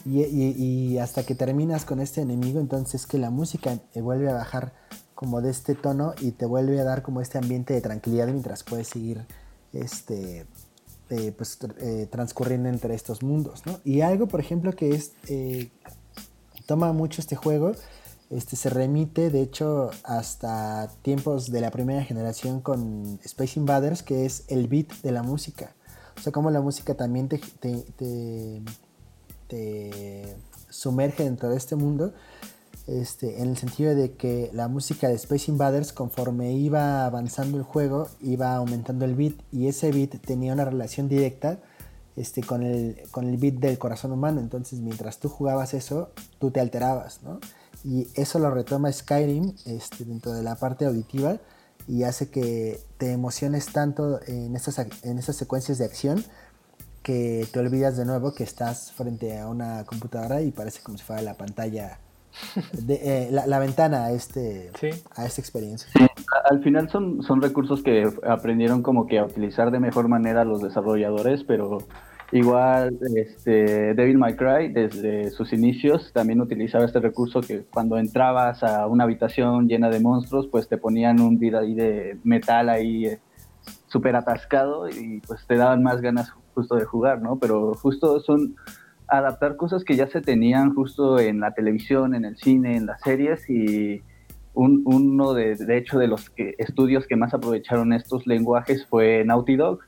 Y, 0.06 0.98
hasta 0.98 1.24
que 1.24 1.36
terminas 1.36 1.86
con 1.86 2.00
este 2.00 2.22
enemigo, 2.22 2.60
entonces 2.60 3.06
que 3.06 3.18
la 3.18 3.30
música 3.30 3.78
vuelve 3.96 4.30
a 4.30 4.34
bajar 4.34 4.74
como 5.18 5.42
de 5.42 5.50
este 5.50 5.74
tono 5.74 6.14
y 6.22 6.30
te 6.30 6.46
vuelve 6.46 6.80
a 6.80 6.84
dar 6.84 7.02
como 7.02 7.22
este 7.22 7.40
ambiente 7.40 7.74
de 7.74 7.82
tranquilidad 7.82 8.28
mientras 8.28 8.64
puedes 8.64 8.88
seguir 8.88 9.26
este, 9.74 10.46
eh, 11.10 11.32
pues, 11.36 11.58
eh, 11.80 12.08
transcurriendo 12.12 12.70
entre 12.70 12.94
estos 12.94 13.24
mundos. 13.24 13.64
Y 13.84 14.02
algo, 14.02 14.28
por 14.28 14.40
ejemplo, 14.40 14.74
que 14.74 14.92
es, 14.92 15.14
eh, 15.28 15.72
toma 16.68 16.94
mucho 16.94 17.20
este 17.20 17.36
juego, 17.36 17.72
este, 18.30 18.56
se 18.56 18.70
remite, 18.70 19.32
de 19.32 19.42
hecho, 19.42 19.90
hasta 20.04 20.88
tiempos 21.02 21.50
de 21.50 21.62
la 21.62 21.72
primera 21.72 22.04
generación 22.04 22.62
con 22.62 23.20
Space 23.24 23.60
Invaders, 23.60 24.04
que 24.04 24.28
es 24.28 24.44
el 24.50 24.68
beat 24.68 25.02
de 25.02 25.12
la 25.12 25.24
música. 25.24 25.74
O 26.16 26.22
sea, 26.22 26.32
como 26.32 26.52
la 26.52 26.62
música 26.62 26.94
también 26.94 27.28
te, 27.28 27.40
te, 29.48 30.36
sumerge 30.70 31.24
dentro 31.24 31.50
de 31.50 31.58
este 31.58 31.76
mundo. 31.76 32.14
Este, 32.88 33.42
en 33.42 33.50
el 33.50 33.58
sentido 33.58 33.94
de 33.94 34.14
que 34.14 34.50
la 34.54 34.70
música 34.70 35.10
de 35.10 35.16
Space 35.16 35.52
Invaders, 35.52 35.92
conforme 35.92 36.54
iba 36.54 37.06
avanzando 37.06 37.58
el 37.58 37.64
juego, 37.64 38.08
iba 38.22 38.56
aumentando 38.56 39.06
el 39.06 39.16
beat 39.16 39.36
y 39.52 39.68
ese 39.68 39.92
beat 39.92 40.22
tenía 40.22 40.54
una 40.54 40.66
relación 40.66 41.10
directa 41.10 41.60
este, 42.16 42.42
con, 42.42 42.64
el, 42.64 43.02
con 43.12 43.28
el 43.28 43.38
beat 43.38 43.56
del 43.56 43.78
corazón 43.78 44.14
humano. 44.14 44.40
Entonces, 44.40 44.80
mientras 44.80 45.20
tú 45.20 45.28
jugabas 45.28 45.74
eso, 45.74 46.12
tú 46.40 46.50
te 46.50 46.62
alterabas, 46.62 47.22
¿no? 47.24 47.40
y 47.84 48.08
eso 48.16 48.40
lo 48.40 48.52
retoma 48.52 48.92
Skyrim 48.92 49.54
este, 49.66 50.06
dentro 50.06 50.34
de 50.34 50.44
la 50.44 50.56
parte 50.56 50.86
auditiva 50.86 51.38
y 51.88 52.04
hace 52.04 52.30
que 52.30 52.82
te 52.98 53.12
emociones 53.12 53.68
tanto 53.68 54.20
en 54.28 54.56
estas, 54.56 54.80
en 55.04 55.22
secuencias 55.22 55.78
de 55.78 55.86
acción 55.86 56.24
que 57.02 57.48
te 57.52 57.60
olvidas 57.60 57.96
de 57.96 58.04
nuevo 58.04 58.34
que 58.34 58.44
estás 58.44 58.92
frente 58.92 59.40
a 59.40 59.48
una 59.48 59.86
computadora 59.86 60.42
y 60.42 60.52
parece 60.52 60.82
como 60.82 60.98
si 60.98 61.04
fuera 61.06 61.22
la 61.22 61.36
pantalla, 61.36 62.00
de, 62.74 62.96
eh, 62.96 63.30
la, 63.32 63.60
ventana 63.60 64.06
a, 64.06 64.12
este, 64.12 64.72
a 65.16 65.26
esta 65.26 65.42
experiencia. 65.42 65.90
al 66.50 66.62
final 66.64 66.90
son, 66.90 67.24
son 67.24 67.42
recursos 67.42 67.84
que 67.84 68.10
aprendieron 68.28 68.82
como 68.82 69.08
que 69.08 69.20
a 69.20 69.26
utilizar 69.26 69.72
de 69.72 69.80
mejor 69.80 70.08
manera 70.08 70.46
los 70.46 70.62
desarrolladores, 70.62 71.44
pero 71.44 71.80
Igual, 72.32 72.98
este, 73.16 73.94
Devil 73.94 74.18
May 74.18 74.36
Cry, 74.36 74.68
desde 74.74 75.30
sus 75.32 75.54
inicios, 75.54 76.12
también 76.12 76.42
utilizaba 76.42 76.84
este 76.84 77.00
recurso 77.00 77.40
que 77.40 77.64
cuando 77.64 77.98
entrabas 77.98 78.64
a 78.64 78.86
una 78.88 79.06
habitación 79.06 79.70
llena 79.70 79.90
de 79.90 80.02
monstruos, 80.02 80.48
pues 80.48 80.68
te 80.68 80.78
ponían 80.78 81.22
un 81.22 81.40
vid 81.40 81.56
ahí 81.56 81.74
de 81.74 82.18
metal 82.26 82.68
ahí 82.68 83.06
eh, 83.06 83.20
súper 83.88 84.18
atascado 84.18 84.90
y 84.90 85.22
pues 85.26 85.48
te 85.48 85.56
daban 85.56 85.84
más 85.84 86.02
ganas 86.02 86.34
justo 86.54 86.76
de 86.76 86.84
jugar, 86.84 87.22
¿no? 87.22 87.38
Pero 87.38 87.76
justo 87.76 88.20
son 88.20 88.56
adaptar 89.08 89.56
cosas 89.56 89.84
que 89.84 89.96
ya 89.96 90.08
se 90.08 90.22
tenían 90.22 90.74
justo 90.74 91.20
en 91.20 91.40
la 91.40 91.54
televisión, 91.54 92.16
en 92.16 92.26
el 92.26 92.38
cine, 92.38 92.76
en 92.76 92.86
las 92.86 93.02
series 93.02 93.50
y 93.50 94.02
uno 94.54 95.34
de, 95.34 95.56
de 95.56 95.78
hecho 95.78 96.00
de 96.00 96.08
los 96.08 96.32
estudios 96.36 97.06
que 97.06 97.16
más 97.16 97.34
aprovecharon 97.34 97.94
estos 97.94 98.26
lenguajes 98.26 98.88
fue 98.88 99.24
Naughty 99.24 99.56
Dog 99.56 99.80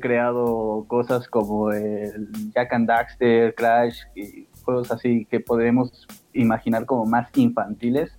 creado 0.00 0.84
cosas 0.88 1.28
como 1.28 1.72
el 1.72 2.28
Jack 2.54 2.72
and 2.72 2.86
Daxter, 2.86 3.54
Crash 3.54 4.00
y 4.14 4.46
juegos 4.62 4.90
así 4.90 5.26
que 5.30 5.40
podemos 5.40 6.06
imaginar 6.32 6.86
como 6.86 7.06
más 7.06 7.28
infantiles 7.34 8.12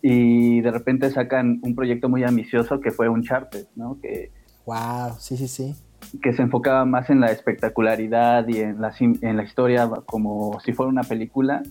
y 0.00 0.60
de 0.60 0.70
repente 0.70 1.10
sacan 1.10 1.60
un 1.62 1.74
proyecto 1.74 2.08
muy 2.08 2.24
ambicioso 2.24 2.80
que 2.80 2.90
fue 2.90 3.08
Uncharted, 3.08 3.66
¿no? 3.76 3.98
Que, 4.00 4.32
wow, 4.66 5.14
sí, 5.18 5.36
sí, 5.36 5.46
sí. 5.46 5.76
Que 6.22 6.32
se 6.32 6.42
enfocaba 6.42 6.84
más 6.84 7.10
en 7.10 7.20
la 7.20 7.28
espectacularidad 7.28 8.46
y 8.48 8.60
en 8.60 8.80
la, 8.80 8.92
en 8.98 9.36
la 9.36 9.42
historia 9.42 9.88
como 10.06 10.58
si 10.60 10.72
fuera 10.72 10.90
una 10.90 11.02
película, 11.02 11.62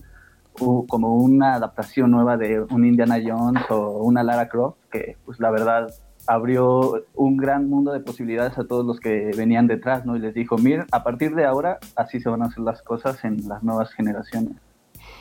o 0.60 0.86
como 0.86 1.16
una 1.16 1.54
adaptación 1.54 2.10
nueva 2.10 2.36
de 2.36 2.60
un 2.60 2.84
Indiana 2.84 3.18
Jones 3.24 3.62
o 3.70 4.02
una 4.02 4.22
Lara 4.22 4.48
Croft, 4.48 4.76
que 4.90 5.16
pues 5.24 5.40
la 5.40 5.50
verdad 5.50 5.92
abrió 6.26 7.04
un 7.14 7.36
gran 7.36 7.68
mundo 7.68 7.92
de 7.92 8.00
posibilidades 8.00 8.56
a 8.58 8.64
todos 8.64 8.86
los 8.86 9.00
que 9.00 9.32
venían 9.36 9.66
detrás, 9.66 10.04
¿no? 10.04 10.16
Y 10.16 10.20
les 10.20 10.34
dijo, 10.34 10.56
miren, 10.56 10.86
a 10.92 11.02
partir 11.02 11.34
de 11.34 11.44
ahora 11.44 11.78
así 11.96 12.20
se 12.20 12.28
van 12.28 12.42
a 12.42 12.46
hacer 12.46 12.60
las 12.60 12.82
cosas 12.82 13.24
en 13.24 13.48
las 13.48 13.62
nuevas 13.62 13.92
generaciones. 13.92 14.56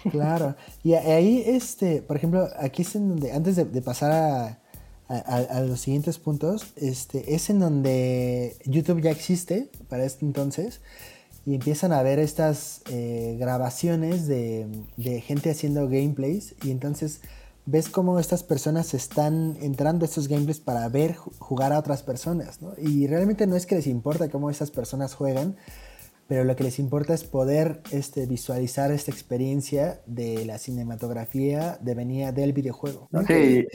Claro, 0.09 0.55
y 0.83 0.93
ahí, 0.93 1.43
este, 1.45 2.01
por 2.01 2.17
ejemplo, 2.17 2.47
aquí 2.59 2.81
es 2.81 2.95
en 2.95 3.09
donde, 3.09 3.31
antes 3.31 3.55
de, 3.55 3.81
pasar 3.81 4.11
a, 4.11 4.57
los 5.67 5.81
siguientes 5.81 6.17
puntos, 6.17 6.73
este, 6.75 7.35
es 7.35 7.49
en 7.49 7.59
donde 7.59 8.57
YouTube 8.65 9.01
ya 9.01 9.11
existe 9.11 9.69
para 9.89 10.05
este 10.05 10.25
entonces 10.25 10.81
y 11.45 11.55
empiezan 11.55 11.91
a 11.91 12.03
ver 12.03 12.19
estas 12.19 12.81
eh, 12.89 13.35
grabaciones 13.39 14.27
de, 14.27 14.67
de 14.97 15.21
gente 15.21 15.49
haciendo 15.49 15.87
gameplays 15.87 16.55
y 16.63 16.71
entonces 16.71 17.21
ves 17.65 17.89
cómo 17.89 18.19
estas 18.19 18.43
personas 18.43 18.93
están 18.93 19.57
entrando 19.61 20.05
a 20.05 20.07
estos 20.07 20.27
gameplays 20.27 20.59
para 20.59 20.87
ver 20.89 21.15
jugar 21.15 21.73
a 21.73 21.79
otras 21.79 22.03
personas, 22.03 22.61
¿no? 22.61 22.73
Y 22.77 23.07
realmente 23.07 23.47
no 23.47 23.55
es 23.55 23.65
que 23.65 23.75
les 23.75 23.87
importa 23.87 24.29
cómo 24.29 24.49
esas 24.49 24.71
personas 24.71 25.13
juegan, 25.13 25.55
pero 26.31 26.45
lo 26.45 26.55
que 26.55 26.63
les 26.63 26.79
importa 26.79 27.13
es 27.13 27.25
poder 27.25 27.81
este, 27.91 28.25
visualizar 28.25 28.89
esta 28.93 29.11
experiencia 29.11 29.99
de 30.05 30.45
la 30.45 30.59
cinematografía 30.59 31.77
de 31.81 31.93
venía 31.93 32.31
del 32.31 32.53
videojuego. 32.53 33.09
Sí, 33.27 33.67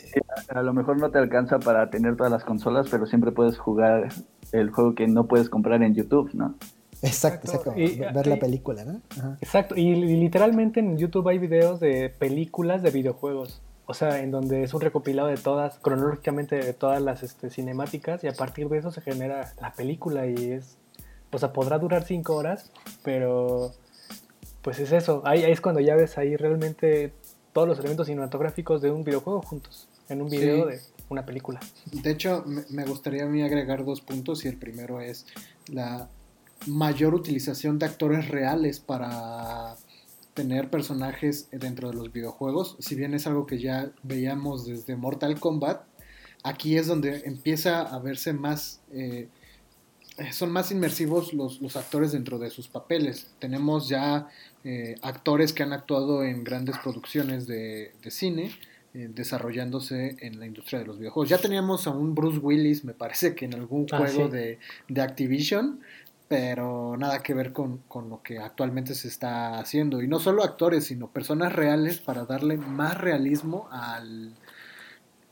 a 0.49 0.63
lo 0.63 0.73
mejor 0.73 0.99
no 0.99 1.11
te 1.11 1.19
alcanza 1.19 1.59
para 1.59 1.91
tener 1.91 2.17
todas 2.17 2.33
las 2.33 2.45
consolas, 2.45 2.89
pero 2.91 3.05
siempre 3.05 3.31
puedes 3.31 3.59
jugar 3.59 4.09
el 4.53 4.71
juego 4.71 4.95
que 4.95 5.07
no 5.07 5.27
puedes 5.27 5.51
comprar 5.51 5.83
en 5.83 5.95
YouTube, 5.95 6.31
¿no? 6.33 6.55
Exacto, 7.03 7.47
exacto. 7.47 7.75
ver 7.77 8.27
la 8.27 8.39
película, 8.39 8.87
¿no? 8.87 9.03
Exacto, 9.43 9.77
y 9.77 9.95
literalmente 9.95 10.81
en 10.81 10.97
YouTube 10.97 11.29
hay 11.29 11.37
videos 11.37 11.79
de 11.79 12.09
películas 12.09 12.83
de 12.83 12.91
videojuegos. 12.91 13.61
O 13.85 13.93
sea, 13.93 14.21
en 14.21 14.31
donde 14.31 14.63
es 14.63 14.73
un 14.73 14.81
recopilado 14.81 15.29
de 15.29 15.37
todas, 15.37 15.79
cronológicamente 15.81 16.57
de 16.57 16.73
todas 16.73 17.03
las 17.03 17.23
este, 17.23 17.51
cinemáticas 17.51 18.25
y 18.25 18.29
a 18.29 18.33
partir 18.33 18.71
de 18.71 18.79
eso 18.79 18.91
se 18.91 19.03
genera 19.03 19.53
la 19.61 19.75
película 19.75 20.27
y 20.27 20.53
es, 20.53 20.79
o 21.31 21.39
sea, 21.39 21.53
podrá 21.53 21.79
durar 21.79 22.05
cinco 22.05 22.35
horas, 22.37 22.71
pero 23.03 23.73
pues 24.63 24.79
es 24.81 24.93
eso, 24.93 25.23
ahí, 25.25 25.45
es 25.45 25.61
cuando 25.61 25.81
ya 25.81 25.95
ves 25.95 26.19
ahí 26.19 26.37
realmente 26.37 27.13
todos 27.53 27.69
los 27.69 27.79
elementos 27.79 28.07
cinematográficos 28.07 28.83
de 28.83 28.91
un 28.91 29.05
videojuego 29.05 29.43
juntos, 29.43 29.89
en 30.09 30.23
un 30.23 30.29
video 30.29 30.67
de 30.67 30.81
una 31.09 31.25
película. 31.25 31.61
De 31.93 32.11
hecho, 32.11 32.45
me 32.71 32.85
gustaría 32.85 33.25
a 33.25 33.29
mí 33.29 33.43
agregar 33.43 33.85
dos 33.85 34.01
puntos 34.01 34.45
y 34.45 34.49
el 34.49 34.57
primero 34.57 35.01
es 35.01 35.27
la 35.69 36.09
mayor 36.67 37.15
utilización 37.15 37.79
de 37.79 37.87
actores 37.87 38.29
reales 38.29 38.81
para 38.81 39.77
tener 40.37 40.69
personajes 40.69 41.49
dentro 41.51 41.89
de 41.91 41.95
los 41.95 42.13
videojuegos, 42.13 42.77
si 42.79 42.95
bien 42.95 43.15
es 43.15 43.27
algo 43.27 43.47
que 43.47 43.59
ya 43.59 43.91
veíamos 44.03 44.67
desde 44.67 44.95
Mortal 44.95 45.41
Kombat, 45.41 45.83
aquí 46.43 46.77
es 46.77 46.87
donde 46.87 47.23
empieza 47.25 47.81
a 47.81 47.99
verse 47.99 48.35
más, 48.35 48.81
eh, 48.93 49.29
son 50.33 50.51
más 50.51 50.71
inmersivos 50.71 51.33
los, 51.33 51.61
los, 51.61 51.77
actores 51.77 52.13
dentro 52.13 52.39
de 52.39 52.51
sus 52.51 52.69
papeles. 52.69 53.31
Tenemos 53.39 53.89
ya 53.89 54.29
eh, 54.65 54.97
actores 55.03 55.53
que 55.53 55.63
han 55.63 55.73
actuado 55.73 56.25
en 56.25 56.43
grandes 56.43 56.79
producciones 56.79 57.47
de, 57.47 57.93
cine, 58.09 58.51
eh, 58.95 59.11
desarrollándose 59.13 60.17
en 60.21 60.41
la 60.41 60.47
industria 60.47 60.79
de 60.79 60.87
los 60.87 60.99
videojuegos. 60.99 61.29
Ya 61.29 61.39
teníamos 61.39 61.87
a 61.87 61.91
un 61.91 62.15
Bruce 62.15 62.39
Willis, 62.39 62.85
me 62.85 62.95
parece 62.95 63.35
que 63.35 63.45
en 63.45 63.55
algún 63.55 63.87
ah, 63.93 63.99
juego 63.99 64.29
de, 64.29 64.59
de 64.89 65.01
Activision, 65.03 65.81
pero 66.29 66.97
nada 66.97 67.23
que 67.23 67.35
ver 67.35 67.53
con, 67.53 67.83
lo 67.93 68.23
que 68.23 68.39
actualmente 68.39 68.95
se 68.95 69.09
está 69.09 69.59
haciendo. 69.59 70.03
Y 70.03 70.09
no 70.09 70.19
solo 70.19 70.43
actores, 70.43 70.85
sino 70.87 71.09
personas 71.09 71.53
reales 71.53 71.99
para 71.99 72.25
darle 72.25 72.57
más 72.57 72.99
realismo 72.99 73.69
al, 73.71 74.35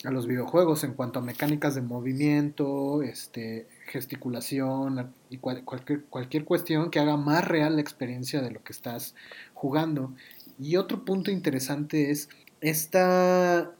a 0.05 0.11
los 0.11 0.27
videojuegos 0.27 0.85
en 0.85 0.95
cuanto 0.95 1.19
a 1.19 1.23
mecánicas 1.23 1.75
de 1.75 1.83
movimiento, 1.83 3.03
este, 3.03 3.67
gesticulación 3.95 5.15
y 5.31 5.39
cualquier, 5.39 6.05
cualquier 6.05 6.45
cuestión 6.45 6.91
que 6.91 6.99
haga 6.99 7.17
más 7.17 7.47
real 7.47 7.77
la 7.77 7.81
experiencia 7.81 8.43
de 8.43 8.51
lo 8.51 8.63
que 8.65 8.73
estás 8.73 9.15
jugando. 9.55 10.13
Y 10.59 10.77
otro 10.77 11.05
punto 11.05 11.31
interesante 11.31 12.11
es 12.11 12.29
esta... 12.61 13.71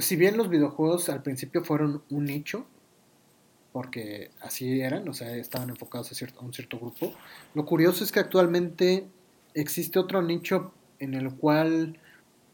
Si 0.00 0.16
bien 0.16 0.36
los 0.36 0.50
videojuegos 0.50 1.08
al 1.08 1.22
principio 1.22 1.64
fueron 1.64 2.02
un 2.10 2.26
nicho, 2.26 2.66
porque 3.72 4.30
así 4.42 4.82
eran, 4.82 5.08
o 5.08 5.14
sea, 5.14 5.34
estaban 5.34 5.70
enfocados 5.70 6.12
a, 6.12 6.14
cierto, 6.14 6.40
un 6.42 6.52
cierto 6.52 6.78
grupo. 6.78 7.14
Lo 7.54 7.64
curioso 7.64 8.04
es 8.04 8.12
que 8.12 8.20
actualmente 8.20 9.06
existe 9.54 9.98
otro 9.98 10.20
nicho 10.20 10.74
en 10.98 11.14
el 11.14 11.34
cual, 11.34 11.98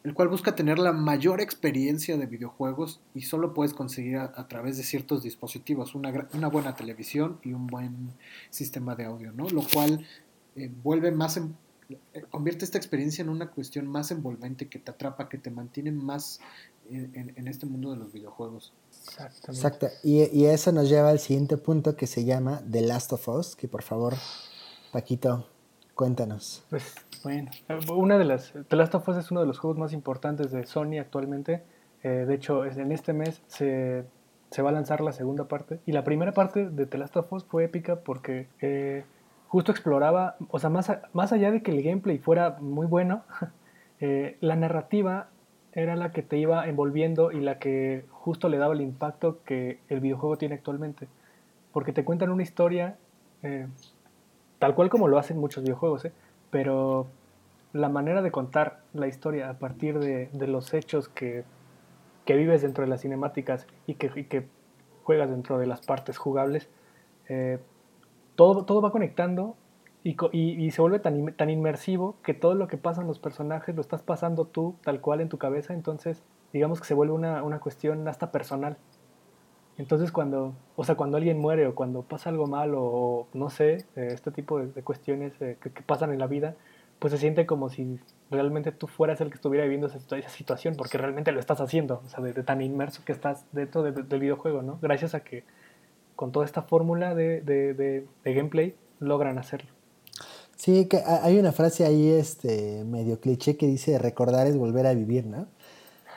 el 0.07 0.15
cual 0.15 0.29
busca 0.29 0.55
tener 0.55 0.79
la 0.79 0.93
mayor 0.93 1.41
experiencia 1.41 2.17
de 2.17 2.27
videojuegos 2.27 3.01
y 3.13 3.23
solo 3.23 3.53
puedes 3.53 3.75
conseguir 3.75 4.19
a, 4.19 4.47
través 4.47 4.77
de 4.77 4.85
ciertos 4.85 5.25
dispositivos, 5.25 5.97
una, 5.97 6.29
una, 6.33 6.47
buena 6.47 6.77
televisión 6.77 7.41
y 7.43 7.53
un 7.53 7.67
buen 7.67 8.13
sistema 8.51 8.95
de 8.95 9.05
audio, 9.05 9.33
¿no? 9.33 9.49
Lo 9.49 9.63
cual 9.67 10.07
eh, 10.55 10.71
vuelve 10.85 11.11
más, 11.11 11.39
en, 11.39 11.57
eh, 11.89 12.23
convierte 12.31 12.65
esta 12.65 12.79
experiencia 12.79 13.23
en 13.23 13.31
una 13.31 13.51
cuestión 13.51 13.89
más 13.89 14.13
envolvente 14.13 14.69
que 14.69 14.79
te 14.79 14.93
atrapa, 14.93 15.29
que 15.29 15.39
te 15.39 15.51
mantiene 15.51 15.91
más 15.91 16.39
en, 16.89 17.49
este 17.49 17.67
mundo 17.67 17.91
de 17.91 17.97
los 17.97 18.13
videojuegos. 18.13 18.73
Exacto. 19.49 19.89
Y, 20.05 20.45
eso 20.45 20.71
nos 20.71 20.89
lleva 20.89 21.11
al 21.11 21.19
siguiente 21.19 21.57
punto 21.57 21.97
que 21.97 22.07
se 22.07 22.25
llama 22.25 22.63
The 22.71 22.83
Last 22.83 23.13
of 23.13 23.29
Us, 23.29 23.57
que 23.57 23.67
por 23.67 23.83
favor, 23.83 24.15
Paquito, 24.93 25.49
cuéntanos. 25.97 26.65
Pues 26.71 26.95
bueno, 27.25 27.51
una 27.93 28.19
de 28.19 28.25
las, 28.25 28.53
The 28.69 28.77
Last 28.77 28.95
of 28.95 29.09
Us 29.09 29.17
es 29.17 29.31
uno 29.33 29.41
de 29.41 29.47
los 29.47 29.59
juegos 29.59 29.79
más 29.79 29.93
importantes 29.93 30.53
de 30.53 30.65
Sony 30.67 30.99
actualmente. 31.01 31.65
Eh, 32.05 32.25
de 32.29 32.35
hecho, 32.35 32.65
en 32.65 32.93
este 32.93 33.13
mes 33.13 33.43
se, 33.49 34.05
va 34.63 34.69
a 34.69 34.73
lanzar 34.73 35.01
la 35.01 35.13
segunda 35.13 35.49
parte. 35.49 35.81
Y 35.87 35.93
la 35.93 36.05
primera 36.05 36.33
parte 36.33 36.69
de 36.69 36.87
The 36.87 36.99
Last 36.99 37.17
of 37.17 37.33
Us 37.33 37.45
fue 37.45 37.65
épica 37.65 37.97
porque 37.97 38.47
eh, 38.61 39.05
justo 39.49 39.73
exploraba, 39.73 40.37
o 40.51 40.59
sea, 40.61 40.71
más, 40.71 40.93
más 41.15 41.33
allá 41.33 41.51
de 41.51 41.63
que 41.63 41.73
el 41.73 41.83
gameplay 41.83 42.19
fuera 42.19 42.59
muy 42.61 42.87
bueno, 42.87 43.25
eh, 44.01 44.37
la 44.41 44.55
narrativa 44.55 45.31
era 45.73 45.97
la 45.97 46.13
que 46.13 46.23
te 46.23 46.39
iba 46.39 46.67
envolviendo 46.69 47.33
y 47.33 47.41
la 47.41 47.59
que 47.59 48.05
justo 48.11 48.49
le 48.49 48.59
daba 48.59 48.75
el 48.75 48.81
impacto 48.83 49.43
que 49.45 49.81
el 49.89 50.01
videojuego 50.01 50.37
tiene 50.37 50.55
actualmente. 50.57 51.09
Porque 51.73 51.93
te 51.93 52.05
cuentan 52.05 52.31
una 52.31 52.43
historia 52.43 52.97
eh, 53.43 53.67
tal 54.59 54.75
cual 54.75 54.89
como 54.89 55.09
lo 55.09 55.19
hacen 55.19 55.39
muchos 55.39 55.63
videojuegos, 55.63 56.05
¿eh? 56.05 56.13
pero 56.51 57.07
la 57.73 57.89
manera 57.89 58.23
de 58.23 58.31
contar 58.31 58.81
la 58.95 59.07
historia 59.07 59.51
a 59.51 59.59
partir 59.59 59.99
de, 59.99 60.31
los 60.47 60.73
hechos 60.75 61.09
que, 61.09 61.45
vives 62.27 62.63
dentro 62.63 62.85
de 62.85 62.91
las 62.91 63.03
cinemáticas 63.03 63.67
y 63.87 63.95
que, 63.95 64.09
que, 64.27 64.49
juegas 65.05 65.31
dentro 65.31 65.59
de 65.59 65.67
las 65.67 65.83
partes 65.87 66.19
jugables, 66.19 66.69
eh, 67.29 67.59
todo, 68.35 68.65
todo 68.65 68.83
va 68.83 68.91
conectando 68.91 69.55
y, 70.03 70.71
se 70.71 70.81
vuelve 70.81 70.99
tan, 70.99 71.33
tan 71.35 71.51
inmersivo 71.51 72.17
que 72.23 72.35
todo 72.35 72.55
lo 72.55 72.67
que 72.69 72.77
pasa 72.77 73.03
en 73.03 73.09
los 73.09 73.19
personajes 73.19 73.75
lo 73.75 73.81
estás 73.81 74.03
pasando 74.03 74.47
tú 74.47 74.77
tal 74.83 75.01
cual 75.01 75.21
en 75.21 75.29
tu 75.29 75.39
cabeza, 75.39 75.75
entonces 75.75 76.23
digamos 76.53 76.81
que 76.81 76.87
se 76.87 76.95
vuelve 76.95 77.13
una, 77.13 77.43
una 77.43 77.61
cuestión 77.61 78.07
hasta 78.09 78.33
personal. 78.33 78.79
Entonces 79.79 80.11
cuando, 80.13 80.55
o 80.75 80.85
sea, 80.85 80.95
cuando 80.95 81.17
alguien 81.17 81.39
muere 81.39 81.67
o 81.67 81.75
cuando 81.75 82.03
pasa 82.03 82.31
algo 82.31 82.47
mal 82.47 82.73
o, 82.75 83.27
no 83.35 83.51
sé, 83.51 83.85
eh, 83.97 84.09
este 84.13 84.31
tipo 84.31 84.59
de, 84.59 84.83
cuestiones 84.83 85.33
eh, 85.41 85.59
que, 85.61 85.71
pasan 85.83 86.13
en 86.13 86.19
la 86.19 86.27
vida, 86.27 86.55
pues 86.99 87.13
se 87.13 87.19
siente 87.19 87.45
como 87.45 87.69
si 87.69 87.99
realmente 88.31 88.73
tú 88.73 88.87
fueras 88.87 89.21
el 89.21 89.29
que 89.29 89.35
estuviera 89.35 89.65
viviendo 89.65 89.87
esa, 89.87 90.29
situación, 90.31 90.77
porque 90.77 90.97
realmente 90.97 91.31
lo 91.33 91.41
estás 91.41 91.61
haciendo, 91.61 92.03
o 92.07 92.09
sea, 92.09 92.25
de, 92.25 92.33
tan 92.43 92.63
inmerso 92.63 93.03
que 93.05 93.13
estás 93.13 93.45
dentro 93.53 93.83
del 93.83 94.21
videojuego, 94.21 94.63
¿no? 94.63 94.79
Gracias 94.81 95.15
a 95.15 95.21
que 95.21 95.45
con 96.17 96.33
toda 96.33 96.47
esta 96.47 96.63
fórmula 96.63 97.15
de, 97.15 97.43
de 97.43 98.35
gameplay 98.35 98.75
logran 98.99 99.39
hacerlo. 99.39 99.77
Sí, 100.57 100.87
que 100.87 101.03
hay 101.07 101.39
una 101.39 101.53
frase 101.53 101.85
ahí 101.85 102.09
este, 102.09 102.83
medio 102.85 103.21
cliché 103.21 103.59
que 103.59 103.67
dice 103.67 103.99
recordar 103.99 104.47
es 104.47 104.57
volver 104.57 104.87
a 104.87 104.95
vivir, 104.95 105.27
¿no? 105.27 105.47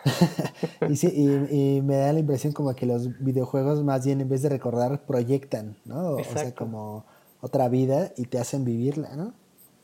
y, 0.90 0.96
sí, 0.96 1.08
y, 1.50 1.82
me 1.82 1.98
da 1.98 2.14
la 2.14 2.20
impresión 2.20 2.54
como 2.54 2.74
que 2.76 2.86
los 2.86 3.20
videojuegos 3.20 3.84
más 3.84 4.06
bien 4.06 4.22
en 4.22 4.30
vez 4.30 4.42
de 4.42 4.50
recordar 4.50 5.02
proyectan, 5.02 5.76
¿no? 5.86 6.14
O 6.14 6.24
sea, 6.24 6.54
como 6.54 7.06
otra 7.42 7.70
vida 7.70 8.12
y 8.18 8.26
te 8.26 8.40
hacen 8.40 8.66
vivirla, 8.66 9.16
¿no? 9.16 9.34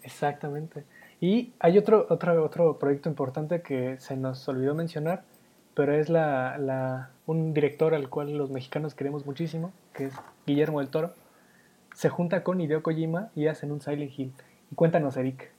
Exactamente. 0.04 0.84
Y 1.22 1.54
hay 1.60 1.78
otro, 1.78 2.06
otro, 2.10 2.44
otro 2.44 2.78
proyecto 2.78 3.10
importante 3.10 3.62
que 3.62 3.98
se 4.00 4.16
nos 4.16 4.48
olvidó 4.48 4.76
mencionar, 4.76 5.24
pero 5.74 5.94
es 5.94 6.10
la, 6.10 6.58
la, 6.58 7.12
un 7.26 7.54
director 7.54 7.94
al 7.96 8.10
cual 8.10 8.38
los 8.38 8.52
mexicanos 8.52 8.96
queremos 8.96 9.26
muchísimo, 9.26 9.72
que 9.94 10.06
es 10.06 10.14
Guillermo 10.46 10.80
del 10.80 10.90
Toro. 10.90 11.14
Se 11.94 12.10
junta 12.10 12.44
con 12.44 12.60
Hideo 12.60 12.84
Kojima 12.84 13.30
y 13.36 13.48
hacen 13.48 13.72
un 13.72 13.82
Silent 13.82 14.12
Hill. 14.18 14.34
Y 14.72 14.76
cuéntanos, 14.76 15.16
Eric, 15.18 15.52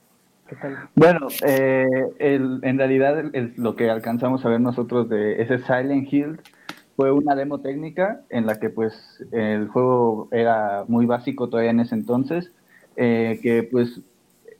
bueno, 0.95 1.27
eh, 1.45 1.87
en 2.19 2.77
realidad 2.77 3.23
lo 3.55 3.75
que 3.75 3.89
alcanzamos 3.89 4.45
a 4.45 4.49
ver 4.49 4.61
nosotros 4.61 5.09
de 5.09 5.41
ese 5.41 5.59
Silent 5.59 6.11
Hill 6.11 6.39
fue 6.95 7.11
una 7.11 7.35
demo 7.35 7.59
técnica 7.59 8.21
en 8.29 8.47
la 8.47 8.59
que 8.59 8.69
pues 8.71 9.23
el 9.31 9.67
juego 9.67 10.29
era 10.31 10.83
muy 10.87 11.05
básico 11.05 11.47
todavía 11.47 11.71
en 11.71 11.79
ese 11.79 11.95
entonces, 11.95 12.51
eh, 12.95 13.39
que 13.43 13.63
pues 13.63 14.01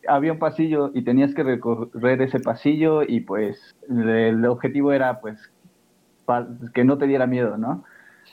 había 0.08 0.34
un 0.34 0.40
pasillo 0.40 0.92
y 0.94 1.02
tenías 1.02 1.34
que 1.34 1.44
recorrer 1.44 2.22
ese 2.22 2.40
pasillo 2.40 3.02
y 3.02 3.22
pues 3.22 3.76
el 3.90 4.46
objetivo 4.46 4.94
era 4.94 5.20
pues 5.20 5.38
que 6.74 6.84
no 6.84 6.98
te 6.98 7.08
diera 7.08 7.26
miedo, 7.26 7.58
¿no? 7.58 7.84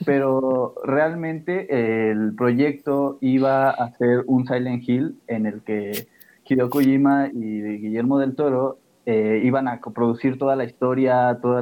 Pero 0.04 0.74
realmente 0.84 2.10
el 2.10 2.34
proyecto 2.34 3.16
iba 3.20 3.70
a 3.70 3.90
ser 3.92 4.24
un 4.26 4.46
Silent 4.46 4.86
Hill 4.86 5.16
en 5.28 5.46
el 5.46 5.62
que 5.62 6.08
Hideo 6.46 6.70
Kojima 6.70 7.28
y 7.32 7.62
Guillermo 7.78 8.18
del 8.18 8.34
Toro 8.34 8.78
eh, 9.06 9.42
iban 9.44 9.68
a 9.68 9.80
producir 9.80 10.38
toda 10.38 10.56
la 10.56 10.64
historia, 10.64 11.38
todo 11.40 11.60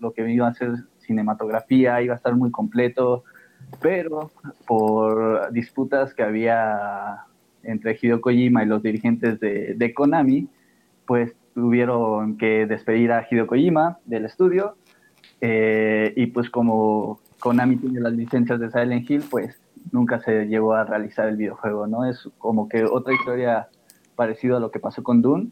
lo 0.00 0.12
que 0.12 0.30
iba 0.30 0.48
a 0.48 0.54
ser 0.54 0.72
cinematografía, 0.98 2.02
iba 2.02 2.14
a 2.14 2.16
estar 2.16 2.34
muy 2.34 2.50
completo, 2.50 3.24
pero 3.80 4.30
por 4.66 5.52
disputas 5.52 6.14
que 6.14 6.22
había 6.22 7.24
entre 7.62 7.98
Hideo 8.00 8.20
Kojima 8.20 8.62
y 8.62 8.66
los 8.66 8.82
dirigentes 8.82 9.38
de, 9.38 9.92
Konami, 9.94 10.48
pues 11.06 11.34
tuvieron 11.54 12.36
que 12.36 12.66
despedir 12.66 13.12
a 13.12 13.26
Hideo 13.30 13.46
Kojima 13.46 13.98
del 14.04 14.24
estudio 14.24 14.76
eh, 15.40 16.12
y 16.16 16.26
pues 16.26 16.50
como 16.50 17.20
Konami 17.38 17.76
tiene 17.76 18.00
las 18.00 18.12
licencias 18.12 18.58
de 18.58 18.70
Silent 18.70 19.08
Hill, 19.08 19.24
pues 19.30 19.60
nunca 19.90 20.20
se 20.20 20.46
llegó 20.46 20.74
a 20.74 20.84
realizar 20.84 21.28
el 21.28 21.36
videojuego, 21.36 21.86
¿no? 21.86 22.04
Es 22.04 22.28
como 22.38 22.68
que 22.68 22.84
otra 22.84 23.14
historia 23.14 23.68
parecido 24.22 24.56
a 24.56 24.60
lo 24.60 24.70
que 24.70 24.78
pasó 24.78 25.02
con 25.02 25.20
Dune, 25.20 25.50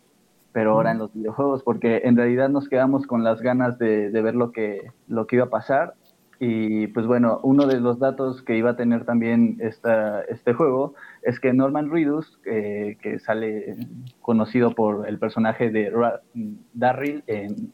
pero 0.52 0.70
ahora 0.70 0.92
en 0.92 0.98
los 0.98 1.12
videojuegos, 1.12 1.64
porque 1.64 2.02
en 2.04 2.16
realidad 2.16 2.48
nos 2.48 2.68
quedamos 2.68 3.04
con 3.04 3.24
las 3.24 3.40
ganas 3.40 3.80
de, 3.80 4.10
ver 4.10 4.36
lo 4.36 4.52
que, 4.52 4.92
lo 5.08 5.26
que 5.26 5.36
iba 5.36 5.46
a 5.46 5.50
pasar. 5.50 5.94
Y 6.38 6.86
pues 6.86 7.04
bueno, 7.04 7.40
uno 7.42 7.66
de 7.66 7.80
los 7.80 7.98
datos 7.98 8.42
que 8.42 8.56
iba 8.56 8.70
a 8.70 8.76
tener 8.76 9.04
también 9.04 9.56
esta, 9.58 10.22
este 10.22 10.54
juego 10.54 10.94
es 11.22 11.40
que 11.40 11.52
Norman 11.52 11.90
Reedus, 11.90 12.38
que 12.44 13.18
sale 13.18 13.76
conocido 14.20 14.70
por 14.70 15.08
el 15.08 15.18
personaje 15.18 15.70
de 15.70 15.92
Darryl 16.72 17.24
en 17.26 17.72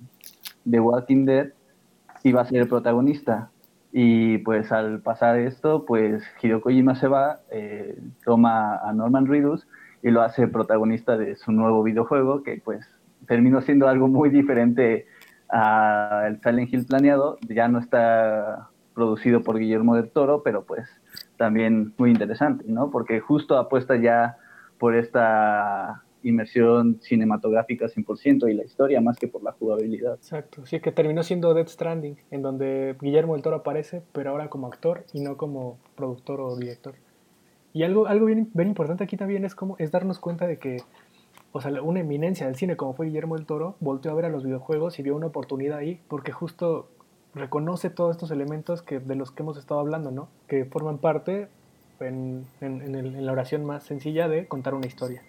The 0.68 0.80
Walking 0.80 1.26
Dead, 1.26 1.48
iba 2.22 2.40
a 2.40 2.46
ser 2.46 2.62
el 2.62 2.68
protagonista. 2.68 3.50
Y 3.92 4.38
pues 4.38 4.72
al 4.72 5.00
pasar 5.02 5.38
esto, 5.38 5.84
pues 5.84 6.22
Hideo 6.42 6.62
Kojima 6.62 6.94
se 6.96 7.06
va, 7.06 7.40
eh, 7.50 7.98
toma 8.24 8.76
a 8.76 8.94
Norman 8.94 9.26
Reedus 9.26 9.66
y 10.06 10.12
lo 10.12 10.22
hace 10.22 10.46
protagonista 10.46 11.16
de 11.16 11.34
su 11.34 11.50
nuevo 11.50 11.82
videojuego, 11.82 12.44
que 12.44 12.62
pues 12.64 12.86
terminó 13.26 13.60
siendo 13.60 13.88
algo 13.88 14.06
muy 14.06 14.30
diferente 14.30 15.08
al 15.48 16.40
Silent 16.44 16.72
Hill 16.72 16.86
planeado. 16.86 17.38
Ya 17.48 17.66
no 17.66 17.80
está 17.80 18.70
producido 18.94 19.42
por 19.42 19.58
Guillermo 19.58 19.96
del 19.96 20.08
Toro, 20.10 20.44
pero 20.44 20.62
pues 20.62 20.88
también 21.36 21.92
muy 21.98 22.12
interesante, 22.12 22.64
¿no? 22.68 22.88
Porque 22.92 23.18
justo 23.18 23.58
apuesta 23.58 23.96
ya 23.96 24.36
por 24.78 24.94
esta 24.94 26.04
inmersión 26.22 27.00
cinematográfica 27.02 27.86
100% 27.86 28.48
y 28.48 28.54
la 28.54 28.62
historia 28.62 29.00
más 29.00 29.18
que 29.18 29.26
por 29.26 29.42
la 29.42 29.50
jugabilidad. 29.50 30.14
Exacto, 30.14 30.66
sí, 30.66 30.78
que 30.78 30.92
terminó 30.92 31.24
siendo 31.24 31.52
Dead 31.52 31.66
Stranding, 31.66 32.16
en 32.30 32.42
donde 32.42 32.94
Guillermo 33.00 33.32
del 33.32 33.42
Toro 33.42 33.56
aparece, 33.56 34.04
pero 34.12 34.30
ahora 34.30 34.50
como 34.50 34.68
actor 34.68 35.04
y 35.12 35.20
no 35.20 35.36
como 35.36 35.78
productor 35.96 36.40
o 36.40 36.56
director. 36.56 36.94
Y 37.76 37.82
algo, 37.82 38.06
algo 38.06 38.24
bien, 38.24 38.48
bien 38.54 38.68
importante 38.68 39.04
aquí 39.04 39.18
también 39.18 39.44
es, 39.44 39.54
como, 39.54 39.76
es 39.78 39.90
darnos 39.90 40.18
cuenta 40.18 40.46
de 40.46 40.58
que, 40.58 40.78
o 41.52 41.60
sea, 41.60 41.70
una 41.82 42.00
eminencia 42.00 42.46
del 42.46 42.56
cine 42.56 42.74
como 42.74 42.94
fue 42.94 43.04
Guillermo 43.04 43.36
del 43.36 43.44
Toro, 43.44 43.76
volteó 43.80 44.12
a 44.12 44.14
ver 44.14 44.24
a 44.24 44.30
los 44.30 44.44
videojuegos 44.44 44.98
y 44.98 45.02
vio 45.02 45.14
una 45.14 45.26
oportunidad 45.26 45.76
ahí, 45.76 46.00
porque 46.08 46.32
justo 46.32 46.88
reconoce 47.34 47.90
todos 47.90 48.12
estos 48.12 48.30
elementos 48.30 48.80
que, 48.80 48.98
de 48.98 49.14
los 49.14 49.30
que 49.30 49.42
hemos 49.42 49.58
estado 49.58 49.78
hablando, 49.78 50.10
¿no? 50.10 50.30
Que 50.48 50.64
forman 50.64 50.96
parte 50.96 51.48
en, 52.00 52.46
en, 52.62 53.26
la 53.26 53.32
oración 53.32 53.66
más 53.66 53.84
sencilla 53.84 54.26
de 54.26 54.48
contar 54.48 54.72
una 54.72 54.86
historia. 54.86 55.22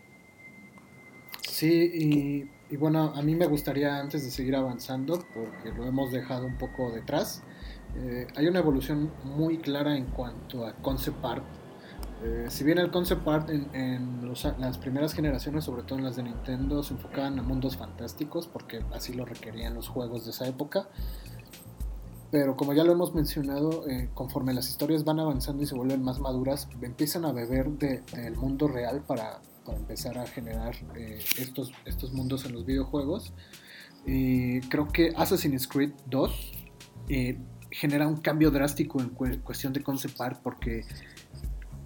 Sí, 1.41 1.91
y, 1.93 2.73
y, 2.73 2.77
bueno, 2.77 3.11
a 3.13 3.21
mí 3.23 3.35
me 3.35 3.47
gustaría, 3.47 3.99
antes 3.99 4.23
de 4.23 4.31
seguir 4.31 4.55
avanzando, 4.55 5.19
porque 5.33 5.77
lo 5.77 5.85
hemos 5.85 6.13
dejado 6.13 6.45
un 6.45 6.57
poco 6.57 6.91
detrás, 6.91 7.43
eh, 7.97 8.25
hay 8.37 8.47
una 8.47 8.59
evolución 8.59 9.11
muy 9.25 9.57
clara 9.57 9.97
en 9.97 10.05
cuanto 10.05 10.65
a 10.65 10.71
concept 10.75 11.25
art 11.25 11.43
eh, 12.23 12.47
si 12.49 12.63
bien 12.63 12.79
el 12.79 12.89
concept 12.89 13.27
art 13.27 13.49
en, 13.49 14.27
las 14.59 14.77
primeras 14.77 15.13
generaciones, 15.13 15.63
sobre 15.63 15.83
todo 15.83 15.99
en 15.99 16.05
las 16.05 16.15
de 16.15 16.23
Nintendo, 16.23 16.81
se 16.83 16.93
enfocaban 16.93 17.37
a 17.39 17.43
mundos 17.43 17.77
fantásticos 17.77 18.47
porque 18.47 18.83
así 18.93 19.13
lo 19.13 19.25
requerían 19.25 19.75
los 19.75 19.87
juegos 19.87 20.25
de 20.25 20.31
esa 20.31 20.47
época. 20.47 20.87
Pero 22.31 22.57
como 22.57 22.73
ya 22.73 22.83
lo 22.83 22.91
hemos 22.91 23.13
mencionado, 23.13 23.87
eh, 23.87 24.09
conforme 24.13 24.53
las 24.53 24.67
historias 24.69 25.05
van 25.05 25.19
avanzando 25.19 25.63
y 25.63 25.65
se 25.65 25.75
vuelven 25.75 26.03
más 26.03 26.19
maduras, 26.19 26.67
empiezan 26.81 27.23
a 27.23 27.31
beber 27.31 27.69
del 27.69 28.35
mundo 28.35 28.67
real 28.67 29.03
para, 29.05 29.39
empezar 29.67 30.17
a 30.17 30.25
generar 30.25 30.75
eh, 30.95 31.19
estos, 31.37 31.71
estos 31.85 32.13
mundos 32.13 32.45
en 32.45 32.53
los 32.53 32.65
videojuegos. 32.65 33.33
Y 34.05 34.61
creo 34.61 34.87
que 34.87 35.13
Assassin's 35.15 35.67
Creed 35.67 35.91
2 36.07 36.51
genera 37.69 38.07
un 38.07 38.17
cambio 38.17 38.49
drástico 38.51 39.01
en 39.01 39.09
cuestión 39.39 39.73
de 39.73 39.83
concept 39.83 40.19
art 40.21 40.39
porque 40.41 40.85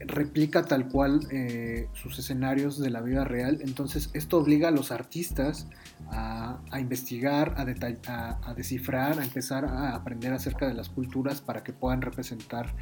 replica 0.07 0.63
tal 0.63 0.87
cual 0.87 1.27
eh, 1.31 1.87
sus 1.93 2.17
escenarios 2.19 2.79
de 2.79 2.89
la 2.89 3.01
vida 3.01 3.23
real. 3.23 3.59
Entonces 3.61 4.09
esto 4.13 4.37
obliga 4.37 4.69
a 4.69 4.71
los 4.71 4.91
artistas 4.91 5.67
a, 6.09 6.59
investigar, 6.79 7.55
a, 7.57 8.53
descifrar, 8.53 9.19
a 9.19 9.23
empezar 9.23 9.65
a 9.65 9.95
aprender 9.95 10.33
acerca 10.33 10.67
de 10.67 10.73
las 10.73 10.89
culturas 10.89 11.41
para 11.41 11.63
que 11.63 11.73
puedan 11.73 12.01
representar 12.01 12.73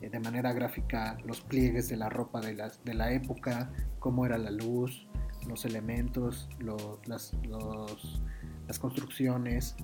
eh, 0.00 0.10
de 0.10 0.20
manera 0.20 0.52
gráfica 0.52 1.18
los 1.24 1.40
pliegues 1.40 1.88
de 1.88 1.96
la 1.96 2.08
ropa 2.08 2.40
de 2.40 2.94
la 2.94 3.12
época, 3.12 3.70
cómo 3.98 4.26
era 4.26 4.38
la 4.38 4.50
luz, 4.50 5.06
los 5.46 5.64
elementos, 5.64 6.48
las, 7.06 7.32
las 8.66 8.78
construcciones. 8.78 9.76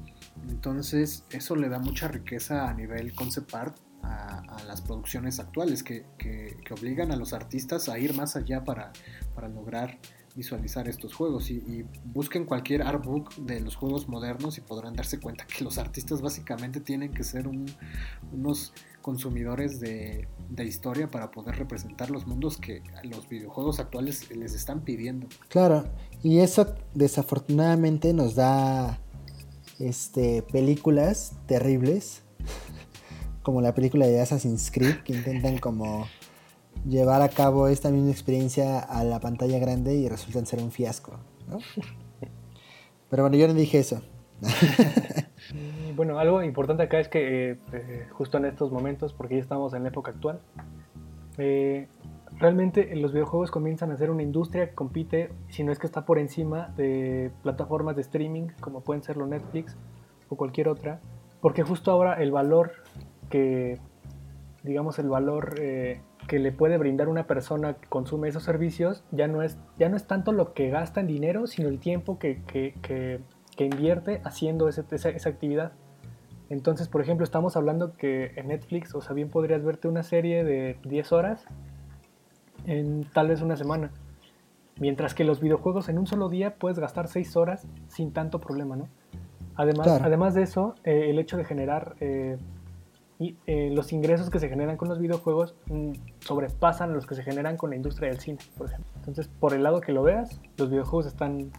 Entonces 0.48 1.24
eso 1.30 1.56
le 1.56 1.68
da 1.68 1.78
mucha 1.78 2.08
riqueza 2.08 2.68
a 2.68 2.74
nivel 2.74 3.14
concept 3.14 3.54
art 3.54 3.76
a, 4.02 4.62
las 4.66 4.80
producciones 4.80 5.38
actuales 5.38 5.82
que, 5.82 6.06
que, 6.18 6.56
obligan 6.72 7.12
a 7.12 7.16
los 7.16 7.32
artistas 7.32 7.88
a 7.88 7.98
ir 7.98 8.14
más 8.14 8.36
allá 8.36 8.64
para, 8.64 8.92
para 9.34 9.48
lograr 9.48 9.98
visualizar 10.34 10.88
estos 10.88 11.14
juegos 11.14 11.50
y, 11.50 11.84
busquen 12.04 12.44
cualquier 12.44 12.82
artbook 12.82 13.34
de 13.36 13.60
los 13.60 13.76
juegos 13.76 14.08
modernos 14.08 14.58
y 14.58 14.60
podrán 14.60 14.94
darse 14.94 15.20
cuenta 15.20 15.46
que 15.46 15.64
los 15.64 15.78
artistas 15.78 16.22
básicamente 16.22 16.80
tienen 16.80 17.12
que 17.12 17.24
ser 17.24 17.46
unos 18.32 18.72
consumidores 19.02 19.80
de, 19.80 20.28
de, 20.48 20.64
historia 20.64 21.08
para 21.08 21.30
poder 21.30 21.56
representar 21.56 22.10
los 22.10 22.26
mundos 22.26 22.56
que 22.56 22.82
los 23.04 23.28
videojuegos 23.28 23.80
actuales 23.80 24.30
les 24.34 24.54
están 24.54 24.82
pidiendo. 24.82 25.26
Claro, 25.48 25.84
y 26.22 26.38
eso 26.38 26.74
desafortunadamente 26.94 28.12
nos 28.14 28.34
da 28.34 28.98
este 29.78 30.42
películas 30.42 31.32
terribles 31.46 32.22
como 33.42 33.60
la 33.60 33.74
película 33.74 34.06
de 34.06 34.20
Assassin's 34.20 34.70
Creed, 34.70 34.96
que 35.04 35.14
intentan 35.14 35.58
como 35.58 36.06
llevar 36.86 37.22
a 37.22 37.28
cabo 37.28 37.68
esta 37.68 37.90
misma 37.90 38.10
experiencia 38.10 38.78
a 38.78 39.04
la 39.04 39.20
pantalla 39.20 39.58
grande 39.58 39.94
y 39.94 40.08
resultan 40.08 40.46
ser 40.46 40.60
un 40.60 40.70
fiasco. 40.70 41.18
¿no? 41.48 41.58
Pero 43.10 43.22
bueno, 43.22 43.36
yo 43.36 43.46
no 43.48 43.54
dije 43.54 43.78
eso. 43.78 44.02
bueno, 45.96 46.18
algo 46.18 46.42
importante 46.42 46.82
acá 46.82 46.98
es 46.98 47.08
que 47.08 47.50
eh, 47.50 47.58
eh, 47.72 48.06
justo 48.12 48.38
en 48.38 48.46
estos 48.46 48.72
momentos, 48.72 49.12
porque 49.12 49.36
ya 49.36 49.40
estamos 49.40 49.74
en 49.74 49.82
la 49.82 49.90
época 49.90 50.10
actual, 50.10 50.40
eh, 51.38 51.88
realmente 52.38 52.94
los 52.96 53.12
videojuegos 53.12 53.50
comienzan 53.50 53.90
a 53.92 53.96
ser 53.96 54.10
una 54.10 54.22
industria 54.22 54.68
que 54.68 54.74
compite, 54.74 55.30
si 55.48 55.62
no 55.62 55.72
es 55.72 55.78
que 55.78 55.86
está 55.86 56.04
por 56.04 56.18
encima 56.18 56.68
de 56.76 57.30
plataformas 57.42 57.96
de 57.96 58.02
streaming 58.02 58.48
como 58.60 58.80
pueden 58.80 59.02
ser 59.02 59.16
los 59.16 59.28
Netflix 59.28 59.76
o 60.28 60.36
cualquier 60.36 60.68
otra, 60.68 61.00
porque 61.40 61.62
justo 61.62 61.90
ahora 61.90 62.14
el 62.14 62.30
valor 62.30 62.72
que, 63.32 63.78
digamos, 64.62 64.98
el 64.98 65.08
valor 65.08 65.54
que 66.26 66.38
le 66.38 66.52
puede 66.52 66.78
brindar 66.78 67.08
una 67.08 67.26
persona 67.26 67.74
que 67.74 67.88
consume 67.88 68.28
esos 68.28 68.42
servicios 68.42 69.04
ya 69.10 69.28
no 69.28 69.42
es, 69.42 69.58
ya 69.78 69.88
no 69.88 69.96
es 69.96 70.06
tanto 70.06 70.32
lo 70.32 70.54
que 70.54 70.70
gasta 70.70 71.00
en 71.00 71.06
dinero, 71.06 71.46
sino 71.46 71.68
el 71.68 71.78
tiempo 71.78 72.18
que, 72.18 72.42
que, 72.46 72.74
que, 72.82 73.20
invierte 73.64 74.20
haciendo 74.24 74.68
esa, 74.68 74.84
esa, 74.90 75.28
actividad. 75.28 75.72
Entonces, 76.50 76.88
por 76.88 77.00
ejemplo, 77.00 77.22
estamos 77.22 77.56
hablando 77.56 77.96
que 77.96 78.32
en 78.36 78.48
Netflix, 78.48 78.94
o 78.94 79.00
sea, 79.00 79.14
bien 79.14 79.28
podrías 79.28 79.62
verte 79.62 79.86
una 79.86 80.02
serie 80.02 80.42
de 80.42 80.76
10 80.84 81.12
horas 81.12 81.44
en 82.66 83.04
tal 83.12 83.28
vez 83.28 83.40
una 83.40 83.56
semana. 83.56 83.92
Mientras 84.80 85.14
que 85.14 85.22
los 85.22 85.40
videojuegos 85.40 85.88
en 85.88 85.98
un 85.98 86.06
solo 86.06 86.28
día 86.28 86.56
puedes 86.56 86.78
gastar 86.78 87.06
6 87.06 87.36
horas 87.36 87.66
sin 87.86 88.12
tanto 88.12 88.40
problema, 88.40 88.74
¿no? 88.74 88.88
Además, 89.54 89.86
además 89.86 90.34
de 90.34 90.42
eso, 90.42 90.74
eh, 90.82 91.10
el 91.10 91.18
hecho 91.18 91.36
de 91.36 91.44
generar 91.44 91.94
eh, 92.00 92.38
y 93.22 93.36
eh, 93.46 93.70
los 93.72 93.92
ingresos 93.92 94.30
que 94.30 94.40
se 94.40 94.48
generan 94.48 94.76
con 94.76 94.88
los 94.88 94.98
videojuegos 94.98 95.54
mm, 95.66 95.92
sobrepasan 96.20 96.92
los 96.92 97.06
que 97.06 97.14
se 97.14 97.22
generan 97.22 97.56
con 97.56 97.70
la 97.70 97.76
industria 97.76 98.08
del 98.08 98.18
cine, 98.18 98.38
por 98.58 98.66
ejemplo. 98.66 98.90
Entonces, 98.96 99.28
por 99.28 99.54
el 99.54 99.62
lado 99.62 99.80
que 99.80 99.92
lo 99.92 100.02
veas, 100.02 100.40
los 100.56 100.70
videojuegos 100.70 101.06
están 101.06 101.52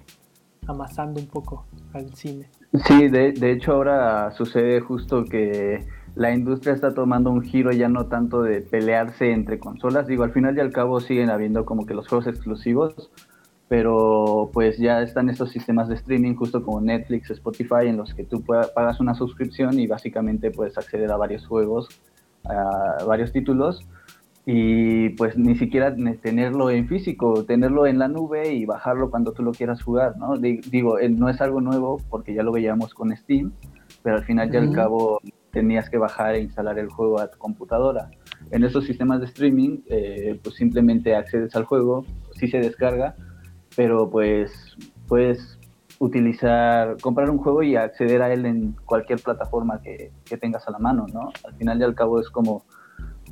amasando 0.68 1.22
un 1.22 1.28
poco 1.28 1.66
al 1.94 2.14
cine. 2.14 2.50
Sí, 2.86 3.08
de, 3.08 3.32
de 3.32 3.52
hecho 3.52 3.74
ahora 3.74 4.32
sucede 4.32 4.82
justo 4.82 5.24
que 5.24 5.86
la 6.16 6.34
industria 6.34 6.74
está 6.74 6.94
tomando 6.94 7.32
un 7.32 7.42
giro 7.42 7.72
ya 7.72 7.88
no 7.88 8.08
tanto 8.08 8.42
de 8.42 8.62
pelearse 8.62 9.32
entre 9.32 9.58
consolas, 9.58 10.06
digo, 10.06 10.24
al 10.24 10.32
final 10.32 10.58
y 10.58 10.60
al 10.60 10.72
cabo 10.72 11.00
siguen 11.00 11.30
habiendo 11.30 11.66
como 11.66 11.86
que 11.86 11.94
los 11.94 12.08
juegos 12.10 12.28
exclusivos, 12.28 13.10
pero 13.74 14.52
pues 14.54 14.78
ya 14.78 15.02
están 15.02 15.32
estos 15.32 15.50
sistemas 15.50 15.90
de 15.90 15.96
streaming 15.96 16.36
justo 16.36 16.62
como 16.62 16.80
Netflix, 16.80 17.32
Spotify, 17.32 17.88
en 17.88 17.98
los 17.98 18.14
que 18.14 18.24
tú 18.24 18.44
pagas 18.44 19.00
una 19.00 19.16
suscripción 19.16 19.80
y 19.80 19.88
básicamente 19.88 20.52
puedes 20.52 20.78
acceder 20.78 21.12
a 21.12 21.18
varios 21.18 21.48
juegos, 21.48 21.90
a 22.44 23.04
varios 23.04 23.32
títulos 23.32 23.84
y 24.46 25.10
pues 25.18 25.36
ni 25.40 25.56
siquiera 25.56 25.96
tenerlo 26.22 26.70
en 26.70 26.88
físico, 26.88 27.46
tenerlo 27.46 27.88
en 27.88 27.98
la 27.98 28.08
nube 28.08 28.54
y 28.54 28.64
bajarlo 28.66 29.10
cuando 29.10 29.32
tú 29.32 29.42
lo 29.42 29.54
quieras 29.54 29.82
jugar, 29.82 30.20
¿no? 30.20 30.38
Digo, 30.38 31.00
eh, 31.00 31.10
no 31.10 31.28
es 31.28 31.42
algo 31.42 31.60
nuevo 31.60 32.00
porque 32.12 32.36
ya 32.36 32.44
lo 32.44 32.52
veíamos 32.52 32.94
con 32.94 33.12
Steam, 33.18 33.54
pero 34.04 34.18
al 34.18 34.24
final 34.24 34.54
y 34.54 34.58
al 34.58 34.72
cabo 34.72 35.20
tenías 35.50 35.90
que 35.90 35.98
bajar 35.98 36.36
e 36.36 36.42
instalar 36.42 36.78
el 36.78 36.90
juego 36.90 37.20
a 37.20 37.32
tu 37.32 37.40
computadora. 37.40 38.12
En 38.52 38.64
esos 38.64 38.86
sistemas 38.86 39.20
de 39.20 39.26
streaming, 39.26 39.80
eh, 39.88 40.40
pues 40.44 40.58
simplemente 40.58 41.16
accedes 41.16 41.56
al 41.56 41.64
juego, 41.64 42.06
sí 42.36 42.48
se 42.48 42.60
descarga, 42.60 43.16
pero 43.76 44.10
pues 44.10 44.78
puedes 45.08 45.60
utilizar, 46.00 46.98
comprar 47.02 47.30
un 47.30 47.38
juego 47.38 47.64
y 47.64 47.76
acceder 47.76 48.22
a 48.22 48.34
él 48.34 48.46
en 48.46 48.76
cualquier 48.86 49.20
plataforma 49.20 49.82
que, 49.82 50.12
tengas 50.38 50.68
a 50.68 50.72
la 50.72 50.80
mano, 50.80 51.06
¿no? 51.14 51.32
Al 51.46 51.54
final 51.56 51.80
y 51.80 51.84
al 51.84 51.96
cabo 51.96 52.20
es 52.20 52.30
como, 52.30 52.66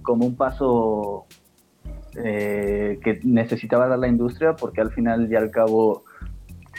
como 0.03 0.25
un 0.25 0.35
paso 0.35 1.25
eh, 2.23 2.99
que 3.03 3.19
necesitaba 3.23 3.87
dar 3.87 3.99
la 3.99 4.07
industria 4.07 4.55
porque 4.55 4.81
al 4.81 4.91
final 4.91 5.31
y 5.31 5.35
al 5.35 5.49
cabo 5.49 6.03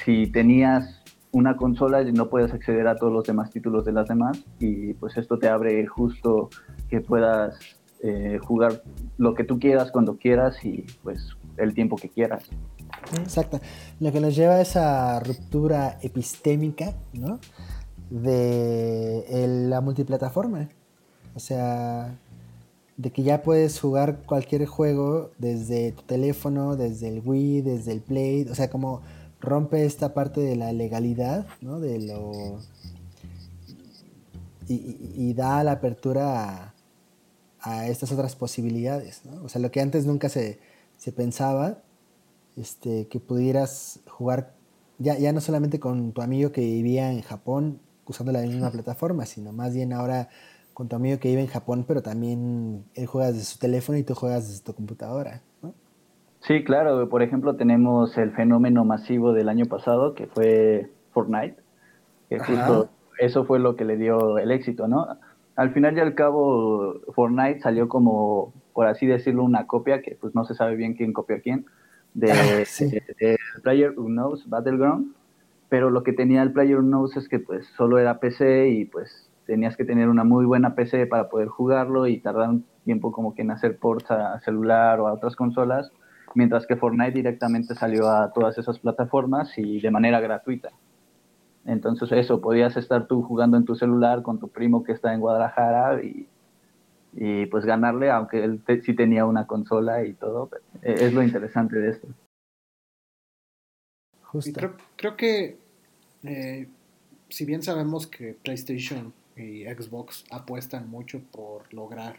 si 0.04 0.26
tenías 0.26 1.02
una 1.32 1.56
consola 1.56 2.04
no 2.04 2.28
puedes 2.28 2.52
acceder 2.52 2.86
a 2.86 2.96
todos 2.96 3.12
los 3.12 3.24
demás 3.24 3.50
títulos 3.50 3.84
de 3.84 3.92
las 3.92 4.08
demás 4.08 4.44
y 4.60 4.92
pues 4.94 5.16
esto 5.16 5.38
te 5.38 5.48
abre 5.48 5.86
justo 5.86 6.50
que 6.90 7.00
puedas 7.00 7.58
eh, 8.02 8.38
jugar 8.42 8.82
lo 9.16 9.34
que 9.34 9.44
tú 9.44 9.58
quieras 9.58 9.90
cuando 9.90 10.16
quieras 10.16 10.62
y 10.64 10.84
pues 11.02 11.36
el 11.56 11.72
tiempo 11.74 11.96
que 11.96 12.08
quieras. 12.08 12.50
Exacto. 13.18 13.60
Lo 14.00 14.12
que 14.12 14.20
nos 14.20 14.34
lleva 14.34 14.54
a 14.54 14.60
esa 14.60 15.20
ruptura 15.20 15.98
epistémica, 16.02 16.94
¿no? 17.12 17.38
De 18.10 19.46
la 19.68 19.80
multiplataforma. 19.80 20.68
O 21.34 21.40
sea, 21.40 22.14
de 22.96 23.10
que 23.10 23.22
ya 23.22 23.42
puedes 23.42 23.80
jugar 23.80 24.22
cualquier 24.26 24.66
juego 24.66 25.30
desde 25.38 25.92
tu 25.92 26.02
teléfono, 26.02 26.76
desde 26.76 27.08
el 27.08 27.22
Wii, 27.24 27.62
desde 27.62 27.92
el 27.92 28.00
Play. 28.00 28.46
O 28.50 28.54
sea, 28.54 28.70
como 28.70 29.02
rompe 29.40 29.84
esta 29.84 30.14
parte 30.14 30.40
de 30.40 30.56
la 30.56 30.72
legalidad, 30.72 31.46
¿no? 31.60 31.80
De 31.80 31.98
lo... 32.00 32.58
Y, 34.68 35.34
da 35.34 35.62
la 35.64 35.72
apertura 35.72 36.70
a, 36.70 36.74
a, 37.60 37.88
estas 37.88 38.10
otras 38.10 38.36
posibilidades, 38.36 39.20
¿no? 39.26 39.44
O 39.44 39.48
sea, 39.50 39.60
lo 39.60 39.70
que 39.70 39.82
antes 39.82 40.06
nunca 40.06 40.30
se, 40.30 40.60
se 40.96 41.12
pensaba, 41.12 41.82
este, 42.56 43.08
que 43.08 43.20
pudieras 43.20 44.00
jugar 44.08 44.54
ya, 44.98 45.18
ya 45.18 45.32
no 45.32 45.40
solamente 45.40 45.80
con 45.80 46.12
tu 46.12 46.22
amigo 46.22 46.52
que 46.52 46.60
vivía 46.60 47.10
en 47.10 47.22
Japón 47.22 47.80
usando 48.06 48.32
la 48.32 48.42
misma 48.42 48.70
plataforma, 48.70 49.26
sino 49.26 49.52
más 49.52 49.74
bien 49.74 49.92
ahora 49.92 50.28
con 50.74 50.88
tu 50.88 50.96
amigo 50.96 51.18
que 51.18 51.28
vive 51.28 51.42
en 51.42 51.48
Japón, 51.48 51.84
pero 51.86 52.02
también 52.02 52.84
él 52.94 53.06
juega 53.06 53.28
desde 53.28 53.44
su 53.44 53.58
teléfono 53.58 53.98
y 53.98 54.04
tú 54.04 54.14
juegas 54.14 54.48
desde 54.48 54.64
tu 54.64 54.74
computadora. 54.74 55.42
¿no? 55.62 55.74
Sí, 56.40 56.64
claro. 56.64 57.08
Por 57.08 57.22
ejemplo, 57.22 57.56
tenemos 57.56 58.16
el 58.16 58.32
fenómeno 58.32 58.84
masivo 58.84 59.32
del 59.32 59.48
año 59.48 59.66
pasado, 59.66 60.14
que 60.14 60.26
fue 60.26 60.90
Fortnite, 61.12 61.56
que 62.28 62.38
justo 62.38 62.88
eso 63.18 63.44
fue 63.44 63.58
lo 63.58 63.76
que 63.76 63.84
le 63.84 63.96
dio 63.96 64.38
el 64.38 64.50
éxito, 64.50 64.88
¿no? 64.88 65.06
Al 65.54 65.72
final 65.74 65.96
y 65.96 66.00
al 66.00 66.14
cabo, 66.14 67.00
Fortnite 67.14 67.60
salió 67.60 67.88
como, 67.88 68.54
por 68.72 68.86
así 68.86 69.06
decirlo, 69.06 69.44
una 69.44 69.66
copia, 69.66 70.00
que 70.00 70.16
pues 70.18 70.34
no 70.34 70.44
se 70.44 70.54
sabe 70.54 70.76
bien 70.76 70.94
quién 70.94 71.12
copió 71.12 71.36
a 71.36 71.40
quién, 71.40 71.66
de, 72.14 72.32
ah, 72.32 73.60
Player 73.62 73.98
Unknown's 73.98 74.48
Battleground, 74.48 75.14
pero 75.68 75.90
lo 75.90 76.02
que 76.02 76.12
tenía 76.12 76.42
el 76.42 76.52
Player 76.52 76.78
Unknown's 76.78 77.16
es 77.16 77.28
que 77.28 77.38
pues 77.38 77.66
solo 77.76 77.98
era 77.98 78.20
PC 78.20 78.68
y 78.68 78.84
pues 78.84 79.30
tenías 79.46 79.76
que 79.76 79.84
tener 79.84 80.08
una 80.08 80.24
muy 80.24 80.44
buena 80.44 80.74
PC 80.74 81.06
para 81.06 81.28
poder 81.28 81.48
jugarlo 81.48 82.06
y 82.06 82.18
tardar 82.18 82.50
un 82.50 82.64
tiempo 82.84 83.12
como 83.12 83.34
que 83.34 83.42
en 83.42 83.50
hacer 83.50 83.78
ports 83.78 84.10
a 84.10 84.40
celular 84.40 85.00
o 85.00 85.08
a 85.08 85.12
otras 85.12 85.36
consolas, 85.36 85.90
mientras 86.34 86.66
que 86.66 86.76
Fortnite 86.76 87.12
directamente 87.12 87.74
salió 87.74 88.08
a 88.08 88.32
todas 88.32 88.58
esas 88.58 88.78
plataformas 88.78 89.56
y 89.56 89.80
de 89.80 89.90
manera 89.90 90.20
gratuita. 90.20 90.70
Entonces 91.64 92.10
eso, 92.12 92.40
podías 92.40 92.76
estar 92.76 93.06
tú 93.06 93.22
jugando 93.22 93.56
en 93.56 93.64
tu 93.64 93.74
celular 93.74 94.22
con 94.22 94.38
tu 94.38 94.48
primo 94.48 94.82
que 94.82 94.92
está 94.92 95.14
en 95.14 95.20
Guadalajara 95.20 96.02
y 96.02 96.28
y 97.12 97.46
pues 97.46 97.64
ganarle, 97.64 98.10
aunque 98.10 98.42
él 98.42 98.62
sí 98.82 98.94
tenía 98.94 99.24
una 99.24 99.46
consola 99.46 100.04
y 100.04 100.14
todo, 100.14 100.50
e, 100.82 100.92
es 100.92 101.12
lo 101.12 101.22
interesante 101.22 101.76
de 101.76 101.90
esto. 101.90 102.08
Creo, 104.54 104.76
creo, 104.96 105.16
que 105.16 105.58
eh, 106.22 106.68
si 107.28 107.44
bien 107.44 107.62
sabemos 107.62 108.06
que 108.06 108.34
PlayStation 108.42 109.12
y 109.36 109.64
Xbox 109.64 110.24
apuestan 110.30 110.88
mucho 110.88 111.20
por 111.30 111.72
lograr 111.74 112.16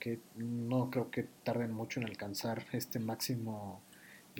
que 0.00 0.18
no 0.36 0.90
creo 0.90 1.10
que 1.10 1.26
tarden 1.44 1.72
mucho 1.72 2.00
en 2.00 2.06
alcanzar 2.06 2.66
este 2.72 2.98
máximo 2.98 3.80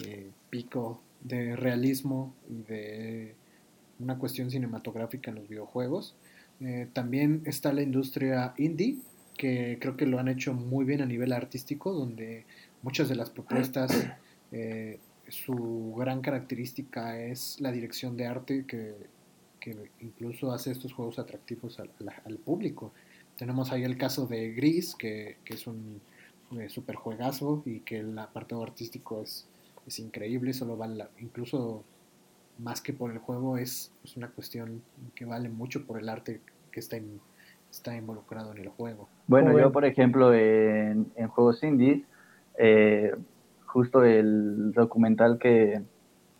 eh, 0.04 0.30
pico 0.50 1.00
de 1.22 1.56
realismo 1.56 2.34
y 2.48 2.62
de 2.62 3.34
una 3.98 4.18
cuestión 4.18 4.50
cinematográfica 4.50 5.30
en 5.30 5.36
los 5.36 5.48
videojuegos. 5.48 6.14
Eh, 6.60 6.88
también 6.92 7.42
está 7.46 7.72
la 7.72 7.82
industria 7.82 8.54
indie, 8.58 8.98
que 9.36 9.78
creo 9.80 9.96
que 9.96 10.06
lo 10.06 10.18
han 10.18 10.28
hecho 10.28 10.54
muy 10.54 10.84
bien 10.84 11.02
a 11.02 11.06
nivel 11.06 11.32
artístico, 11.32 11.92
donde 11.92 12.44
muchas 12.82 13.08
de 13.08 13.16
las 13.16 13.30
propuestas, 13.30 13.92
eh, 14.52 14.98
su 15.28 15.94
gran 15.96 16.20
característica 16.20 17.20
es 17.20 17.60
la 17.60 17.72
dirección 17.72 18.16
de 18.16 18.26
arte 18.26 18.64
que, 18.66 18.94
incluso 20.00 20.52
hace 20.52 20.70
estos 20.70 20.92
juegos 20.92 21.18
atractivos 21.18 21.80
al, 21.80 22.38
público. 22.38 22.92
Tenemos 23.36 23.72
ahí 23.72 23.82
el 23.82 23.98
caso 23.98 24.26
de 24.26 24.52
Gris, 24.52 24.94
que, 24.94 25.38
es 25.44 25.66
un 25.66 26.00
eh, 26.56 26.68
super 26.68 26.94
juegazo 26.94 27.64
y 27.66 27.80
que 27.80 27.98
el 27.98 28.16
apartado 28.16 28.62
artístico 28.62 29.22
es, 29.22 29.48
es 29.84 29.98
increíble, 29.98 30.52
solo 30.52 30.76
vale 30.76 31.06
incluso 31.18 31.82
más 32.58 32.80
que 32.80 32.92
por 32.92 33.10
el 33.10 33.18
juego, 33.18 33.58
es, 33.58 33.90
es 34.04 34.16
una 34.16 34.28
cuestión 34.28 34.82
que 35.16 35.24
vale 35.24 35.48
mucho 35.48 35.84
por 35.84 35.98
el 35.98 36.08
arte 36.08 36.40
que 36.70 36.78
está 36.78 36.96
en 36.96 37.20
está 37.76 37.96
involucrado 37.96 38.52
en 38.52 38.58
el 38.58 38.68
juego. 38.68 39.08
Bueno, 39.26 39.58
yo 39.58 39.70
por 39.70 39.84
ejemplo 39.84 40.32
en, 40.34 41.06
juegos 41.28 41.62
indies, 41.62 42.02
eh, 42.58 43.14
justo 43.66 44.02
el 44.04 44.72
documental 44.72 45.38
que, 45.38 45.82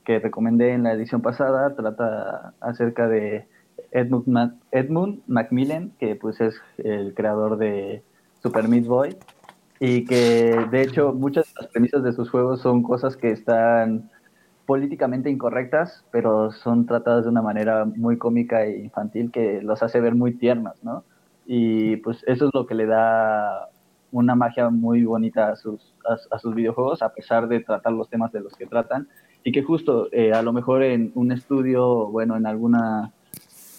que, 0.05 0.18
recomendé 0.18 0.72
en 0.72 0.82
la 0.82 0.93
edición 0.93 1.20
pasada 1.20 1.74
trata 1.74 2.55
acerca 2.61 3.09
de 3.09 3.47
Edmund, 3.93 4.59
Edmund 4.70 5.22
Macmillan, 5.26 5.93
que 5.99 6.16
pues 6.16 6.41
es 6.41 6.55
el 6.78 7.14
creador 7.14 7.59
de 7.59 8.03
Super 8.43 8.68
Meat 8.68 8.87
Boy, 8.87 9.16
y 9.78 10.05
que 10.05 10.66
de 10.70 10.82
hecho 10.82 11.12
muchas 11.12 11.47
de 11.47 11.62
las 11.62 11.70
premisas 11.70 12.03
de 12.03 12.12
sus 12.12 12.30
juegos 12.30 12.61
son 12.61 12.82
cosas 12.82 13.16
que 13.16 13.30
están 13.30 14.11
políticamente 14.64 15.30
incorrectas, 15.30 16.05
pero 16.11 16.51
son 16.51 16.87
tratadas 16.87 17.24
de 17.24 17.30
una 17.30 17.43
manera 17.43 17.84
muy 17.84 18.16
cómica 18.16 18.64
e 18.64 18.78
infantil 18.78 19.30
que 19.30 19.61
los 19.62 19.82
hace 19.82 20.01
ver 20.01 20.14
muy 20.14 20.34
tiernas, 20.34 20.82
¿no? 20.82 21.05
Y 21.47 21.97
pues 21.99 22.22
eso 22.26 22.49
es 22.49 22.51
lo 22.55 22.66
que 22.66 22.74
le 22.74 22.86
da 22.86 23.68
una 24.11 24.34
magia 24.34 24.68
muy 24.70 25.05
bonita 25.05 25.51
a 25.51 25.57
sus, 25.57 25.94
a, 26.30 26.38
sus 26.38 26.55
videojuegos, 26.55 27.03
a 27.03 27.12
pesar 27.12 27.49
de 27.49 27.61
tratar 27.61 27.92
los 27.92 28.09
temas 28.09 28.32
de 28.32 28.40
los 28.40 28.55
que 28.55 28.66
tratan, 28.66 29.09
y 29.44 29.53
que 29.53 29.62
justo 29.62 30.09
eh, 30.12 30.32
a 30.32 30.42
lo 30.42 30.53
mejor 30.53 30.82
en 30.82 31.12
un 31.14 31.32
estudio, 31.32 32.09
bueno, 32.09 32.36
en 32.36 32.47
alguna 32.47 33.12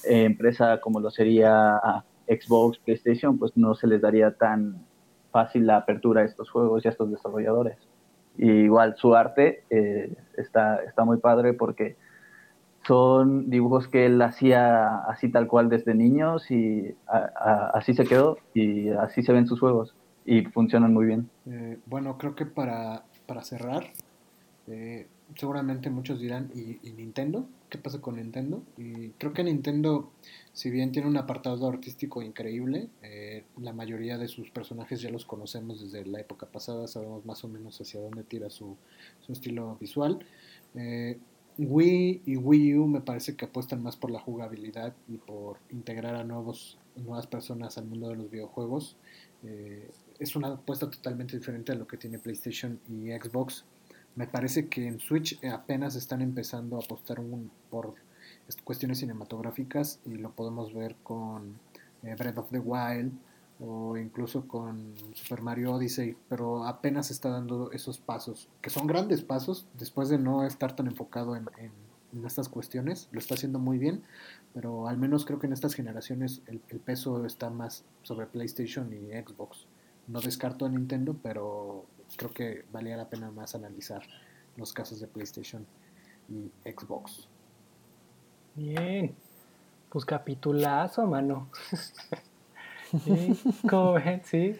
eh, 0.03 0.24
empresa 0.24 0.80
como 0.80 0.99
lo 0.99 1.11
sería 1.11 1.76
ah, 1.78 2.03
Xbox, 2.28 2.78
PlayStation, 2.80 3.38
pues 3.38 3.55
no 3.57 3.76
se 3.76 3.88
les 3.88 4.01
daría 4.01 4.32
tan 4.32 4.86
fácil 5.32 5.68
la 5.68 5.78
apertura 5.78 6.22
a 6.22 6.26
estos 6.26 6.49
juegos 6.49 6.86
y 6.86 6.88
a 6.88 6.91
estos 6.91 7.11
desarrolladores. 7.11 7.78
Y 8.38 8.49
igual 8.49 8.95
su 8.97 9.15
arte 9.15 9.63
eh, 9.70 10.15
está, 10.38 10.78
está 10.84 11.03
muy 11.03 11.18
padre 11.18 11.53
porque 11.53 11.97
son 12.88 13.50
dibujos 13.50 13.88
que 13.88 14.06
él 14.06 14.22
hacía 14.22 15.00
así 15.10 15.30
tal 15.30 15.48
cual 15.48 15.70
desde 15.70 15.94
niños 15.94 16.50
y 16.50 16.96
así 17.06 17.94
se 17.94 18.06
quedó 18.06 18.38
y 18.54 18.90
así 18.90 19.24
se 19.24 19.34
ven 19.34 19.48
sus 19.48 19.60
juegos 19.60 19.94
y 20.26 20.44
funcionan 20.44 20.94
muy 20.94 21.06
bien. 21.06 21.30
Eh, 21.46 21.78
bueno, 21.86 22.18
creo 22.18 22.36
que 22.36 22.46
para, 22.46 23.04
para 23.26 23.44
cerrar, 23.44 23.92
eh, 24.68 25.08
seguramente 25.36 25.90
muchos 25.90 26.20
dirán, 26.20 26.52
¿y, 26.54 26.92
Nintendo? 26.92 27.48
¿Qué 27.70 27.78
pasa 27.78 28.00
con 28.00 28.16
Nintendo? 28.16 28.64
Y 28.78 29.10
creo 29.12 29.34
que 29.34 29.44
Nintendo, 29.44 30.12
si 30.54 30.70
bien 30.70 30.92
tiene 30.92 31.08
un 31.08 31.18
apartado 31.18 31.68
artístico 31.68 32.22
increíble, 32.22 32.88
eh, 33.02 33.44
la 33.58 33.74
mayoría 33.74 34.18
de 34.18 34.28
sus 34.28 34.50
personajes 34.52 35.02
ya 35.02 35.10
los 35.10 35.26
conocemos 35.26 35.82
desde 35.82 36.06
la 36.06 36.20
época 36.22 36.46
pasada, 36.46 36.88
sabemos 36.88 37.26
más 37.26 37.44
o 37.44 37.50
menos 37.50 37.80
hacia 37.82 38.00
dónde 38.00 38.24
tira 38.24 38.50
su, 38.50 38.78
su 39.22 39.32
estilo 39.34 39.78
visual. 39.80 40.20
Wii 41.58 42.22
y 42.26 42.38
Wii 42.38 42.78
U 42.78 42.88
me 42.88 43.01
parece 43.01 43.36
que 43.36 43.45
apuestan 43.45 43.82
más 43.82 43.95
por 43.95 44.12
la 44.12 44.20
jugabilidad 44.20 44.93
y 45.08 45.18
por 45.18 45.58
integrar 45.72 46.16
a 46.16 46.24
nuevos, 46.24 46.78
nuevas 46.95 47.26
personas 47.26 47.78
al 47.78 47.86
mundo 47.86 48.10
de 48.10 48.16
los 48.16 48.30
videojuegos. 48.30 48.95
Eh, 49.43 49.89
es 50.20 50.36
una 50.36 50.49
apuesta 50.49 50.89
totalmente 50.89 51.38
diferente 51.38 51.72
a 51.72 51.76
lo 51.76 51.88
que 51.88 51.97
tiene 51.97 52.20
PlayStation 52.20 52.80
y 52.88 53.10
Xbox. 53.10 53.66
Me 54.16 54.28
parece 54.28 54.68
que 54.68 54.88
en 54.88 54.99
Switch 54.99 55.43
apenas 55.45 55.95
están 55.95 56.22
empezando 56.22 56.78
a 56.78 56.84
apostar 56.84 57.20
un, 57.20 57.51
por 57.70 57.95
cuestiones 58.64 58.99
cinematográficas 58.99 59.99
y 60.05 60.16
lo 60.16 60.32
podemos 60.32 60.74
ver 60.74 60.95
con 61.03 61.60
eh, 62.03 62.16
Breath 62.18 62.38
of 62.38 62.49
the 62.51 62.60
Wild 62.60 63.14
o 63.60 63.97
incluso 63.97 64.47
con 64.47 64.93
Super 65.14 65.41
Mario 65.41 65.74
Odyssey, 65.74 66.16
pero 66.30 66.66
apenas 66.66 67.10
está 67.10 67.30
dando 67.30 67.72
esos 67.72 67.97
pasos, 67.97 68.49
que 68.62 68.70
son 68.70 68.86
grandes 68.86 69.22
pasos, 69.22 69.66
después 69.74 70.10
de 70.10 70.20
no 70.20 70.45
estar 70.45 70.76
tan 70.76 70.88
enfocado 70.88 71.36
en, 71.36 71.47
estas 72.26 72.49
cuestiones, 72.49 73.10
lo 73.12 73.20
está 73.20 73.36
haciendo 73.36 73.60
muy 73.60 73.78
bien, 73.78 74.01
pero 74.53 74.88
al 74.88 74.97
menos 74.97 75.26
creo 75.26 75.39
que 75.39 75.45
en 75.45 75.53
estas 75.53 75.76
generaciones 75.76 76.41
el, 76.47 76.60
peso 76.80 77.26
está 77.26 77.49
más 77.49 77.84
sobre 78.01 78.26
PlayStation 78.26 78.91
y 78.91 79.12
Xbox. 79.12 79.66
No 80.08 80.22
descarto 80.22 80.66
a 80.66 80.70
Nintendo, 80.70 81.16
pero 81.22 81.86
creo 82.16 82.32
que 82.34 82.66
valía 82.72 82.97
la 82.97 83.10
pena 83.10 83.30
más 83.30 83.53
analizar 83.53 84.01
los 84.55 84.74
casos 84.74 84.99
de 84.99 85.08
PlayStation 85.08 85.66
y 86.30 86.49
Xbox. 86.68 87.28
Bien, 88.55 89.14
pues 89.89 90.03
capitulazo, 90.05 91.05
mano. 91.05 91.49
Sí, 93.04 94.56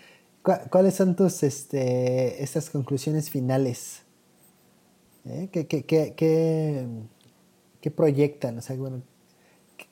¿Cuáles 0.70 0.96
son 0.96 1.16
tus 1.16 1.44
este, 1.44 2.42
estas 2.42 2.70
conclusiones 2.70 3.30
finales? 3.30 4.04
¿Eh? 5.26 5.50
¿Qué, 5.52 5.68
qué, 5.68 5.84
qué, 5.84 6.14
qué, 7.82 7.92
proyectan? 7.92 8.58
O 8.58 8.62
sea, 8.62 8.78
bueno, 8.78 9.02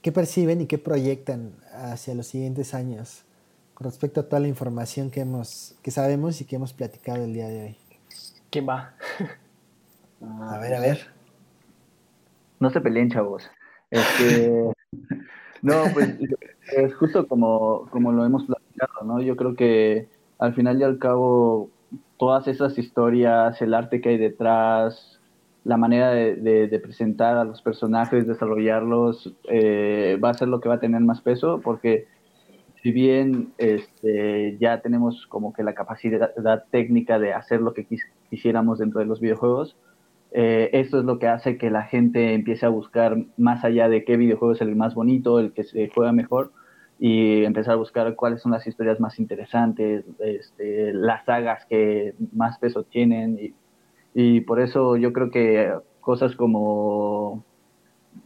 ¿qué 0.01 0.11
perciben 0.13 0.61
y 0.61 0.65
qué 0.65 0.77
proyectan 0.77 1.53
hacia 1.73 2.15
los 2.15 2.27
siguientes 2.27 2.73
años 2.73 3.25
con 3.73 3.85
respecto 3.85 4.21
a 4.21 4.29
toda 4.29 4.39
la 4.39 4.47
información 4.47 5.11
que 5.11 5.21
hemos, 5.21 5.75
que 5.81 5.91
sabemos 5.91 6.39
y 6.39 6.45
que 6.45 6.55
hemos 6.55 6.71
platicado 6.71 7.25
el 7.25 7.33
día 7.33 7.49
de 7.49 7.63
hoy? 7.63 7.77
¿Quién 8.49 8.69
va? 8.69 8.95
a 10.21 10.57
ver, 10.59 10.73
a 10.73 10.79
ver. 10.79 11.07
No 12.61 12.69
se 12.69 12.79
peleen, 12.79 13.11
chavos. 13.11 13.49
Este, 13.91 14.49
no, 15.61 15.83
pues 15.93 16.15
es 16.71 16.95
justo 16.95 17.27
como, 17.27 17.87
como 17.91 18.11
lo 18.11 18.25
hemos 18.25 18.45
platicado, 18.45 19.05
¿no? 19.05 19.21
Yo 19.21 19.35
creo 19.35 19.55
que 19.55 20.07
al 20.39 20.53
final 20.53 20.79
y 20.79 20.83
al 20.83 20.99
cabo, 20.99 21.69
todas 22.17 22.47
esas 22.47 22.77
historias, 22.77 23.61
el 23.61 23.73
arte 23.73 24.01
que 24.01 24.09
hay 24.09 24.17
detrás, 24.17 25.19
la 25.63 25.77
manera 25.77 26.11
de, 26.11 26.79
presentar 26.81 27.37
a 27.37 27.43
los 27.43 27.61
personajes, 27.61 28.27
desarrollarlos, 28.27 29.33
eh, 29.45 30.19
va 30.23 30.29
a 30.29 30.33
ser 30.35 30.47
lo 30.47 30.59
que 30.59 30.69
va 30.69 30.75
a 30.75 30.79
tener 30.79 31.01
más 31.01 31.21
peso, 31.21 31.59
porque 31.63 32.07
si 32.83 32.91
bien 32.91 33.51
este, 33.57 34.57
ya 34.59 34.81
tenemos 34.81 35.25
como 35.27 35.53
que 35.53 35.63
la 35.63 35.73
capacidad 35.73 36.65
técnica 36.69 37.17
de 37.17 37.33
hacer 37.33 37.61
lo 37.61 37.73
que 37.73 37.87
quisiéramos 38.29 38.77
dentro 38.77 38.99
de 38.99 39.07
los 39.07 39.19
videojuegos, 39.19 39.75
eh, 40.37 40.69
esto 40.73 40.99
es 40.99 41.05
lo 41.05 41.17
que 41.17 41.29
hace 41.29 41.57
que 41.57 41.69
la 41.69 41.83
gente 41.83 42.33
empiece 42.33 42.65
a 42.65 42.69
buscar 42.69 43.15
más 43.37 43.63
allá 43.63 43.87
de 43.87 44.03
qué 44.03 44.17
videojuego 44.17 44.53
es 44.53 44.59
el 44.59 44.75
más 44.75 44.93
bonito, 44.93 45.39
el 45.39 45.53
que 45.53 45.63
se 45.63 45.89
juega 45.95 46.11
mejor, 46.11 46.51
y 46.99 47.45
empezar 47.45 47.75
a 47.75 47.77
buscar 47.77 48.13
cuáles 48.15 48.41
son 48.41 48.51
las 48.51 48.67
historias 48.67 48.99
más 48.99 49.17
interesantes, 49.17 50.03
este, 50.19 50.91
las 50.91 51.23
sagas 51.23 51.65
que 51.67 52.15
más 52.33 52.57
peso 52.57 52.83
tienen. 52.83 53.53
Y, 54.13 54.41
por 54.41 54.59
eso 54.59 54.97
yo 54.97 55.13
creo 55.13 55.31
que 55.31 55.73
cosas 56.01 56.35
como 56.35 57.45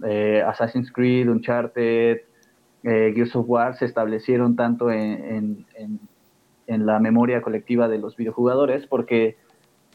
eh, 0.04 0.44
Assassin's 0.48 0.92
Creed, 0.92 1.30
Uncharted, 1.30 2.22
eh, 2.86 3.12
Gears 3.14 3.36
of 3.36 3.48
War 3.48 3.76
se 3.76 3.86
establecieron 3.86 4.56
tanto 4.56 4.90
en, 4.90 5.68
en 6.66 6.86
la 6.88 7.00
memoria 7.00 7.44
colectiva 7.44 7.88
de 7.88 8.00
los 8.00 8.16
videojugadores 8.16 8.88
porque 8.88 9.38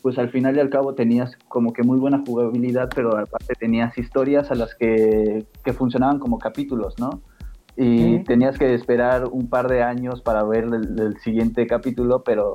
pues 0.05 0.19
al 0.19 0.29
final 0.29 0.55
y 0.55 0.61
al 0.61 0.69
cabo 0.69 0.95
tenías 0.95 1.35
como 1.49 1.73
que 1.73 1.83
muy 1.83 1.99
buena 1.99 2.23
jugabilidad, 2.27 2.91
pero 2.95 3.17
aparte 3.17 3.55
tenías 3.59 3.97
historias 3.97 4.51
a 4.51 4.55
las 4.55 4.75
que, 4.75 5.47
funcionaban 5.79 6.19
como 6.19 6.39
capítulos, 6.39 6.95
¿no? 6.99 7.23
Y 7.75 8.19
tenías 8.25 8.59
que 8.59 8.75
esperar 8.75 9.25
un 9.25 9.49
par 9.49 9.67
de 9.67 9.83
años 9.83 10.21
para 10.21 10.45
ver 10.45 10.65
el, 10.65 11.17
siguiente 11.21 11.67
capítulo, 11.67 12.23
pero 12.23 12.53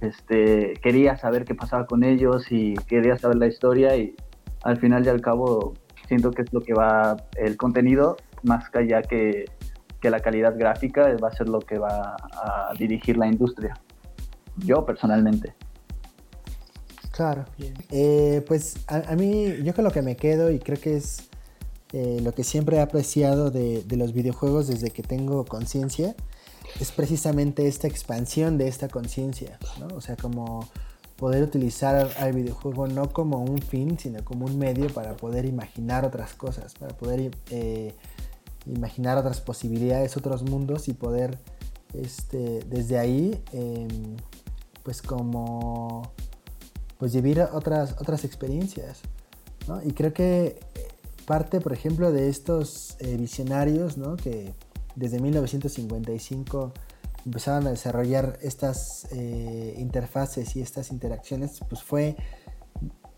este, 0.00 0.72
querías 0.82 1.20
saber 1.20 1.44
qué 1.44 1.54
pasaba 1.54 1.86
con 1.86 2.02
ellos 2.02 2.50
y 2.50 2.74
querías 2.88 3.20
saber 3.20 3.36
la 3.36 3.46
historia 3.46 3.96
y 3.96 4.16
al 4.64 4.76
final 4.78 5.06
y 5.06 5.08
al 5.08 5.20
cabo 5.20 5.74
siento 6.08 6.32
que 6.32 6.42
es 6.42 6.52
lo 6.52 6.62
que 6.62 6.74
va 6.74 7.16
el 7.36 7.56
contenido, 7.56 8.16
más 8.42 8.68
que 8.70 8.78
allá 8.80 9.02
que, 9.02 9.44
que 10.00 10.10
la 10.10 10.18
calidad 10.18 10.58
gráfica, 10.58 11.14
va 11.22 11.28
a 11.28 11.32
ser 11.32 11.48
lo 11.48 11.60
que 11.60 11.78
va 11.78 12.16
a 12.16 12.72
dirigir 12.76 13.18
la 13.18 13.28
industria. 13.28 13.74
Yo 14.56 14.84
personalmente. 14.84 15.54
Claro. 17.12 17.44
Eh, 17.90 18.42
pues 18.48 18.76
a, 18.88 19.14
mí, 19.14 19.62
yo 19.62 19.74
con 19.74 19.84
lo 19.84 19.92
que 19.92 20.02
me 20.02 20.16
quedo 20.16 20.50
y 20.50 20.58
creo 20.58 20.80
que 20.80 20.96
es 20.96 21.28
eh, 21.92 22.20
lo 22.22 22.34
que 22.34 22.42
siempre 22.42 22.78
he 22.78 22.80
apreciado 22.80 23.50
de, 23.50 23.84
los 23.90 24.14
videojuegos 24.14 24.66
desde 24.66 24.90
que 24.90 25.02
tengo 25.02 25.44
conciencia, 25.44 26.16
es 26.80 26.90
precisamente 26.90 27.68
esta 27.68 27.86
expansión 27.86 28.56
de 28.56 28.66
esta 28.66 28.88
conciencia, 28.88 29.58
¿no? 29.78 29.94
O 29.94 30.00
sea, 30.00 30.16
como 30.16 30.66
poder 31.16 31.42
utilizar 31.42 32.10
al 32.18 32.32
videojuego 32.32 32.88
no 32.88 33.12
como 33.12 33.44
un 33.44 33.60
fin, 33.60 33.98
sino 33.98 34.24
como 34.24 34.46
un 34.46 34.58
medio 34.58 34.88
para 34.88 35.14
poder 35.14 35.44
imaginar 35.44 36.06
otras 36.06 36.32
cosas, 36.32 36.72
para 36.74 36.96
poder 36.96 37.30
eh, 37.50 37.94
imaginar 38.64 39.18
otras 39.18 39.42
posibilidades, 39.42 40.16
otros 40.16 40.42
mundos 40.44 40.88
y 40.88 40.94
poder 40.94 41.38
este, 41.92 42.60
desde 42.70 42.98
ahí, 42.98 43.38
em, 43.52 44.16
pues 44.82 45.02
como 45.02 46.10
pues 47.02 47.14
vivir 47.14 47.40
otras, 47.52 47.96
otras 47.98 48.24
experiencias. 48.24 49.00
¿no? 49.66 49.82
Y 49.82 49.90
creo 49.90 50.12
que 50.12 50.60
parte, 51.26 51.60
por 51.60 51.72
ejemplo, 51.72 52.12
de 52.12 52.28
estos 52.28 52.96
eh, 53.00 53.16
visionarios 53.16 53.98
¿no? 53.98 54.14
que 54.14 54.54
desde 54.94 55.18
1955 55.18 56.72
empezaron 57.26 57.66
a 57.66 57.70
desarrollar 57.70 58.38
estas 58.40 59.08
eh, 59.10 59.74
interfaces 59.78 60.54
y 60.54 60.60
estas 60.60 60.92
interacciones, 60.92 61.58
pues 61.68 61.82
fue 61.82 62.14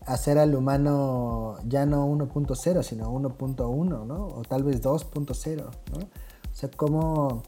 hacer 0.07 0.39
al 0.39 0.55
humano 0.55 1.57
ya 1.67 1.85
no 1.85 2.07
1.0, 2.07 2.81
sino 2.81 3.11
1.1, 3.11 4.07
¿no? 4.07 4.25
O 4.29 4.41
tal 4.41 4.63
vez 4.63 4.81
2.0, 4.81 5.57
¿no? 5.57 5.69
O 5.99 6.55
sea, 6.55 6.71
como 6.71 7.43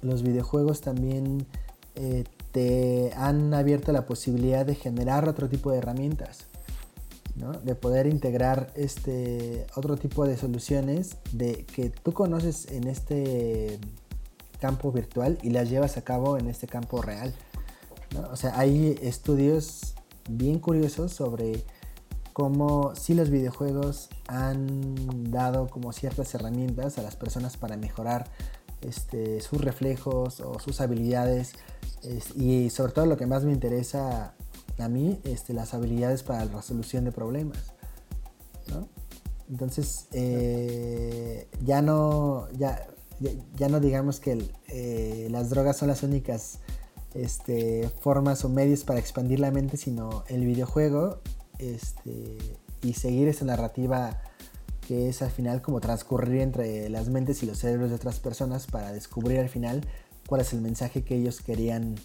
los 0.00 0.22
videojuegos 0.22 0.80
también 0.80 1.46
eh, 1.94 2.24
te 2.52 3.12
han 3.16 3.54
abierto 3.54 3.92
la 3.92 4.06
posibilidad 4.06 4.64
de 4.64 4.74
generar 4.74 5.28
otro 5.28 5.48
tipo 5.48 5.70
de 5.70 5.78
herramientas, 5.78 6.46
de 7.64 7.74
poder 7.74 8.06
integrar 8.06 8.70
este 8.76 9.66
otro 9.74 9.96
tipo 9.96 10.26
de 10.26 10.36
soluciones 10.36 11.16
de 11.32 11.64
que 11.64 11.88
tú 11.88 12.12
conoces 12.12 12.70
en 12.70 12.86
este 12.86 13.80
campo 14.60 14.92
virtual 14.92 15.38
y 15.42 15.50
las 15.50 15.70
llevas 15.70 15.96
a 15.96 16.02
cabo 16.02 16.36
en 16.38 16.48
este 16.48 16.66
campo 16.66 17.00
real. 17.00 17.34
O 18.30 18.36
sea, 18.36 18.58
hay 18.58 18.98
estudios 19.02 19.94
bien 20.28 20.58
curiosos 20.58 21.12
sobre 21.12 21.64
cómo 22.32 22.94
si 22.94 23.14
los 23.14 23.30
videojuegos 23.30 24.08
han 24.28 25.30
dado 25.30 25.68
como 25.68 25.92
ciertas 25.92 26.34
herramientas 26.34 26.98
a 26.98 27.02
las 27.02 27.16
personas 27.16 27.56
para 27.56 27.76
mejorar 27.76 28.30
este, 28.82 29.40
sus 29.40 29.60
reflejos 29.60 30.40
o 30.40 30.58
sus 30.58 30.80
habilidades 30.80 31.52
y 32.34 32.70
sobre 32.70 32.92
todo 32.92 33.06
lo 33.06 33.16
que 33.16 33.26
más 33.26 33.44
me 33.44 33.52
interesa 33.52 34.34
a 34.78 34.88
mí, 34.88 35.20
este, 35.24 35.52
las 35.52 35.74
habilidades 35.74 36.22
para 36.22 36.44
la 36.44 36.52
resolución 36.56 37.04
de 37.04 37.12
problemas. 37.12 37.58
Entonces, 39.50 40.06
eh, 40.12 41.46
ya 41.62 41.82
no, 41.82 42.48
ya, 42.52 42.86
ya, 43.54 43.68
no 43.68 43.80
digamos 43.80 44.18
que 44.18 44.48
eh, 44.68 45.28
las 45.30 45.50
drogas 45.50 45.76
son 45.76 45.88
las 45.88 46.02
únicas 46.02 46.60
este, 47.14 47.90
formas 48.00 48.44
o 48.44 48.48
medios 48.48 48.84
para 48.84 48.98
expandir 48.98 49.40
la 49.40 49.50
mente, 49.50 49.76
sino 49.76 50.24
el 50.28 50.46
videojuego 50.46 51.20
este, 51.58 52.38
y 52.82 52.94
seguir 52.94 53.28
esa 53.28 53.44
narrativa 53.44 54.22
que 54.86 55.08
es 55.08 55.22
al 55.22 55.30
final 55.30 55.62
como 55.62 55.80
transcurrir 55.80 56.40
entre 56.40 56.88
las 56.88 57.08
mentes 57.08 57.42
y 57.42 57.46
los 57.46 57.58
cerebros 57.58 57.90
de 57.90 57.96
otras 57.96 58.20
personas 58.20 58.66
para 58.66 58.92
descubrir 58.92 59.38
al 59.38 59.48
final 59.48 59.86
cuál 60.26 60.40
es 60.40 60.52
el 60.52 60.60
mensaje 60.60 61.02
que 61.02 61.16
ellos 61.16 61.40
querían 61.40 61.96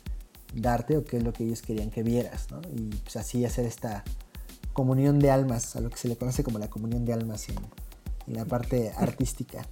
darte 0.54 0.98
o 0.98 1.04
qué 1.04 1.18
es 1.18 1.24
lo 1.24 1.34
que 1.34 1.44
ellos 1.44 1.62
querían 1.62 1.90
que 1.90 2.04
vieras, 2.04 2.50
¿no? 2.52 2.62
Y 2.74 2.90
pues 2.90 3.16
así 3.16 3.46
hacer 3.46 3.66
esta 3.66 4.04
comunión 4.74 5.20
de 5.20 5.32
almas, 5.32 5.76
a 5.76 5.82
lo 5.82 5.90
que 5.90 5.98
se 5.98 6.08
le 6.08 6.16
conoce 6.16 6.44
como 6.44 6.60
la 6.60 6.70
comunión 6.70 7.04
de 7.06 7.14
almas 7.14 7.48
en, 7.50 7.56
la 8.28 8.46
parte 8.46 8.92
artística. 8.98 9.66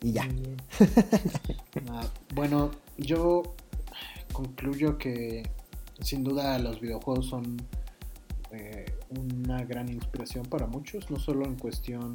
Y 0.00 0.12
ya. 0.12 0.28
Ah, 1.90 2.06
bueno, 2.34 2.72
yo 2.96 3.42
concluyo 4.32 4.98
que 4.98 5.48
sin 6.00 6.24
duda 6.24 6.58
los 6.58 6.80
videojuegos 6.80 7.26
son 7.26 7.56
eh, 8.50 8.86
una 9.10 9.62
gran 9.64 9.88
inspiración 9.88 10.44
para 10.46 10.66
muchos, 10.66 11.10
no 11.10 11.18
solo 11.18 11.44
en 11.44 11.56
cuestión 11.56 12.14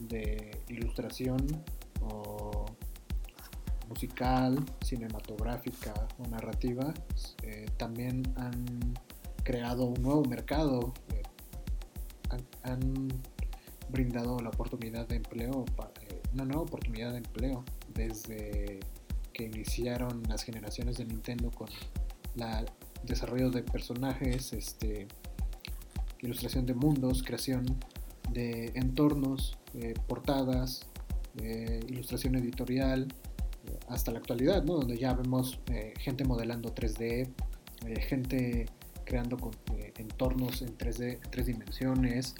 de 0.00 0.62
ilustración 0.68 1.38
o 2.00 2.66
musical, 3.88 4.64
cinematográfica 4.82 5.92
o 6.18 6.28
narrativa, 6.28 6.92
eh, 7.42 7.66
también 7.76 8.22
han 8.36 8.94
creado 9.42 9.86
un 9.86 10.02
nuevo 10.02 10.22
mercado, 10.24 10.92
eh, 11.12 11.22
han, 12.62 13.08
brindado 13.90 14.38
la 14.40 14.50
oportunidad 14.50 15.08
de 15.08 15.16
empleo, 15.16 15.64
una 16.34 16.44
nueva 16.44 16.60
oportunidad 16.60 17.12
de 17.12 17.16
empleo 17.16 17.64
desde 17.94 18.80
que 19.32 19.44
iniciaron 19.44 20.22
las 20.28 20.42
generaciones 20.42 20.98
de 20.98 21.06
Nintendo 21.06 21.50
con 21.50 21.68
el 22.36 22.66
desarrollo 23.04 23.50
de 23.50 23.62
personajes, 23.62 24.52
este, 24.52 25.08
ilustración 26.20 26.66
de 26.66 26.74
mundos, 26.74 27.22
creación 27.22 27.64
de 28.32 28.72
entornos, 28.74 29.56
eh, 29.74 29.94
portadas, 30.06 30.86
eh, 31.40 31.80
ilustración 31.88 32.36
editorial, 32.36 33.08
eh, 33.66 33.78
hasta 33.88 34.10
la 34.12 34.18
actualidad, 34.18 34.62
¿no? 34.64 34.74
donde 34.74 34.96
ya 34.96 35.14
vemos 35.14 35.60
gente 35.98 36.24
modelando 36.24 36.74
3D, 36.74 37.28
gente 38.00 38.66
creando 39.04 39.38
entornos 39.96 40.62
en 40.62 40.76
3D, 40.76 41.20
tres 41.30 41.46
dimensiones. 41.46 42.34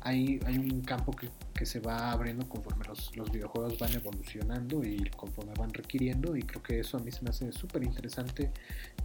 hay, 0.00 0.40
hay 0.46 0.58
un 0.58 0.80
campo 0.82 1.12
que 1.12 1.28
que 1.62 1.66
se 1.66 1.78
va 1.78 2.10
abriendo 2.10 2.48
conforme 2.48 2.84
los, 2.86 3.16
los, 3.16 3.30
videojuegos 3.30 3.78
van 3.78 3.94
evolucionando 3.94 4.82
y 4.82 5.08
conforme 5.16 5.52
van 5.54 5.72
requiriendo 5.72 6.36
y 6.36 6.42
creo 6.42 6.60
que 6.60 6.80
eso 6.80 6.96
a 6.96 7.00
mí 7.00 7.12
se 7.12 7.22
me 7.22 7.30
hace 7.30 7.52
súper 7.52 7.84
interesante 7.84 8.50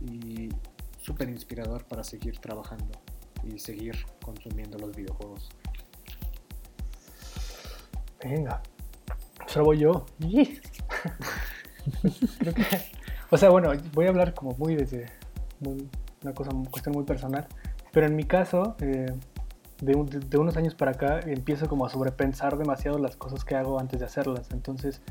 y 0.01 0.49
súper 0.99 1.29
inspirador 1.29 1.85
para 1.85 2.03
seguir 2.03 2.39
trabajando 2.39 2.99
y 3.43 3.59
seguir 3.59 3.97
consumiendo 4.23 4.77
los 4.77 4.95
videojuegos. 4.95 5.49
Venga, 8.23 8.61
solo 9.47 9.73
yo. 9.73 10.05
o 13.29 13.37
sea, 13.37 13.49
bueno, 13.49 13.71
voy 13.93 14.05
a 14.05 14.09
hablar 14.09 14.33
como 14.33 14.55
muy 14.57 14.75
desde 14.75 15.05
una 15.61 16.33
cosa, 16.33 16.51
una 16.51 16.69
cuestión 16.69 16.95
muy 16.95 17.05
personal, 17.05 17.47
pero 17.91 18.07
en 18.07 18.15
mi 18.15 18.25
caso, 18.25 18.75
eh, 18.81 19.13
de, 19.81 20.37
unos 20.37 20.57
años 20.57 20.75
para 20.75 20.91
acá 20.91 21.19
empiezo 21.21 21.67
como 21.67 21.85
a 21.85 21.89
sobrepensar 21.89 22.57
demasiado 22.57 22.97
las 22.97 23.15
cosas 23.15 23.45
que 23.45 23.55
hago 23.55 23.79
antes 23.79 23.99
de 23.99 24.05
hacerlas. 24.05 24.51
Entonces, 24.51 25.01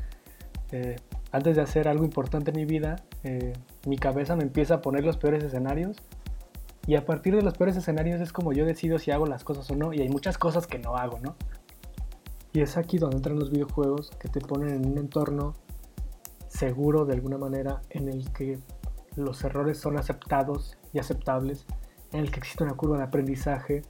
eh, 0.71 0.97
antes 1.31 1.55
de 1.55 1.61
hacer 1.61 1.87
algo 1.87 2.03
importante 2.03 2.51
en 2.51 2.57
mi 2.57 2.65
vida, 2.65 2.97
eh, 3.23 3.53
mi 3.85 3.97
cabeza 3.97 4.35
me 4.35 4.43
empieza 4.43 4.75
a 4.75 4.81
poner 4.81 5.03
los 5.03 5.17
peores 5.17 5.43
escenarios 5.43 5.97
y 6.87 6.95
a 6.95 7.05
partir 7.05 7.35
de 7.35 7.41
los 7.41 7.55
peores 7.55 7.75
escenarios 7.75 8.21
es 8.21 8.31
como 8.31 8.53
yo 8.53 8.65
decido 8.65 8.97
si 8.97 9.11
hago 9.11 9.25
las 9.25 9.43
cosas 9.43 9.69
o 9.69 9.75
no 9.75 9.93
y 9.93 9.99
hay 9.99 10.07
muchas 10.07 10.37
cosas 10.37 10.67
que 10.67 10.79
no 10.79 10.95
hago, 10.95 11.19
¿no? 11.19 11.35
Y 12.53 12.61
es 12.61 12.77
aquí 12.77 12.97
donde 12.97 13.17
entran 13.17 13.37
los 13.37 13.51
videojuegos 13.51 14.11
que 14.17 14.29
te 14.29 14.39
ponen 14.39 14.69
en 14.69 14.85
un 14.85 14.97
entorno 14.97 15.53
seguro 16.47 17.05
de 17.05 17.13
alguna 17.13 17.37
manera 17.37 17.81
en 17.89 18.07
el 18.07 18.31
que 18.31 18.59
los 19.17 19.43
errores 19.43 19.77
son 19.79 19.97
aceptados 19.97 20.77
y 20.93 20.99
aceptables, 20.99 21.65
en 22.13 22.21
el 22.21 22.31
que 22.31 22.39
existe 22.39 22.63
una 22.63 22.75
curva 22.75 22.97
de 22.97 23.03
aprendizaje, 23.03 23.81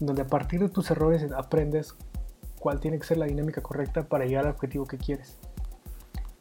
donde 0.00 0.22
a 0.22 0.26
partir 0.26 0.58
de 0.58 0.68
tus 0.68 0.90
errores 0.90 1.24
aprendes 1.36 1.94
cuál 2.58 2.80
tiene 2.80 2.98
que 2.98 3.06
ser 3.06 3.18
la 3.18 3.26
dinámica 3.26 3.62
correcta 3.62 4.08
para 4.08 4.26
llegar 4.26 4.46
al 4.46 4.52
objetivo 4.52 4.86
que 4.86 4.98
quieres. 4.98 5.38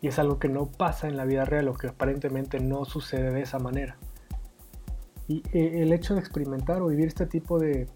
Y 0.01 0.07
es 0.07 0.17
algo 0.17 0.39
que 0.39 0.49
no 0.49 0.65
pasa 0.65 1.07
en 1.07 1.17
la 1.17 1.25
vida 1.25 1.45
real 1.45 1.67
o 1.67 1.73
que 1.73 1.87
aparentemente 1.87 2.59
no 2.59 2.83
sucede 2.85 3.31
de 3.31 3.41
esa 3.41 3.59
manera. 3.59 3.97
Y 5.27 5.43
eh, 5.51 5.81
el 5.81 5.91
hecho 5.93 6.13
de 6.13 6.19
experimentar 6.19 6.81
o 6.81 6.87
vivir 6.87 7.07
este 7.07 7.25
tipo 7.25 7.59
de 7.59 7.87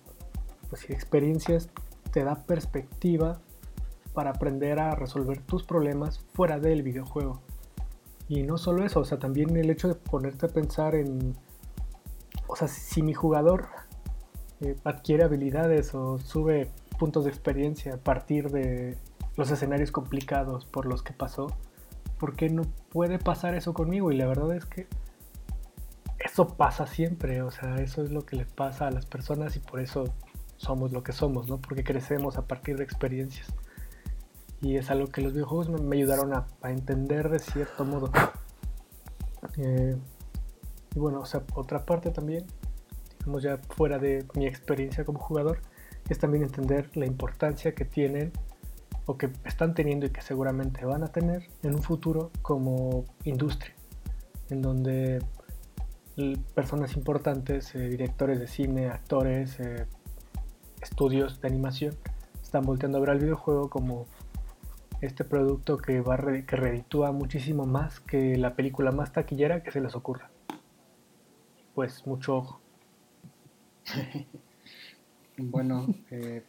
pues, 0.70 0.90
experiencias 0.90 1.70
te 2.12 2.24
da 2.24 2.36
perspectiva 2.36 3.42
para 4.14 4.32
aprender 4.32 4.80
a 4.80 4.96
resolver 4.96 5.42
tus 5.42 5.64
problemas 5.64 6.26
fuera 6.34 6.60
del 6.60 6.84
videojuego. 6.84 7.42
Y 8.28 8.44
no 8.44 8.58
solo 8.58 8.86
eso, 8.86 9.02
o 9.02 9.06
sea, 9.06 9.20
también 9.20 9.56
el 9.58 9.70
hecho 9.70 9.88
de 9.88 9.96
ponerte 9.96 10.46
a 10.46 10.50
pensar 10.50 10.96
en, 10.96 11.36
o 12.48 12.56
sea, 12.56 12.68
si 12.68 13.02
mi 13.02 13.14
jugador 13.14 13.68
eh, 14.62 14.76
adquiere 14.84 15.24
habilidades 15.24 15.94
o 15.96 16.20
sube 16.20 16.70
puntos 17.00 17.26
de 17.26 17.30
experiencia 17.30 17.96
a 17.96 17.98
partir 17.98 18.50
de 18.50 18.98
los 19.36 19.52
escenarios 19.52 19.92
complicados 19.92 20.66
por 20.66 20.86
los 20.86 21.04
que 21.04 21.14
pasó, 21.14 21.48
¿por 22.20 22.36
qué 22.36 22.50
no 22.50 22.64
puede 22.90 23.20
pasar 23.20 23.56
eso 23.56 23.74
conmigo? 23.74 24.12
Y 24.12 24.18
la 24.18 24.28
verdad 24.28 24.56
es 24.56 24.66
que 24.66 24.88
eso 26.32 26.48
pasa 26.56 26.88
siempre, 26.88 27.42
o 27.42 27.52
sea, 27.52 27.76
eso 27.78 28.04
es 28.04 28.12
lo 28.12 28.26
que 28.26 28.38
le 28.38 28.46
pasa 28.46 28.88
a 28.88 28.92
las 28.92 29.06
personas 29.06 29.56
y 29.58 29.60
por 29.60 29.82
eso 29.82 30.06
somos 30.56 30.92
lo 30.94 31.04
que 31.04 31.12
somos, 31.12 31.50
¿no? 31.50 31.60
Porque 31.60 31.84
crecemos 31.84 32.38
a 32.38 32.48
partir 32.48 32.78
de 32.78 32.84
experiencias. 32.84 33.48
Y 34.62 34.78
es 34.78 34.92
algo 34.92 35.08
que 35.08 35.22
los 35.22 35.34
videojuegos 35.34 35.70
me, 35.82 35.98
ayudaron 35.98 36.34
a, 36.34 36.46
entender 36.64 37.30
de 37.30 37.40
cierto 37.40 37.84
modo. 37.84 38.12
Eh, 39.58 39.98
y 40.96 41.00
bueno, 41.00 41.20
o 41.22 41.26
sea, 41.26 41.44
otra 41.56 41.84
parte 41.86 42.12
también 42.12 42.46
ya 43.40 43.58
fuera 43.58 44.00
de 44.00 44.26
mi 44.36 44.48
experiencia 44.48 45.04
como 45.06 45.20
jugador, 45.20 45.60
es 46.10 46.20
también 46.20 46.44
entender 46.44 46.90
la 46.96 47.06
importancia 47.06 47.74
que 47.74 47.86
tienen 47.86 48.32
o 49.06 49.18
que 49.18 49.32
están 49.46 49.74
teniendo 49.74 50.06
y 50.06 50.10
que 50.10 50.22
seguramente 50.22 50.86
van 50.86 51.04
a 51.04 51.08
tener 51.08 51.50
en 51.64 51.76
un 51.76 51.84
futuro 51.84 52.32
como 52.42 53.06
industria, 53.24 53.74
en 54.50 54.62
donde 54.62 55.20
personas 56.54 56.96
importantes, 56.96 57.74
eh, 57.76 57.88
directores 57.88 58.40
de 58.40 58.48
cine, 58.48 58.88
actores, 58.88 59.60
eh, 59.60 59.86
estudios 60.82 61.42
de 61.42 61.48
animación, 61.48 61.96
están 62.42 62.64
volteando 62.64 62.98
a 62.98 63.02
ver 63.02 63.12
al 63.12 63.20
videojuego 63.20 63.70
como 63.70 64.06
este 65.00 65.24
producto 65.24 65.78
que, 65.78 66.02
va 66.02 66.18
que 66.18 66.56
reditúa 66.56 67.12
muchísimo 67.12 67.66
más 67.66 68.00
que 68.00 68.38
la 68.38 68.56
película 68.56 68.92
más 68.92 69.12
taquillera 69.12 69.64
que 69.64 69.72
se 69.72 69.82
les 69.82 69.96
ocurra. 69.96 70.30
Pues 71.74 72.06
mucho 72.06 72.38
ojo. 72.38 72.62
bueno, 75.38 75.88
eh, 76.12 76.44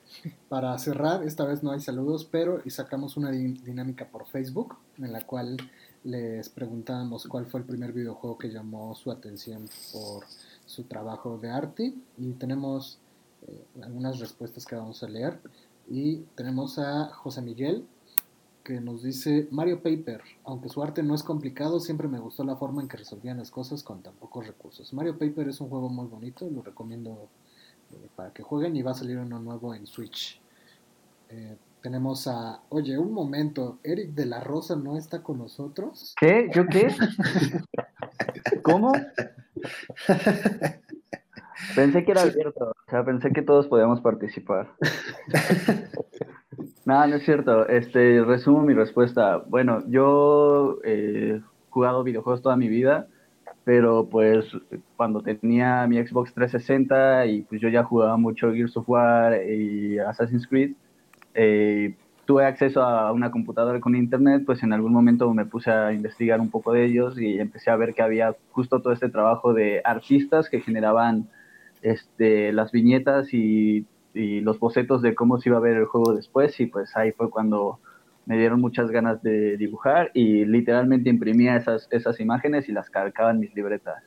para 0.48 0.76
cerrar, 0.78 1.22
esta 1.22 1.44
vez 1.44 1.62
no 1.62 1.70
hay 1.70 1.80
saludos, 1.80 2.28
pero 2.30 2.60
sacamos 2.66 3.16
una 3.16 3.30
dinámica 3.30 4.06
por 4.08 4.26
Facebook 4.26 4.76
en 4.98 5.12
la 5.12 5.22
cual 5.22 5.56
les 6.04 6.48
preguntábamos 6.48 7.26
cuál 7.26 7.46
fue 7.46 7.60
el 7.60 7.66
primer 7.66 7.92
videojuego 7.92 8.38
que 8.38 8.48
llamó 8.48 8.94
su 8.94 9.10
atención 9.10 9.68
por 9.92 10.24
su 10.66 10.84
trabajo 10.84 11.38
de 11.38 11.50
arte 11.50 11.94
y 12.18 12.32
tenemos 12.32 12.98
eh, 13.46 13.64
algunas 13.82 14.18
respuestas 14.18 14.66
que 14.66 14.74
vamos 14.74 15.02
a 15.02 15.08
leer 15.08 15.40
y 15.88 16.18
tenemos 16.34 16.78
a 16.78 17.06
José 17.06 17.42
Miguel 17.42 17.86
que 18.64 18.80
nos 18.80 19.02
dice 19.02 19.48
Mario 19.50 19.82
Paper, 19.82 20.22
aunque 20.44 20.68
su 20.68 20.82
arte 20.82 21.02
no 21.02 21.14
es 21.14 21.22
complicado, 21.22 21.80
siempre 21.80 22.06
me 22.06 22.20
gustó 22.20 22.44
la 22.44 22.56
forma 22.56 22.80
en 22.80 22.88
que 22.88 22.96
resolvían 22.96 23.38
las 23.38 23.50
cosas 23.50 23.82
con 23.82 24.02
tan 24.02 24.14
pocos 24.14 24.46
recursos. 24.46 24.92
Mario 24.92 25.18
Paper 25.18 25.48
es 25.48 25.60
un 25.60 25.68
juego 25.68 25.88
muy 25.88 26.06
bonito, 26.06 26.48
lo 26.48 26.62
recomiendo 26.62 27.28
eh, 27.92 28.08
para 28.14 28.32
que 28.32 28.42
jueguen 28.42 28.76
y 28.76 28.82
va 28.82 28.92
a 28.92 28.94
salir 28.94 29.18
uno 29.18 29.40
nuevo 29.40 29.74
en 29.74 29.86
Switch. 29.86 30.40
Eh, 31.28 31.56
tenemos 31.82 32.26
a, 32.26 32.62
oye, 32.68 32.96
un 32.96 33.12
momento, 33.12 33.78
Eric 33.82 34.10
de 34.10 34.26
la 34.26 34.40
Rosa 34.40 34.76
no 34.76 34.96
está 34.96 35.22
con 35.22 35.38
nosotros. 35.38 36.14
¿Qué? 36.18 36.48
¿Yo 36.54 36.66
qué? 36.66 36.88
¿Cómo? 38.62 38.92
Pensé 41.74 42.04
que 42.04 42.12
era 42.12 42.22
abierto, 42.22 42.70
o 42.70 42.90
sea, 42.90 43.04
pensé 43.04 43.32
que 43.32 43.42
todos 43.42 43.66
podíamos 43.66 44.00
participar. 44.00 44.70
No, 46.84 47.06
no 47.06 47.16
es 47.16 47.24
cierto. 47.24 47.68
Este, 47.68 48.22
resumo 48.24 48.62
mi 48.62 48.74
respuesta. 48.74 49.38
Bueno, 49.46 49.84
yo 49.88 50.78
eh, 50.84 51.40
he 51.40 51.70
jugado 51.70 52.02
videojuegos 52.02 52.42
toda 52.42 52.56
mi 52.56 52.68
vida, 52.68 53.06
pero 53.64 54.08
pues 54.08 54.46
cuando 54.96 55.22
tenía 55.22 55.86
mi 55.86 56.04
Xbox 56.04 56.34
360 56.34 57.26
y 57.26 57.42
pues 57.42 57.60
yo 57.60 57.68
ya 57.68 57.84
jugaba 57.84 58.16
mucho 58.16 58.52
Gears 58.52 58.76
of 58.76 58.88
War 58.88 59.40
y 59.46 59.98
Assassin's 60.00 60.46
Creed, 60.46 60.74
eh, 61.34 61.94
tuve 62.24 62.46
acceso 62.46 62.82
a 62.82 63.12
una 63.12 63.30
computadora 63.30 63.80
con 63.80 63.96
internet, 63.96 64.44
pues 64.46 64.62
en 64.62 64.72
algún 64.72 64.92
momento 64.92 65.32
me 65.34 65.46
puse 65.46 65.70
a 65.70 65.92
investigar 65.92 66.40
un 66.40 66.50
poco 66.50 66.72
de 66.72 66.84
ellos 66.84 67.20
y 67.20 67.38
empecé 67.38 67.70
a 67.70 67.76
ver 67.76 67.94
que 67.94 68.02
había 68.02 68.36
justo 68.50 68.80
todo 68.80 68.92
este 68.92 69.08
trabajo 69.08 69.52
de 69.52 69.80
artistas 69.84 70.48
que 70.48 70.60
generaban 70.60 71.28
este, 71.82 72.52
las 72.52 72.70
viñetas 72.70 73.34
y, 73.34 73.86
y 74.14 74.40
los 74.40 74.58
bocetos 74.58 75.02
de 75.02 75.14
cómo 75.14 75.38
se 75.38 75.48
iba 75.48 75.58
a 75.58 75.62
ver 75.62 75.76
el 75.76 75.86
juego 75.86 76.14
después 76.14 76.58
y 76.60 76.66
pues 76.66 76.96
ahí 76.96 77.12
fue 77.12 77.30
cuando 77.30 77.80
me 78.26 78.38
dieron 78.38 78.60
muchas 78.60 78.90
ganas 78.90 79.22
de 79.22 79.56
dibujar 79.56 80.10
y 80.14 80.44
literalmente 80.44 81.10
imprimía 81.10 81.56
esas, 81.56 81.88
esas 81.90 82.20
imágenes 82.20 82.68
y 82.68 82.72
las 82.72 82.88
calcaba 82.88 83.32
en 83.32 83.40
mis 83.40 83.54
libretas 83.54 84.02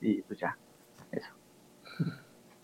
y 0.00 0.22
pues 0.22 0.40
ya, 0.40 0.56
eso. 1.12 1.30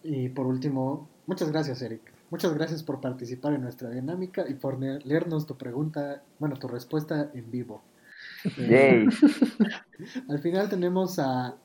Y 0.02 0.28
por 0.30 0.46
último, 0.46 1.08
muchas 1.26 1.50
gracias 1.50 1.82
Eric. 1.82 2.15
Muchas 2.28 2.54
gracias 2.54 2.82
por 2.82 3.00
participar 3.00 3.54
en 3.54 3.62
nuestra 3.62 3.88
dinámica 3.90 4.44
y 4.48 4.54
por 4.54 4.80
leernos 4.80 5.46
tu 5.46 5.56
pregunta, 5.56 6.22
bueno, 6.40 6.56
tu 6.56 6.66
respuesta 6.68 7.30
en 7.34 7.50
vivo. 7.50 7.82
Eh, 8.58 8.68
Yay. 8.68 9.08
Al 10.28 10.38
final 10.38 10.68
tenemos 10.68 11.18
a 11.18 11.56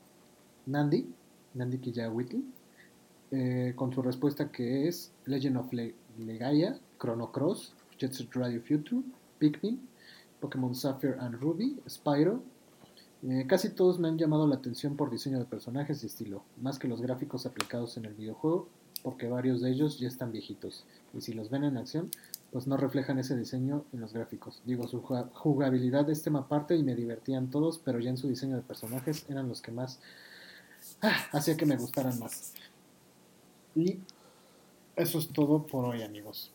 Nandi, 0.66 1.06
Nandi 1.54 1.78
Kijawiti, 1.78 2.44
eh, 3.30 3.72
con 3.76 3.92
su 3.92 4.02
respuesta 4.02 4.50
que 4.50 4.88
es 4.88 5.12
Legend 5.26 5.58
of 5.58 5.72
Le 5.72 5.94
Legaia, 6.18 6.78
Chrono 6.98 7.30
Cross, 7.30 7.74
Jet 7.98 8.12
Set 8.12 8.32
Radio 8.34 8.60
Future, 8.62 9.02
Pikmin, 9.38 9.80
Pokémon 10.40 10.74
Sapphire 10.74 11.16
and 11.20 11.40
Ruby, 11.40 11.80
Spyro. 11.88 12.42
Eh, 13.22 13.46
casi 13.46 13.70
todos 13.70 13.98
me 13.98 14.08
han 14.08 14.18
llamado 14.18 14.46
la 14.46 14.56
atención 14.56 14.96
por 14.96 15.10
diseño 15.10 15.38
de 15.38 15.44
personajes 15.44 16.02
y 16.02 16.06
estilo, 16.06 16.42
más 16.60 16.78
que 16.78 16.88
los 16.88 17.00
gráficos 17.00 17.46
aplicados 17.46 17.96
en 17.96 18.06
el 18.06 18.14
videojuego, 18.14 18.68
porque 19.02 19.28
varios 19.28 19.60
de 19.60 19.70
ellos 19.70 19.98
ya 19.98 20.08
están 20.08 20.32
viejitos, 20.32 20.84
y 21.14 21.20
si 21.20 21.32
los 21.32 21.50
ven 21.50 21.64
en 21.64 21.76
acción, 21.76 22.10
pues 22.52 22.66
no 22.66 22.76
reflejan 22.76 23.18
ese 23.18 23.36
diseño 23.36 23.84
en 23.92 24.00
los 24.00 24.12
gráficos. 24.12 24.60
Digo, 24.66 24.86
su 24.86 25.00
juga- 25.00 25.30
jugabilidad 25.32 26.08
es 26.10 26.22
tema 26.22 26.40
aparte 26.40 26.76
y 26.76 26.82
me 26.82 26.94
divertían 26.94 27.50
todos, 27.50 27.78
pero 27.78 27.98
ya 27.98 28.10
en 28.10 28.18
su 28.18 28.28
diseño 28.28 28.56
de 28.56 28.62
personajes 28.62 29.24
eran 29.28 29.48
los 29.48 29.62
que 29.62 29.72
más 29.72 29.98
ah, 31.00 31.16
hacía 31.32 31.56
que 31.56 31.66
me 31.66 31.76
gustaran 31.76 32.18
más. 32.18 32.52
Y 33.74 33.98
eso 34.96 35.18
es 35.18 35.28
todo 35.28 35.66
por 35.66 35.86
hoy, 35.86 36.02
amigos. 36.02 36.50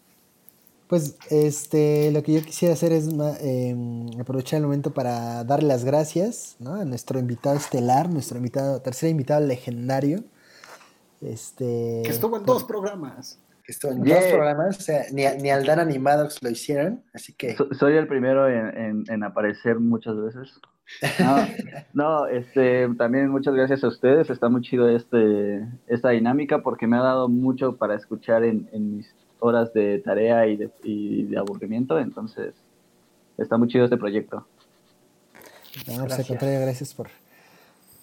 Pues 0.88 1.18
este, 1.30 2.12
lo 2.12 2.24
que 2.24 2.34
yo 2.34 2.42
quisiera 2.44 2.74
hacer 2.74 2.94
es 2.94 3.10
em, 3.42 4.08
aprovechar 4.22 4.60
el 4.60 4.64
momento 4.66 4.94
para 4.94 5.44
darle 5.44 5.68
las 5.68 5.84
gracias 5.84 6.56
a 6.64 6.86
nuestro 6.86 7.20
invitado 7.20 7.58
estelar, 7.58 8.10
nuestro 8.10 8.38
invitado, 8.38 8.80
tercer 8.82 9.10
invitado 9.10 9.46
legendario. 9.46 10.24
Este, 11.22 12.02
Que 12.06 12.12
estuvo 12.12 12.38
en 12.38 12.44
por- 12.44 12.56
dos 12.56 12.64
programas. 12.64 13.40
que 13.64 13.72
estuvo 13.74 13.92
en 13.92 14.04
Yeah. 14.06 14.16
dos 14.22 14.26
programas, 14.32 14.78
o 14.78 14.82
sea, 14.82 15.02
ni, 15.12 15.24
ni 15.42 15.50
Aldana 15.50 15.84
ni 15.84 16.00
Maddox 16.00 16.42
lo 16.42 16.50
hicieron, 16.50 17.04
así 17.14 17.34
que 17.34 17.56
So- 17.58 17.68
soy 17.74 17.98
el 17.98 18.08
primero 18.08 18.48
en, 18.48 18.78
en- 18.78 19.04
en 19.10 19.24
aparecer 19.24 19.78
muchas 19.80 20.16
veces. 20.16 20.54
No, 21.20 21.36
no, 21.94 22.28
este, 22.28 22.88
también 22.98 23.28
muchas 23.30 23.54
gracias 23.56 23.84
a 23.84 23.90
ustedes. 23.90 24.30
Está 24.30 24.48
muy 24.48 24.62
chido 24.62 24.88
este, 24.88 25.68
esta 25.88 26.12
dinámica 26.12 26.60
porque 26.64 26.88
me 26.88 26.96
ha 26.96 27.02
dado 27.02 27.28
mucho 27.28 27.76
para 27.76 27.96
escuchar 27.96 28.46
en, 28.46 28.70
en 28.72 28.96
mis 28.96 29.14
horas 29.40 29.74
de 29.74 30.00
tarea 30.00 30.48
y 30.48 30.56
de, 30.56 30.70
y 30.84 31.24
de 31.24 31.38
aburrimiento. 31.38 32.00
Entonces, 32.00 32.54
está 33.38 33.58
muy 33.58 33.68
chido 33.68 33.84
este 33.84 33.98
proyecto. 33.98 34.48
No, 35.88 35.94
al 35.94 36.08
Gracias. 36.08 36.28
contrario, 36.28 36.62
gracias 36.62 36.94
por, 36.94 37.08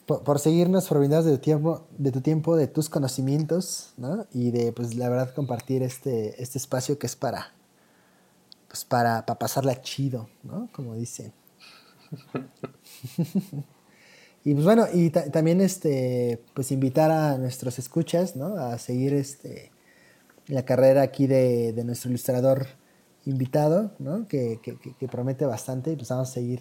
por, 0.07 0.39
seguirnos, 0.39 0.87
por 0.89 0.99
brindarnos 0.99 1.27
de 1.27 1.33
tu 1.33 1.43
tiempo, 1.43 1.87
de 1.97 2.13
tu 2.13 2.21
tiempo, 2.21 2.57
de 2.57 2.67
tus 2.69 2.89
conocimientos, 2.91 3.93
¿no? 3.97 4.27
Y 4.33 4.51
de, 4.51 4.73
pues, 4.73 4.95
la 4.97 5.09
verdad, 5.09 5.35
compartir 5.35 5.83
este, 5.83 6.43
este 6.43 6.59
espacio 6.59 6.99
que 6.99 7.07
es 7.07 7.17
para, 7.17 7.53
pues, 8.69 8.85
para, 8.85 9.25
para 9.25 9.39
pasarla 9.39 9.81
chido, 9.81 10.29
¿no? 10.43 10.69
Como 10.73 10.95
dicen. 10.95 11.33
y 14.45 14.53
pues 14.55 14.65
bueno, 14.65 14.87
y 14.93 15.11
ta- 15.11 15.31
también, 15.31 15.61
este, 15.61 16.43
pues, 16.55 16.71
invitar 16.73 17.11
a 17.11 17.39
nuestros 17.39 17.79
escuchas, 17.79 18.37
¿no? 18.37 18.57
A 18.59 18.79
seguir, 18.79 19.15
este, 19.15 19.71
la 20.47 20.65
carrera 20.65 21.03
aquí 21.03 21.27
de, 21.27 21.73
de 21.73 21.85
nuestro 21.85 22.11
ilustrador 22.11 22.67
invitado, 23.25 23.93
¿no? 23.99 24.29
Que, 24.29 24.61
que- 24.63 24.77
que 24.79 25.09
promete 25.09 25.47
bastante 25.47 25.93
y 25.93 25.97
pues 25.97 26.11
vamos 26.11 26.29
a 26.29 26.33
seguir 26.35 26.61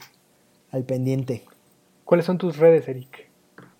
al 0.72 0.84
pendiente. 0.86 1.44
¿Cuáles 2.06 2.26
son 2.26 2.38
tus 2.38 2.58
redes, 2.58 2.88
Eric? 2.88 3.30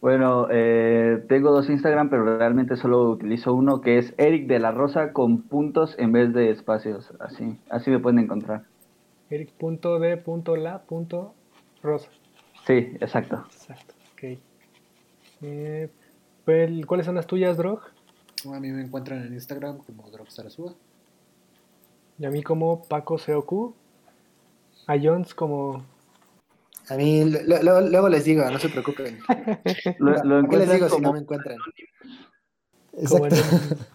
Bueno, 0.04 0.48
eh, 0.52 1.24
tengo 1.30 1.52
dos 1.52 1.70
Instagram, 1.70 2.10
pero 2.10 2.38
realmente 2.38 2.76
solo 2.76 3.10
utilizo 3.10 3.54
uno 3.54 3.80
que 3.80 3.98
es 3.98 4.14
Eric 4.18 4.48
de 4.48 4.60
la 4.60 4.72
Rosa 4.72 5.14
con 5.14 5.44
puntos 5.44 5.96
en 5.98 6.12
vez 6.12 6.34
de 6.34 6.50
espacios. 6.50 7.14
Así, 7.22 7.58
así 7.70 7.90
me 7.90 8.00
pueden 8.00 8.20
encontrar. 8.20 8.66
Eric.d.la.rosa. 9.30 12.10
Sí, 12.68 12.98
exacto. 13.00 13.46
Exacto, 13.50 13.94
ok. 14.12 14.24
Eh, 15.42 15.90
¿Cuáles 16.86 17.06
son 17.06 17.16
las 17.16 17.26
tuyas, 17.26 17.56
Drog? 17.56 17.80
A 18.54 18.60
mí 18.60 18.72
me 18.72 18.82
encuentran 18.82 19.26
en 19.26 19.32
Instagram 19.32 19.78
como 19.78 20.12
Dropstarasua. 20.12 20.74
Y 22.20 22.26
a 22.26 22.30
mí 22.30 22.44
como 22.44 22.84
Paco 22.90 23.18
COQ. 23.18 23.74
A 24.86 24.98
Jones 25.02 25.34
como... 25.34 25.93
A 26.90 26.96
mí 26.96 27.24
lo- 27.26 27.42
lo- 27.44 27.62
lo- 27.64 27.82
luego 27.82 28.10
les 28.10 28.26
digo, 28.26 28.44
no 28.50 28.60
se 28.60 28.70
preocupen. 28.70 29.20
Lo, 30.00 30.24
lo 30.24 30.50
¿Qué 30.50 30.58
les 30.58 30.72
digo 30.72 30.86
encuentran 30.86 30.90
si 30.90 30.96
no 30.98 31.02
como 31.02 31.14
me 31.14 31.20
encuentran? 31.20 31.58
como 33.10 33.26
Exacto. 33.28 33.36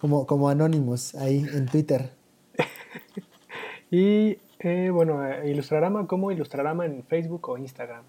Como, 0.00 0.26
como 0.26 0.48
Anonymous, 0.48 1.14
ahí 1.14 1.46
en 1.52 1.66
Twitter. 1.66 2.10
Y 3.90 4.38
eh, 4.60 4.90
bueno, 4.92 5.26
eh, 5.26 5.50
Ilustrarama 5.50 6.06
como 6.06 6.30
Ilustrarama 6.30 6.86
en 6.86 7.02
Facebook 7.04 7.48
o 7.48 7.58
Instagram. 7.58 8.04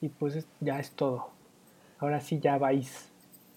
Y 0.00 0.08
pues 0.08 0.36
es- 0.36 0.46
ya 0.60 0.78
es 0.78 0.92
todo. 0.92 1.28
Ahora 1.98 2.20
sí 2.20 2.38
ya 2.40 2.56
vais. 2.58 3.06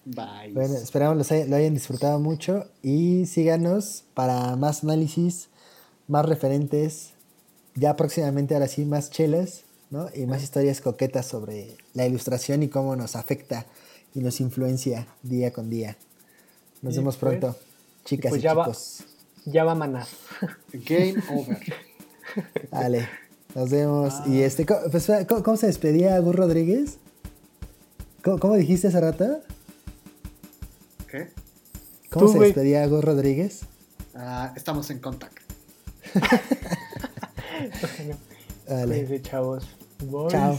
Bye. 0.04 0.52
Bueno, 0.52 0.74
esperamos 0.74 1.16
los 1.16 1.30
hay- 1.32 1.48
lo 1.48 1.56
hayan 1.56 1.72
disfrutado 1.74 2.18
mucho 2.18 2.66
y 2.82 3.24
síganos 3.26 4.04
para 4.14 4.56
más 4.56 4.84
análisis, 4.84 5.48
más 6.08 6.26
referentes, 6.26 7.13
ya 7.74 7.96
próximamente 7.96 8.54
ahora 8.54 8.68
sí 8.68 8.84
más 8.84 9.10
chelas, 9.10 9.62
¿no? 9.90 10.08
Y 10.14 10.26
más 10.26 10.42
historias 10.42 10.80
coquetas 10.80 11.26
sobre 11.26 11.76
la 11.94 12.06
ilustración 12.06 12.62
y 12.62 12.68
cómo 12.68 12.96
nos 12.96 13.16
afecta 13.16 13.66
y 14.14 14.20
nos 14.20 14.40
influencia 14.40 15.06
día 15.22 15.52
con 15.52 15.70
día. 15.70 15.96
Nos 16.82 16.94
Y 16.94 16.98
vemos 16.98 17.16
pues- 17.16 17.38
pronto, 17.38 17.58
chicas 18.04 18.30
pues 18.30 18.40
y 18.40 18.44
ya 18.44 18.54
va. 18.54 18.64
chicos. 18.64 19.04
Ya 19.46 19.64
va 19.64 19.74
maná. 19.74 20.06
Game 20.72 21.16
over. 21.30 21.58
Dale, 22.70 23.08
nos 23.54 23.70
vemos. 23.70 24.14
Ah. 24.16 24.24
Y 24.26 24.40
este, 24.42 24.64
co- 24.64 24.80
pues, 24.90 25.06
¿cómo, 25.28 25.42
cómo 25.42 25.56
se 25.56 25.66
despedía 25.66 26.18
Gus 26.20 26.34
Rodríguez? 26.34 26.98
¿Cómo, 28.22 28.38
cómo 28.38 28.54
dijiste 28.54 28.88
hace 28.88 29.00
rato? 29.00 29.40
¿Qué? 31.10 31.28
¿Cómo 32.10 32.26
Tú, 32.26 32.32
se 32.32 32.38
despedía 32.38 32.86
Gus 32.86 33.04
Rodríguez? 33.04 33.60
Ah, 34.14 34.52
estamos 34.56 34.88
en 34.90 35.00
Dale, 38.66 38.86
Cuídense, 38.86 39.22
chavos. 39.22 39.64
Boys. 40.06 40.32
chao. 40.32 40.58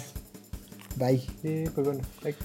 Bye. 0.96 1.26
Y 1.44 1.70
pues 1.70 1.88
bueno, 1.88 2.02
hay, 2.24 2.36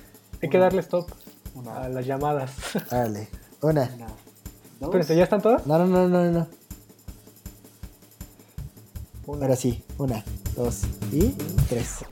hay 0.42 0.48
que 0.48 0.58
darle 0.58 0.80
stop 0.80 1.10
Una, 1.54 1.82
a 1.84 1.88
las 1.88 2.06
llamadas. 2.06 2.52
Dale. 2.90 3.28
Una. 3.60 3.90
una. 3.94 4.06
Espérense, 4.80 5.16
¿ya 5.16 5.24
están 5.24 5.42
todas? 5.42 5.66
No, 5.66 5.78
no, 5.78 5.86
no, 5.86 6.08
no, 6.08 6.30
no. 6.30 6.46
Una. 9.26 9.42
Ahora 9.42 9.56
sí. 9.56 9.84
Una, 9.98 10.24
dos 10.56 10.82
y 11.12 11.28
tres. 11.68 12.04